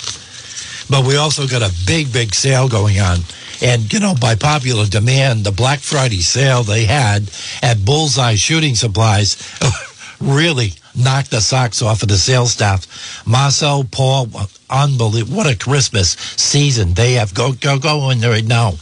But 0.91 1.07
we 1.07 1.15
also 1.15 1.47
got 1.47 1.61
a 1.61 1.73
big, 1.87 2.11
big 2.11 2.35
sale 2.35 2.67
going 2.67 2.99
on. 2.99 3.19
And, 3.61 3.91
you 3.93 3.99
know, 4.01 4.13
by 4.19 4.35
popular 4.35 4.85
demand, 4.85 5.45
the 5.45 5.51
Black 5.51 5.79
Friday 5.79 6.19
sale 6.19 6.63
they 6.63 6.83
had 6.83 7.31
at 7.61 7.85
Bullseye 7.85 8.35
Shooting 8.35 8.75
Supplies 8.75 9.37
really 10.21 10.73
knocked 10.93 11.31
the 11.31 11.39
socks 11.39 11.81
off 11.81 12.01
of 12.03 12.09
the 12.09 12.17
sales 12.17 12.51
staff. 12.51 13.25
Marcel, 13.25 13.85
Paul, 13.85 14.27
unbelievable. 14.69 15.37
What 15.37 15.49
a 15.49 15.57
Christmas 15.57 16.09
season 16.35 16.93
they 16.93 17.13
have. 17.13 17.33
Go, 17.33 17.53
go, 17.53 17.79
go 17.79 18.09
in 18.09 18.19
there 18.19 18.31
right 18.31 18.45
now. 18.45 18.73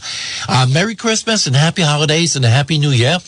Uh, 0.48 0.66
Merry 0.68 0.96
Christmas 0.96 1.46
and 1.46 1.54
happy 1.54 1.82
holidays 1.82 2.34
and 2.34 2.44
a 2.44 2.50
happy 2.50 2.78
new 2.78 2.90
year. 2.90 3.18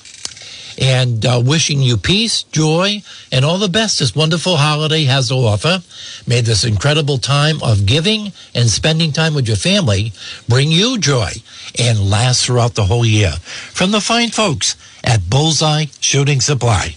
And 0.80 1.24
uh, 1.24 1.42
wishing 1.44 1.80
you 1.80 1.96
peace, 1.96 2.42
joy, 2.44 3.02
and 3.30 3.44
all 3.44 3.58
the 3.58 3.68
best 3.68 3.98
this 3.98 4.14
wonderful 4.14 4.56
holiday 4.56 5.04
has 5.04 5.28
to 5.28 5.34
offer. 5.34 5.82
May 6.26 6.40
this 6.40 6.64
incredible 6.64 7.18
time 7.18 7.62
of 7.62 7.86
giving 7.86 8.32
and 8.54 8.68
spending 8.68 9.12
time 9.12 9.34
with 9.34 9.46
your 9.46 9.56
family 9.56 10.12
bring 10.48 10.70
you 10.70 10.98
joy 10.98 11.30
and 11.78 12.10
last 12.10 12.46
throughout 12.46 12.74
the 12.74 12.84
whole 12.84 13.04
year. 13.04 13.32
From 13.72 13.90
the 13.90 14.00
fine 14.00 14.30
folks 14.30 14.76
at 15.04 15.28
Bullseye 15.28 15.86
Shooting 16.00 16.40
Supply. 16.40 16.94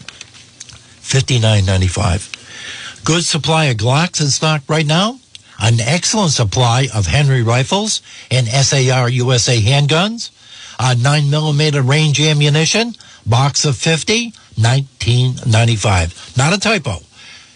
59.95. 1.03 3.05
Good 3.05 3.25
supply 3.25 3.67
of 3.67 3.77
Glocks 3.77 4.21
in 4.21 4.29
stock 4.29 4.63
right 4.69 4.87
now. 4.87 5.19
An 5.59 5.81
excellent 5.81 6.33
supply 6.33 6.89
of 6.95 7.07
Henry 7.07 7.43
rifles 7.43 8.03
and 8.31 8.47
SAR 8.47 9.09
USA 9.09 9.61
handguns. 9.61 10.31
A 10.79 10.95
9 10.95 11.29
millimeter 11.29 11.83
range 11.83 12.21
ammunition, 12.21 12.95
box 13.27 13.67
of 13.67 13.77
50, 13.77 14.33
1995. 14.57 16.37
Not 16.37 16.55
a 16.55 16.59
typo. 16.59 16.97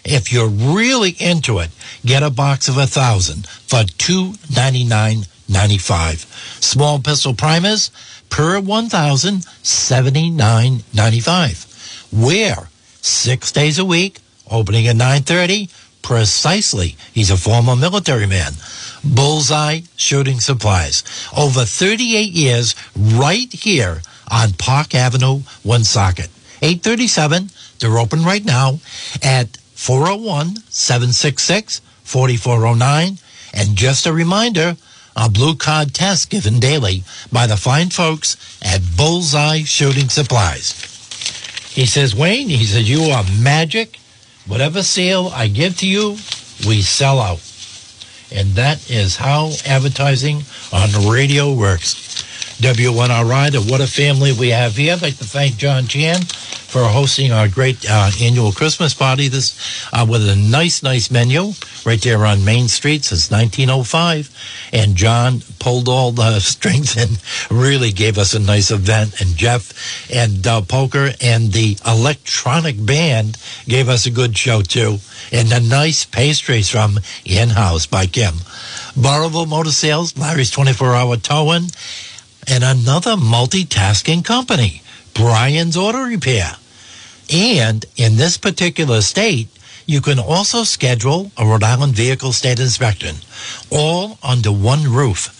If 0.03 0.31
you're 0.31 0.47
really 0.47 1.15
into 1.19 1.57
it, 1.57 1.71
get 2.05 2.21
a 2.21 2.29
box 2.29 2.67
of 2.67 2.77
a 2.77 2.85
thousand 2.85 3.47
for 3.47 3.83
two 3.83 4.33
ninety 5.49 5.53
nine 5.53 5.61
ninety 5.61 5.77
five. 5.77 6.19
Small 6.59 6.99
pistol 6.99 7.33
primers 7.33 7.91
per 8.29 8.59
one 8.59 8.89
thousand 8.89 9.43
seventy 9.63 10.29
nine 10.29 10.83
ninety 10.93 11.19
five. 11.19 11.65
Where 12.11 12.69
six 13.01 13.51
days 13.51 13.79
a 13.79 13.85
week, 13.85 14.19
opening 14.49 14.87
at 14.87 14.95
nine 14.95 15.23
thirty. 15.23 15.69
Precisely, 16.01 16.95
he's 17.13 17.31
a 17.31 17.37
former 17.37 17.75
military 17.75 18.27
man. 18.27 18.53
Bullseye 19.03 19.81
Shooting 19.95 20.39
Supplies. 20.39 21.03
Over 21.35 21.65
38 21.65 22.31
years, 22.31 22.75
right 22.95 23.51
here 23.51 24.01
on 24.29 24.53
Park 24.53 24.93
Avenue, 24.93 25.41
Woonsocket. 25.63 26.29
837. 26.61 27.49
They're 27.79 27.97
open 27.97 28.23
right 28.23 28.45
now 28.45 28.79
at 29.23 29.57
401 29.73 30.57
766 30.69 31.81
4409. 32.03 33.17
And 33.53 33.75
just 33.75 34.05
a 34.05 34.13
reminder, 34.13 34.77
a 35.15 35.29
blue 35.29 35.55
card 35.55 35.93
test 35.93 36.29
given 36.29 36.59
daily 36.59 37.03
by 37.31 37.47
the 37.47 37.57
fine 37.57 37.89
folks 37.89 38.35
at 38.61 38.81
Bullseye 38.97 39.63
Shooting 39.63 40.09
Supplies. 40.09 40.73
He 41.73 41.85
says, 41.85 42.15
Wayne, 42.15 42.49
he 42.49 42.65
says, 42.65 42.89
you 42.89 43.03
are 43.11 43.23
magic. 43.41 43.99
Whatever 44.47 44.83
sale 44.83 45.31
I 45.33 45.47
give 45.47 45.77
to 45.79 45.87
you, 45.87 46.11
we 46.67 46.81
sell 46.81 47.19
out. 47.19 47.41
And 48.31 48.55
that 48.55 48.89
is 48.89 49.17
how 49.17 49.51
advertising 49.65 50.43
on 50.71 51.09
radio 51.09 51.53
works. 51.53 52.14
WNRI, 52.57 53.51
the 53.51 53.61
What 53.61 53.81
a 53.81 53.87
Family 53.87 54.31
we 54.31 54.49
have 54.49 54.77
here. 54.77 54.93
I'd 54.93 55.01
like 55.01 55.17
to 55.17 55.25
thank 55.25 55.57
John 55.57 55.87
Chan 55.87 56.21
for 56.23 56.83
hosting 56.83 57.33
our 57.33 57.49
great 57.49 57.85
uh, 57.89 58.09
annual 58.21 58.53
Christmas 58.53 58.93
party 58.93 59.27
this 59.27 59.87
uh, 59.91 60.05
with 60.09 60.27
a 60.27 60.37
nice, 60.37 60.81
nice 60.81 61.11
menu 61.11 61.51
right 61.85 62.01
there 62.01 62.25
on 62.25 62.45
Main 62.45 62.69
Street 62.69 63.03
since 63.03 63.29
1905. 63.29 64.29
And 64.71 64.95
John 64.95 65.41
pulled 65.59 65.89
all 65.89 66.11
the 66.11 66.39
strings 66.39 66.95
and 66.95 67.21
really 67.51 67.91
gave 67.91 68.17
us 68.17 68.33
a 68.33 68.39
nice 68.39 68.71
event. 68.71 69.19
And 69.19 69.35
Jeff 69.35 70.09
and 70.09 70.47
uh, 70.47 70.61
Poker 70.61 71.09
and 71.21 71.51
the 71.51 71.77
electronic 71.85 72.83
band 72.83 73.37
gave 73.67 73.89
us 73.89 74.05
a 74.05 74.11
good 74.11 74.37
show 74.37 74.61
too. 74.61 74.99
And 75.33 75.49
the 75.49 75.59
nice 75.59 76.05
pastries 76.05 76.69
from 76.69 76.99
in-house 77.25 77.85
by 77.85 78.05
Kim. 78.05 78.35
Burrillville 78.95 79.47
Motor 79.47 79.71
Sales, 79.71 80.17
Larry's 80.17 80.51
24-hour 80.51 81.17
towing 81.17 81.69
and 82.47 82.63
another 82.63 83.15
multitasking 83.15 84.23
company, 84.23 84.81
Brian's 85.13 85.77
Auto 85.77 86.03
Repair. 86.03 86.55
And 87.33 87.85
in 87.97 88.17
this 88.17 88.37
particular 88.37 89.01
state, 89.01 89.47
you 89.85 90.01
can 90.01 90.19
also 90.19 90.63
schedule 90.63 91.31
a 91.37 91.45
Rhode 91.45 91.63
Island 91.63 91.93
vehicle 91.93 92.33
state 92.33 92.59
inspection, 92.59 93.15
all 93.71 94.17
under 94.23 94.51
one 94.51 94.91
roof. 94.91 95.31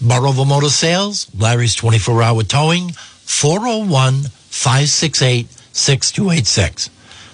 Burrillville 0.00 0.46
Motor 0.46 0.68
Sales, 0.68 1.28
Larry's 1.36 1.74
24 1.74 2.22
hour 2.22 2.42
towing, 2.42 2.92
401 2.92 4.24
568 4.50 5.48
6286. 5.72 6.90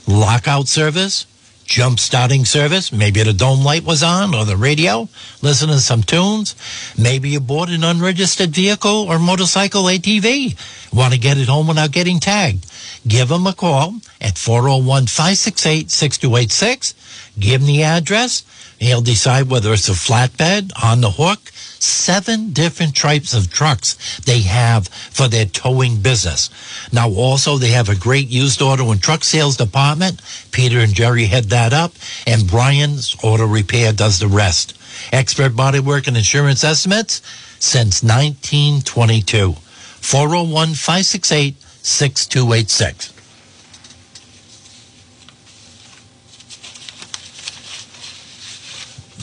Lockout 0.07 0.66
service, 0.66 1.26
jump 1.71 1.99
starting 2.01 2.45
service. 2.45 2.93
Maybe 2.93 3.23
the 3.23 3.33
dome 3.33 3.64
light 3.64 3.85
was 3.85 4.03
on 4.03 4.35
or 4.35 4.45
the 4.45 4.57
radio, 4.57 5.09
listening 5.41 5.77
to 5.77 5.81
some 5.81 6.03
tunes. 6.03 6.57
Maybe 6.99 7.29
you 7.31 7.39
bought 7.39 7.71
an 7.71 7.85
unregistered 7.85 8.51
vehicle 8.51 9.07
or 9.09 9.21
motorcycle 9.21 9.85
ATV. 9.85 10.57
Want 10.93 11.14
to 11.14 11.18
get 11.18 11.39
it 11.39 11.47
home 11.47 11.68
without 11.68 11.93
getting 11.93 12.18
tagged. 12.18 12.66
Give 13.07 13.29
them 13.29 13.47
a 13.47 13.53
call 13.53 14.01
at 14.21 14.35
401-568-6286. 14.35 16.95
Give 17.39 17.61
them 17.61 17.68
the 17.68 17.85
address. 17.85 18.43
He'll 18.81 19.01
decide 19.01 19.49
whether 19.49 19.73
it's 19.73 19.89
a 19.89 19.93
flatbed, 19.93 20.73
on 20.83 21.03
the 21.03 21.12
hook, 21.12 21.53
seven 21.83 22.53
different 22.53 22.97
types 22.97 23.35
of 23.35 23.51
trucks 23.51 24.20
they 24.20 24.41
have 24.41 24.89
for 24.89 25.28
their 25.28 25.47
towing 25.47 26.01
business. 26.01 26.51
Now, 26.93 27.11
also, 27.11 27.57
they 27.57 27.70
have 27.70 27.89
a 27.89 27.97
great 27.97 28.28
used 28.28 28.62
auto 28.62 28.91
and 28.91 29.03
truck 29.03 29.24
sales 29.24 29.57
department. 29.57 30.20
Peter 30.53 30.81
and 30.81 30.95
Jerry 30.95 31.26
head 31.26 31.45
that 31.45 31.72
up, 31.72 31.93
and 32.26 32.51
Brian's 32.51 33.16
Auto 33.22 33.47
Repair 33.47 33.93
does 33.93 34.18
the 34.18 34.28
rest. 34.28 34.76
Expert 35.12 35.53
bodywork 35.53 36.07
and 36.09 36.16
insurance 36.16 36.64
estimates 36.64 37.22
since 37.59 38.03
1922. 38.03 39.53
401 39.53 40.74
568 40.74 41.57
6286. 41.83 43.14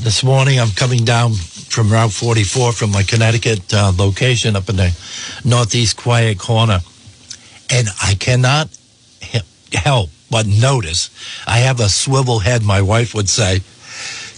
This 0.03 0.24
morning, 0.24 0.60
I'm 0.60 0.70
coming 0.70 1.03
down 1.03 1.34
from 1.78 1.91
Route 1.91 2.11
44 2.11 2.71
from 2.71 2.91
my 2.91 3.03
Connecticut 3.03 3.71
uh, 3.71 3.93
location 3.95 4.55
up 4.55 4.67
in 4.67 4.78
the 4.78 4.97
northeast 5.45 5.95
quiet 5.95 6.39
corner. 6.39 6.80
And 7.69 7.88
I 8.01 8.15
cannot 8.15 8.75
help 9.71 10.09
but 10.32 10.47
notice 10.47 11.11
I 11.45 11.59
have 11.59 11.80
a 11.80 11.88
swivel 11.88 12.39
head, 12.39 12.63
my 12.63 12.82
wife 12.82 13.13
would 13.13 13.30
say. 13.30 13.61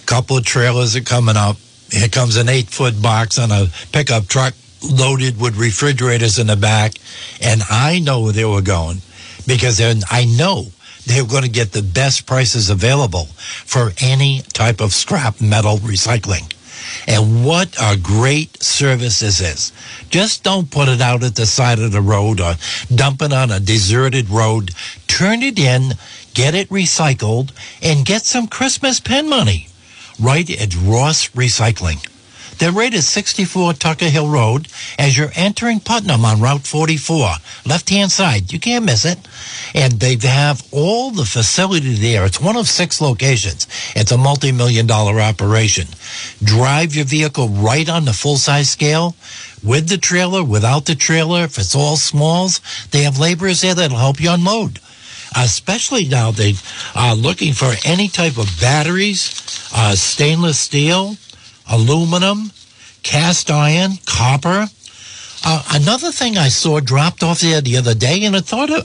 Couple 0.05 0.35
of 0.35 0.43
trailers 0.43 0.97
are 0.97 1.01
coming 1.01 1.37
up. 1.37 1.55
here 1.89 2.09
comes 2.09 2.35
an 2.35 2.49
eight 2.49 2.67
foot 2.67 3.01
box 3.01 3.39
on 3.39 3.51
a 3.51 3.67
pickup 3.93 4.27
truck 4.27 4.53
loaded 4.83 5.39
with 5.39 5.55
refrigerators 5.55 6.39
in 6.39 6.47
the 6.47 6.57
back. 6.57 6.95
And 7.41 7.61
I 7.69 7.99
know 7.99 8.19
where 8.19 8.33
they 8.33 8.43
were 8.43 8.61
going 8.61 8.97
because 9.47 9.77
then 9.77 10.01
I 10.11 10.25
know 10.25 10.65
they're 11.05 11.23
going 11.23 11.43
to 11.43 11.49
get 11.49 11.71
the 11.71 11.83
best 11.83 12.27
prices 12.27 12.69
available 12.69 13.27
for 13.63 13.93
any 14.01 14.41
type 14.51 14.81
of 14.81 14.91
scrap 14.91 15.39
metal 15.39 15.77
recycling. 15.77 16.53
And 17.07 17.45
what 17.45 17.75
a 17.82 17.97
great 17.97 18.61
service 18.61 19.19
this 19.19 19.41
is. 19.41 19.71
Just 20.09 20.43
don't 20.43 20.71
put 20.71 20.88
it 20.88 21.01
out 21.01 21.23
at 21.23 21.36
the 21.36 21.45
side 21.45 21.80
of 21.80 21.91
the 21.91 22.01
road 22.01 22.39
or 22.39 22.55
dump 22.93 23.21
it 23.21 23.34
on 23.34 23.51
a 23.51 23.59
deserted 23.59 24.30
road. 24.30 24.71
Turn 25.07 25.41
it 25.41 25.59
in, 25.59 25.93
get 26.34 26.55
it 26.55 26.69
recycled, 26.69 27.51
and 27.82 28.05
get 28.05 28.25
some 28.25 28.47
Christmas 28.47 28.99
pen 28.99 29.30
money 29.30 29.67
right 30.19 30.49
at 30.49 30.75
Ross 30.75 31.30
Recycling. 31.30 32.05
They're 32.60 32.74
right 32.74 32.93
at 32.93 33.03
64 33.03 33.74
Tucker 33.74 34.10
Hill 34.10 34.28
Road 34.28 34.68
as 34.97 35.18
you're 35.18 35.32
entering 35.34 35.80
Putnam 35.80 36.26
on 36.26 36.41
Route 36.41 36.68
44, 36.68 37.30
left 37.66 37.89
hand 37.89 38.12
side. 38.12 38.51
You 38.51 38.60
can't 38.60 38.84
miss 38.84 39.05
it. 39.05 39.18
And 39.74 39.93
they 39.93 40.18
have 40.28 40.68
all 40.74 41.12
the 41.12 41.24
facility 41.24 41.93
there. 41.93 42.26
It's 42.26 42.41
one 42.41 42.57
of 42.57 42.68
six 42.68 42.99
locations. 42.99 43.66
It's 43.95 44.12
a 44.12 44.18
multi 44.18 44.51
million 44.51 44.88
dollar 44.88 45.22
operation. 45.22 45.88
Drive 46.43 46.95
your 46.95 47.05
vehicle 47.05 47.47
right 47.47 47.88
on 47.88 48.03
the 48.03 48.14
full 48.14 48.36
size 48.36 48.70
scale 48.70 49.16
with 49.64 49.88
the 49.88 49.97
trailer, 49.97 50.43
without 50.43 50.86
the 50.86 50.95
trailer. 50.95 51.45
If 51.45 51.57
it's 51.57 51.76
all 51.76 51.95
smalls, 51.95 52.60
they 52.91 53.03
have 53.03 53.20
laborers 53.20 53.62
there 53.62 53.74
that'll 53.74 53.97
help 53.97 54.20
you 54.20 54.32
unload 54.32 54.80
especially 55.36 56.07
now 56.07 56.32
they 56.32 56.55
are 56.95 57.14
looking 57.14 57.53
for 57.53 57.72
any 57.86 58.07
type 58.07 58.36
of 58.39 58.49
batteries, 58.60 59.70
uh, 59.76 59.93
stainless 59.93 60.60
steel, 60.60 61.16
aluminum, 61.70 62.51
cast 63.03 63.49
iron, 63.51 63.91
copper. 64.05 64.67
Uh, 65.45 65.63
another 65.72 66.11
thing 66.11 66.38
I 66.38 66.49
saw 66.49 66.80
dropped 66.80 67.24
off 67.24 67.39
there 67.39 67.61
the 67.61 67.78
other 67.78 67.95
day, 67.95 68.26
and 68.26 68.36
I 68.36 68.41
thought, 68.41 68.70
uh, 68.70 68.84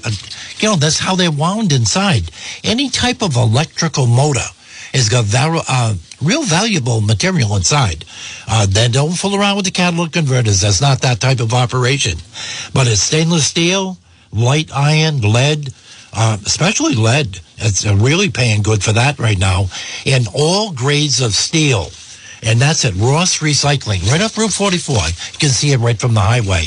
you 0.58 0.68
know, 0.68 0.76
that's 0.76 1.00
how 1.00 1.16
they're 1.16 1.30
wound 1.30 1.72
inside. 1.72 2.30
Any 2.62 2.90
type 2.90 3.22
of 3.22 3.36
electrical 3.36 4.06
motor 4.06 4.46
has 4.92 5.08
got 5.08 5.26
uh, 5.34 5.94
real 6.22 6.44
valuable 6.44 7.00
material 7.00 7.56
inside. 7.56 8.04
Uh, 8.46 8.66
then 8.68 8.92
don't 8.92 9.12
fool 9.12 9.34
around 9.34 9.56
with 9.56 9.64
the 9.64 9.72
catalytic 9.72 10.12
converters. 10.12 10.60
That's 10.60 10.80
not 10.80 11.00
that 11.00 11.20
type 11.20 11.40
of 11.40 11.52
operation. 11.52 12.18
But 12.72 12.86
it's 12.86 13.00
stainless 13.00 13.46
steel, 13.46 13.98
light 14.32 14.70
iron, 14.72 15.20
lead, 15.20 15.74
uh, 16.12 16.38
especially 16.46 16.94
lead. 16.94 17.40
It's 17.58 17.84
uh, 17.84 17.96
really 17.96 18.30
paying 18.30 18.62
good 18.62 18.84
for 18.84 18.92
that 18.92 19.18
right 19.18 19.38
now. 19.38 19.66
And 20.06 20.28
all 20.32 20.72
grades 20.72 21.20
of 21.20 21.32
steel 21.34 21.90
and 22.44 22.60
that's 22.60 22.84
at 22.84 22.94
Ross 22.94 23.38
Recycling, 23.38 24.10
right 24.10 24.20
up 24.20 24.36
Route 24.36 24.52
44. 24.52 24.96
You 24.96 25.38
can 25.38 25.48
see 25.48 25.72
it 25.72 25.78
right 25.78 25.98
from 25.98 26.14
the 26.14 26.20
highway. 26.20 26.64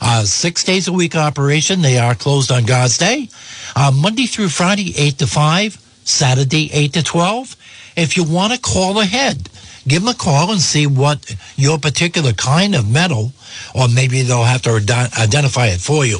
Uh, 0.00 0.24
six 0.24 0.64
days 0.64 0.88
a 0.88 0.92
week 0.92 1.14
operation. 1.14 1.82
They 1.82 1.98
are 1.98 2.14
closed 2.14 2.50
on 2.50 2.64
God's 2.64 2.98
Day. 2.98 3.28
Uh, 3.76 3.92
Monday 3.94 4.26
through 4.26 4.48
Friday, 4.48 4.92
8 4.96 5.18
to 5.18 5.26
5. 5.26 5.86
Saturday, 6.04 6.70
8 6.72 6.92
to 6.94 7.02
12. 7.02 7.56
If 7.96 8.16
you 8.16 8.24
want 8.24 8.52
to 8.52 8.60
call 8.60 8.98
ahead, 9.00 9.48
give 9.86 10.02
them 10.02 10.08
a 10.08 10.14
call 10.14 10.50
and 10.50 10.60
see 10.60 10.86
what 10.86 11.36
your 11.56 11.78
particular 11.78 12.32
kind 12.32 12.74
of 12.74 12.90
metal, 12.90 13.32
or 13.74 13.88
maybe 13.88 14.22
they'll 14.22 14.42
have 14.44 14.62
to 14.62 14.70
identify 14.70 15.66
it 15.66 15.80
for 15.80 16.04
you. 16.04 16.18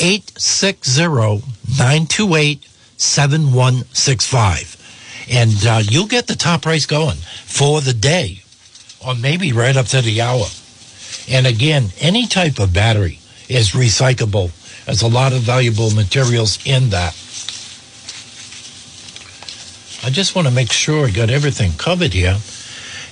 860 0.00 1.02
928 1.78 2.66
7165 2.96 4.83
and 5.30 5.52
uh, 5.66 5.80
you'll 5.82 6.06
get 6.06 6.26
the 6.26 6.36
top 6.36 6.62
price 6.62 6.86
going 6.86 7.16
for 7.16 7.80
the 7.80 7.92
day, 7.92 8.42
or 9.06 9.14
maybe 9.14 9.52
right 9.52 9.76
up 9.76 9.86
to 9.86 10.00
the 10.00 10.20
hour. 10.20 10.46
And 11.28 11.46
again, 11.46 11.88
any 12.00 12.26
type 12.26 12.58
of 12.58 12.72
battery 12.72 13.18
is 13.48 13.70
recyclable. 13.70 14.50
There's 14.84 15.02
a 15.02 15.08
lot 15.08 15.32
of 15.32 15.40
valuable 15.40 15.90
materials 15.90 16.58
in 16.66 16.90
that. 16.90 17.14
I 20.04 20.10
just 20.10 20.34
want 20.34 20.46
to 20.46 20.52
make 20.52 20.70
sure 20.70 21.06
I 21.06 21.10
got 21.10 21.30
everything 21.30 21.72
covered 21.78 22.12
here. 22.12 22.36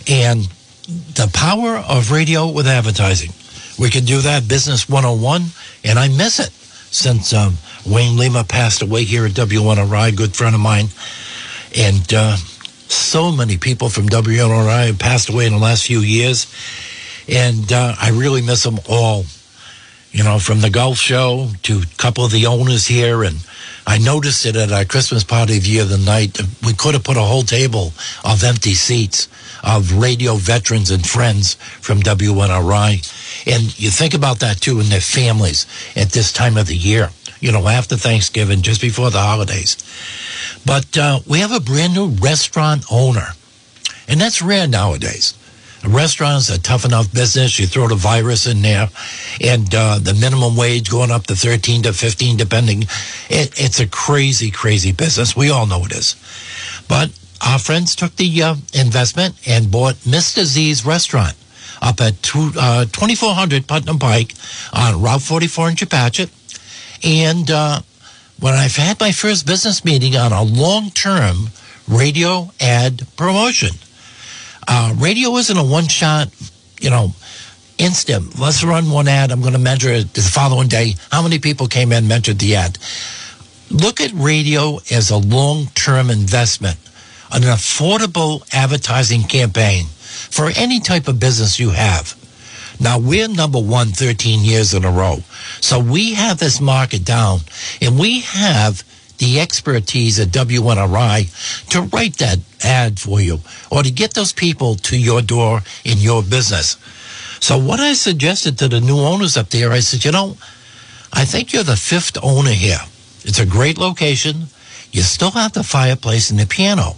And 0.09 0.49
the 0.87 1.31
power 1.33 1.77
of 1.77 2.11
radio 2.11 2.49
with 2.49 2.67
advertising. 2.67 3.31
We 3.79 3.89
can 3.89 4.05
do 4.05 4.21
that, 4.21 4.49
Business 4.49 4.89
101, 4.89 5.47
and 5.85 5.99
I 5.99 6.09
miss 6.09 6.39
it 6.39 6.51
since 6.93 7.33
um, 7.33 7.57
Wayne 7.87 8.17
Lima 8.17 8.45
passed 8.45 8.83
away 8.83 9.05
here 9.05 9.25
at 9.25 9.33
WNRI, 9.33 10.15
good 10.15 10.37
friend 10.37 10.55
of 10.55 10.61
mine. 10.61 10.89
And 11.77 12.13
uh, 12.13 12.37
so 12.89 13.33
many 13.33 13.57
people 13.57 13.89
from 13.89 14.09
WNRI 14.09 14.89
have 14.89 14.99
passed 14.99 15.29
away 15.29 15.47
in 15.47 15.53
the 15.53 15.59
last 15.59 15.87
few 15.87 16.01
years. 16.01 16.53
And 17.29 17.73
uh, 17.73 17.95
I 18.01 18.11
really 18.11 18.43
miss 18.43 18.63
them 18.63 18.79
all. 18.89 19.25
You 20.11 20.25
know, 20.25 20.39
from 20.39 20.61
the 20.61 20.69
golf 20.69 20.99
show 20.99 21.49
to 21.63 21.79
a 21.79 21.97
couple 21.97 22.23
of 22.23 22.33
the 22.33 22.45
owners 22.45 22.87
here. 22.87 23.23
And 23.23 23.39
I 23.87 23.97
noticed 23.97 24.45
it 24.45 24.57
at 24.57 24.71
our 24.71 24.85
Christmas 24.85 25.25
party 25.25 25.59
the 25.59 25.81
other 25.81 25.97
night. 25.97 26.39
We 26.63 26.75
could 26.75 26.93
have 26.93 27.03
put 27.05 27.17
a 27.17 27.23
whole 27.23 27.43
table 27.43 27.95
of 28.23 28.45
empty 28.45 28.75
seats 28.75 29.29
of 29.65 29.95
radio 29.95 30.35
veterans 30.35 30.91
and 30.91 31.07
friends 31.07 31.55
from 31.55 32.01
WNRI. 32.01 33.47
And 33.47 33.81
you 33.81 33.91
think 33.91 34.15
about 34.15 34.41
that 34.41 34.61
too 34.61 34.81
in 34.81 34.89
their 34.89 35.01
families 35.01 35.67
at 35.97 36.11
this 36.11 36.33
time 36.33 36.57
of 36.57 36.67
the 36.67 36.77
year, 36.77 37.11
you 37.41 37.53
know, 37.53 37.67
after 37.69 37.97
Thanksgiving, 37.97 38.63
just 38.63 38.81
before 38.81 39.11
the 39.11 39.21
holidays. 39.21 39.77
But 40.65 40.97
uh, 40.97 41.21
we 41.29 41.39
have 41.41 41.53
a 41.53 41.61
brand 41.61 41.95
new 41.95 42.09
restaurant 42.09 42.85
owner, 42.91 43.29
and 44.09 44.21
that's 44.21 44.43
rare 44.43 44.67
nowadays. 44.67 45.35
A 45.85 45.89
restaurant 45.89 46.39
is 46.43 46.51
a 46.51 46.61
tough 46.61 46.85
enough 46.85 47.13
business. 47.13 47.59
You 47.59 47.67
throw 47.67 47.89
the 47.89 47.97
virus 47.97 48.47
in 48.47 48.63
there, 48.63 48.89
and 49.41 49.75
uh, 49.75 49.99
the 49.99 50.15
minimum 50.15 50.57
wage 50.57 50.89
going 50.89 51.11
up 51.11 51.27
to 51.27 51.35
13 51.35 51.83
to 51.83 51.93
15, 51.93 52.37
depending. 52.37 52.83
It, 53.29 53.61
it's 53.61 53.81
a 53.81 53.89
crazy, 53.89 54.53
crazy 54.53 54.93
business. 54.93 55.35
We 55.35 55.51
all 55.51 55.67
know 55.67 55.85
it 55.85 55.93
is. 55.93 56.15
But 56.89 57.11
our 57.45 57.59
friends 57.59 57.97
took 57.97 58.15
the 58.15 58.43
uh, 58.43 58.55
investment 58.73 59.35
and 59.47 59.73
bought 59.73 59.97
Mr. 59.97 60.45
Z's 60.45 60.87
restaurant 60.87 61.35
up 61.81 62.01
at 62.01 62.23
two, 62.23 62.53
uh, 62.57 62.85
2400 62.85 63.67
Putnam 63.67 63.99
Pike 63.99 64.35
on 64.73 65.03
Route 65.03 65.23
44 65.23 65.71
in 65.71 65.77
Chepachet. 65.77 66.31
And 67.03 67.51
uh, 67.51 67.81
when 68.43 68.55
I've 68.55 68.75
had 68.75 68.99
my 68.99 69.13
first 69.13 69.47
business 69.47 69.85
meeting 69.85 70.17
on 70.17 70.33
a 70.33 70.43
long 70.43 70.91
term 70.91 71.47
radio 71.87 72.51
ad 72.61 73.07
promotion. 73.17 73.71
Uh, 74.67 74.95
radio 74.99 75.37
isn't 75.37 75.57
a 75.57 75.63
one 75.63 75.87
shot, 75.87 76.29
you 76.81 76.91
know, 76.91 77.13
instant. 77.79 78.37
Let's 78.37 78.65
run 78.65 78.91
one 78.91 79.07
ad. 79.07 79.31
I'm 79.31 79.43
going 79.43 79.53
to 79.53 79.61
measure 79.61 79.91
it 79.91 80.13
the 80.13 80.23
following 80.23 80.67
day. 80.67 80.97
How 81.13 81.23
many 81.23 81.39
people 81.39 81.69
came 81.69 81.93
in, 81.93 82.09
measured 82.09 82.41
the 82.41 82.57
ad? 82.57 82.79
Look 83.71 84.01
at 84.01 84.11
radio 84.13 84.79
as 84.91 85.11
a 85.11 85.19
long 85.19 85.67
term 85.77 86.11
investment, 86.11 86.79
an 87.31 87.43
affordable 87.43 88.43
advertising 88.53 89.23
campaign 89.23 89.87
for 89.87 90.51
any 90.57 90.81
type 90.81 91.07
of 91.07 91.21
business 91.21 91.61
you 91.61 91.71
have. 91.71 92.17
Now 92.83 92.99
we're 92.99 93.29
number 93.29 93.61
one 93.61 93.89
13 93.89 94.45
years 94.45 94.75
in 94.75 94.85
a 94.85 94.91
row. 94.91 95.19
So 95.61 95.79
we 95.79 96.15
have 96.15 96.39
this 96.39 96.61
market 96.61 97.05
down 97.05 97.41
and 97.81 97.97
we 97.97 98.21
have 98.21 98.83
the 99.19 99.39
expertise 99.39 100.19
at 100.19 100.29
WNRI 100.29 101.69
to 101.69 101.83
write 101.83 102.17
that 102.17 102.41
ad 102.65 102.99
for 102.99 103.21
you 103.21 103.39
or 103.71 103.85
to 103.85 103.91
get 103.93 104.15
those 104.15 104.33
people 104.33 104.75
to 104.75 104.99
your 104.99 105.23
door 105.23 105.63
in 105.85 105.99
your 105.99 106.25
business. 106.25 106.77
So 107.39 107.57
what 107.57 107.79
I 107.79 107.93
suggested 107.93 108.59
to 108.59 108.69
the 108.69 108.81
new 108.81 108.99
owners 108.99 109.37
up 109.37 109.51
there, 109.51 109.71
I 109.71 109.79
said, 109.79 110.05
you 110.05 110.11
know, 110.11 110.37
I 111.13 111.25
think 111.25 111.53
you're 111.53 111.63
the 111.63 111.77
fifth 111.77 112.19
owner 112.21 112.51
here. 112.51 112.81
It's 113.23 113.39
a 113.39 113.47
great 113.47 113.79
location. 113.79 114.47
You 114.91 115.03
still 115.03 115.31
have 115.31 115.53
the 115.53 115.63
fireplace 115.63 116.31
and 116.31 116.41
the 116.41 116.47
piano. 116.47 116.97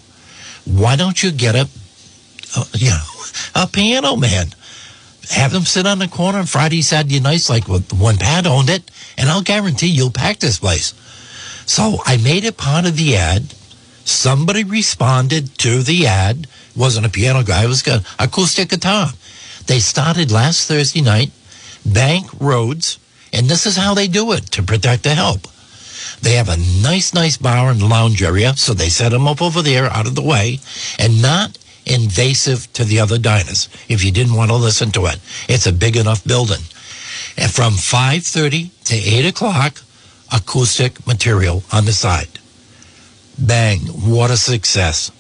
Why 0.65 0.97
don't 0.97 1.23
you 1.23 1.31
get 1.31 1.55
a, 1.55 1.69
a 2.57 2.65
you 2.73 2.89
know, 2.91 3.05
a 3.55 3.67
piano 3.67 4.17
man? 4.17 4.55
Have 5.31 5.53
them 5.53 5.65
sit 5.65 5.87
on 5.87 5.99
the 5.99 6.09
corner 6.09 6.39
on 6.39 6.47
Friday, 6.47 6.83
Saturday 6.83 7.21
nights 7.21 7.49
like 7.49 7.67
when 7.69 8.17
Pat 8.17 8.47
owned 8.47 8.71
it, 8.71 8.91
and 9.17 9.29
I'll 9.29 9.43
guarantee 9.43 9.89
you'll 9.89 10.11
pack 10.11 10.39
this 10.39 10.59
place. 10.59 10.95
So 11.67 11.99
I 12.05 12.17
made 12.19 12.45
it 12.45 12.57
part 12.57 12.87
of 12.87 12.97
the 12.97 13.17
ad. 13.17 13.55
Somebody 14.05 14.65
responded 14.65 15.57
to 15.59 15.83
the 15.83 16.07
ad. 16.07 16.47
It 16.71 16.77
wasn't 16.77 17.07
a 17.07 17.11
piano 17.11 17.43
guy, 17.43 17.65
it 17.65 17.69
was 17.69 17.87
an 17.87 18.03
acoustic 18.19 18.69
guitar. 18.69 19.09
They 19.67 19.79
started 19.79 20.31
last 20.31 20.69
Thursday 20.69 21.01
night, 21.01 21.31
Bank 21.87 22.29
Roads, 22.39 22.99
and 23.33 23.47
this 23.47 23.67
is 23.67 23.77
how 23.77 23.95
they 23.95 24.09
do 24.09 24.33
it 24.33 24.51
to 24.53 24.63
protect 24.63 25.05
the 25.05 25.15
help. 25.15 25.49
They 26.21 26.35
have 26.35 26.49
a 26.49 26.57
nice, 26.57 27.15
nice 27.15 27.37
bar 27.37 27.71
and 27.71 27.83
lounge 27.83 28.23
area, 28.23 28.55
so 28.57 28.75
they 28.75 28.89
set 28.89 29.11
them 29.11 29.27
up 29.27 29.41
over 29.41 29.63
there 29.63 29.87
out 29.87 30.07
of 30.07 30.15
the 30.15 30.23
way 30.23 30.61
and 30.99 31.21
not 31.21 31.59
invasive 31.87 32.73
to 32.73 32.85
the 32.85 33.01
other 33.01 33.19
diners 33.19 33.69
if 33.89 34.05
you 34.05 34.11
didn't 34.11 34.35
want 34.35 34.51
to 34.51 34.57
listen 34.57 34.91
to 34.93 35.07
it. 35.07 35.19
It's 35.49 35.67
a 35.67 35.73
big 35.73 35.97
enough 35.97 36.25
building. 36.25 36.63
And 37.37 37.51
from 37.51 37.75
5.30 37.75 38.71
to 38.85 38.95
8 38.95 39.27
o'clock, 39.27 39.83
acoustic 40.33 41.07
material 41.07 41.63
on 41.73 41.85
the 41.85 41.93
side. 41.93 42.39
Bang, 43.39 43.81
what 43.81 44.31
a 44.31 44.37
success. 44.37 45.11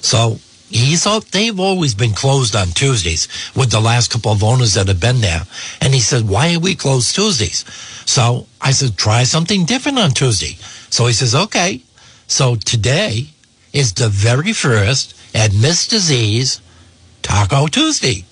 So 0.00 0.38
He's 0.70 1.06
they've 1.30 1.58
always 1.58 1.94
been 1.94 2.12
closed 2.12 2.54
on 2.54 2.68
Tuesdays 2.68 3.26
with 3.56 3.70
the 3.70 3.80
last 3.80 4.10
couple 4.10 4.32
of 4.32 4.44
owners 4.44 4.74
that 4.74 4.88
have 4.88 5.00
been 5.00 5.22
there. 5.22 5.42
And 5.80 5.94
he 5.94 6.00
said, 6.00 6.28
why 6.28 6.54
are 6.54 6.60
we 6.60 6.74
closed 6.74 7.14
Tuesdays? 7.14 7.64
So 8.04 8.46
I 8.60 8.72
said, 8.72 8.98
try 8.98 9.24
something 9.24 9.64
different 9.64 9.98
on 9.98 10.10
Tuesday. 10.10 10.58
So 10.90 11.06
he 11.06 11.14
says, 11.14 11.34
okay. 11.34 11.80
So 12.26 12.56
today 12.56 13.28
is 13.72 13.94
the 13.94 14.10
very 14.10 14.52
first 14.52 15.14
at 15.34 15.50
Mr. 15.50 15.90
Disease 15.90 16.60
Taco 17.22 17.66
Tuesday. 17.66 18.24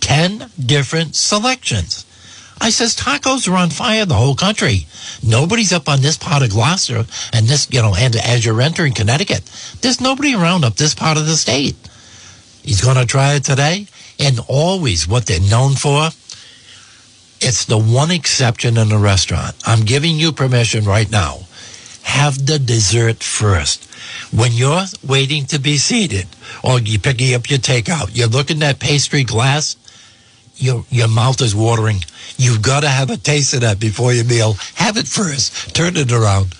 10 0.00 0.50
different 0.58 1.16
selections. 1.16 2.04
I 2.60 2.70
says 2.70 2.94
tacos 2.94 3.48
are 3.48 3.56
on 3.56 3.70
fire 3.70 4.04
the 4.04 4.14
whole 4.14 4.34
country. 4.34 4.86
Nobody's 5.22 5.72
up 5.72 5.88
on 5.88 6.02
this 6.02 6.16
part 6.16 6.42
of 6.42 6.50
Gloucester 6.50 7.04
and 7.32 7.46
this, 7.46 7.68
you 7.70 7.82
know, 7.82 7.94
and 7.94 8.14
as 8.16 8.44
you're 8.44 8.60
entering 8.60 8.94
Connecticut, 8.94 9.42
there's 9.80 10.00
nobody 10.00 10.34
around 10.34 10.64
up 10.64 10.76
this 10.76 10.94
part 10.94 11.18
of 11.18 11.26
the 11.26 11.36
state. 11.36 11.76
He's 12.62 12.80
going 12.80 12.96
to 12.96 13.06
try 13.06 13.34
it 13.34 13.44
today. 13.44 13.86
And 14.18 14.40
always 14.46 15.08
what 15.08 15.26
they're 15.26 15.40
known 15.40 15.74
for, 15.74 16.10
it's 17.40 17.64
the 17.64 17.78
one 17.78 18.10
exception 18.10 18.76
in 18.78 18.92
a 18.92 18.98
restaurant. 18.98 19.56
I'm 19.66 19.84
giving 19.84 20.16
you 20.16 20.32
permission 20.32 20.84
right 20.84 21.10
now. 21.10 21.40
Have 22.04 22.46
the 22.46 22.58
dessert 22.58 23.22
first. 23.22 23.84
When 24.32 24.52
you're 24.52 24.84
waiting 25.06 25.44
to 25.46 25.58
be 25.58 25.76
seated 25.76 26.26
or 26.62 26.80
you're 26.80 27.00
picking 27.00 27.34
up 27.34 27.50
your 27.50 27.58
takeout, 27.58 28.10
you're 28.14 28.28
looking 28.28 28.62
at 28.62 28.78
pastry 28.78 29.24
glass, 29.24 29.76
your 30.56 30.84
your 30.90 31.08
mouth 31.08 31.40
is 31.40 31.54
watering. 31.54 32.04
You've 32.36 32.60
got 32.62 32.80
to 32.80 32.88
have 32.88 33.10
a 33.10 33.16
taste 33.16 33.54
of 33.54 33.60
that 33.62 33.80
before 33.80 34.12
your 34.12 34.24
meal. 34.24 34.54
Have 34.76 34.96
it 34.96 35.08
first. 35.08 35.74
Turn 35.74 35.96
it 35.96 36.12
around. 36.12 36.54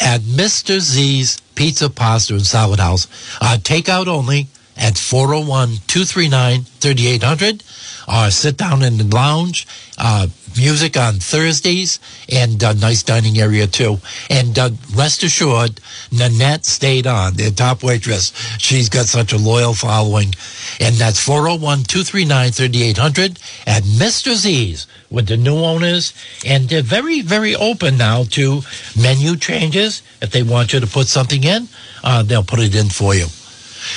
At 0.00 0.22
Mr. 0.22 0.80
Z's 0.80 1.40
Pizza, 1.54 1.90
Pasta, 1.90 2.34
and 2.34 2.46
Salad 2.46 2.80
House, 2.80 3.06
uh, 3.40 3.58
takeout 3.60 4.06
only 4.06 4.48
at 4.76 4.94
401-239-3800 4.94 7.62
or 8.10 8.30
sit 8.30 8.56
down 8.56 8.82
in 8.82 8.98
the 8.98 9.04
lounge. 9.04 9.66
Uh, 9.96 10.26
music 10.56 10.96
on 10.96 11.14
Thursdays 11.14 12.00
and 12.28 12.62
uh, 12.64 12.72
nice 12.72 13.02
dining 13.02 13.38
area 13.38 13.66
too. 13.66 13.98
And 14.28 14.58
uh, 14.58 14.70
rest 14.94 15.22
assured, 15.22 15.80
Nanette 16.10 16.64
stayed 16.64 17.06
on, 17.06 17.34
the 17.34 17.50
top 17.50 17.82
waitress. 17.82 18.32
She's 18.58 18.88
got 18.88 19.06
such 19.06 19.32
a 19.32 19.38
loyal 19.38 19.74
following. 19.74 20.34
And 20.80 20.96
that's 20.96 21.24
401-239-3800 21.26 23.38
at 23.66 23.82
Mr. 23.84 24.34
Z's 24.34 24.86
with 25.10 25.28
the 25.28 25.36
new 25.36 25.58
owners. 25.58 26.12
And 26.44 26.68
they're 26.68 26.82
very, 26.82 27.20
very 27.20 27.54
open 27.54 27.96
now 27.96 28.24
to 28.30 28.62
menu 29.00 29.36
changes. 29.36 30.02
If 30.20 30.30
they 30.30 30.42
want 30.42 30.72
you 30.72 30.80
to 30.80 30.86
put 30.86 31.06
something 31.06 31.44
in, 31.44 31.68
uh, 32.02 32.22
they'll 32.22 32.42
put 32.42 32.60
it 32.60 32.74
in 32.74 32.88
for 32.88 33.14
you. 33.14 33.26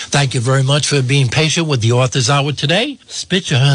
Thank 0.09 0.33
you 0.33 0.39
very 0.39 0.63
much 0.63 0.87
for 0.87 1.01
being 1.01 1.27
patient 1.27 1.67
with 1.67 1.81
the 1.81 1.91
Author's 1.91 2.29
Hour 2.29 2.51
today. 2.51 2.97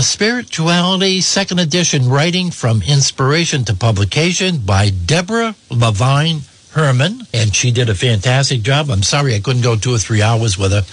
Spirituality, 0.03 1.21
second 1.21 1.59
edition, 1.59 2.09
writing 2.09 2.51
from 2.51 2.83
inspiration 2.83 3.64
to 3.64 3.75
publication 3.75 4.59
by 4.59 4.91
Deborah 4.91 5.55
Levine 5.71 6.41
Herman, 6.73 7.27
and 7.33 7.55
she 7.55 7.71
did 7.71 7.89
a 7.89 7.95
fantastic 7.95 8.62
job. 8.62 8.91
I'm 8.91 9.03
sorry 9.03 9.35
I 9.35 9.41
couldn't 9.41 9.62
go 9.62 9.77
two 9.77 9.95
or 9.95 9.99
three 9.99 10.23
hours 10.23 10.59
with 10.59 10.73
her, 10.73 10.85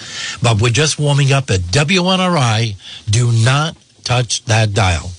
but 0.42 0.62
we're 0.62 0.70
just 0.70 0.98
warming 0.98 1.32
up 1.32 1.50
at 1.52 1.60
WNRI. 1.62 2.76
Do 3.10 3.32
not 3.32 3.76
touch 4.04 4.44
that 4.46 4.74
dial. 4.74 5.12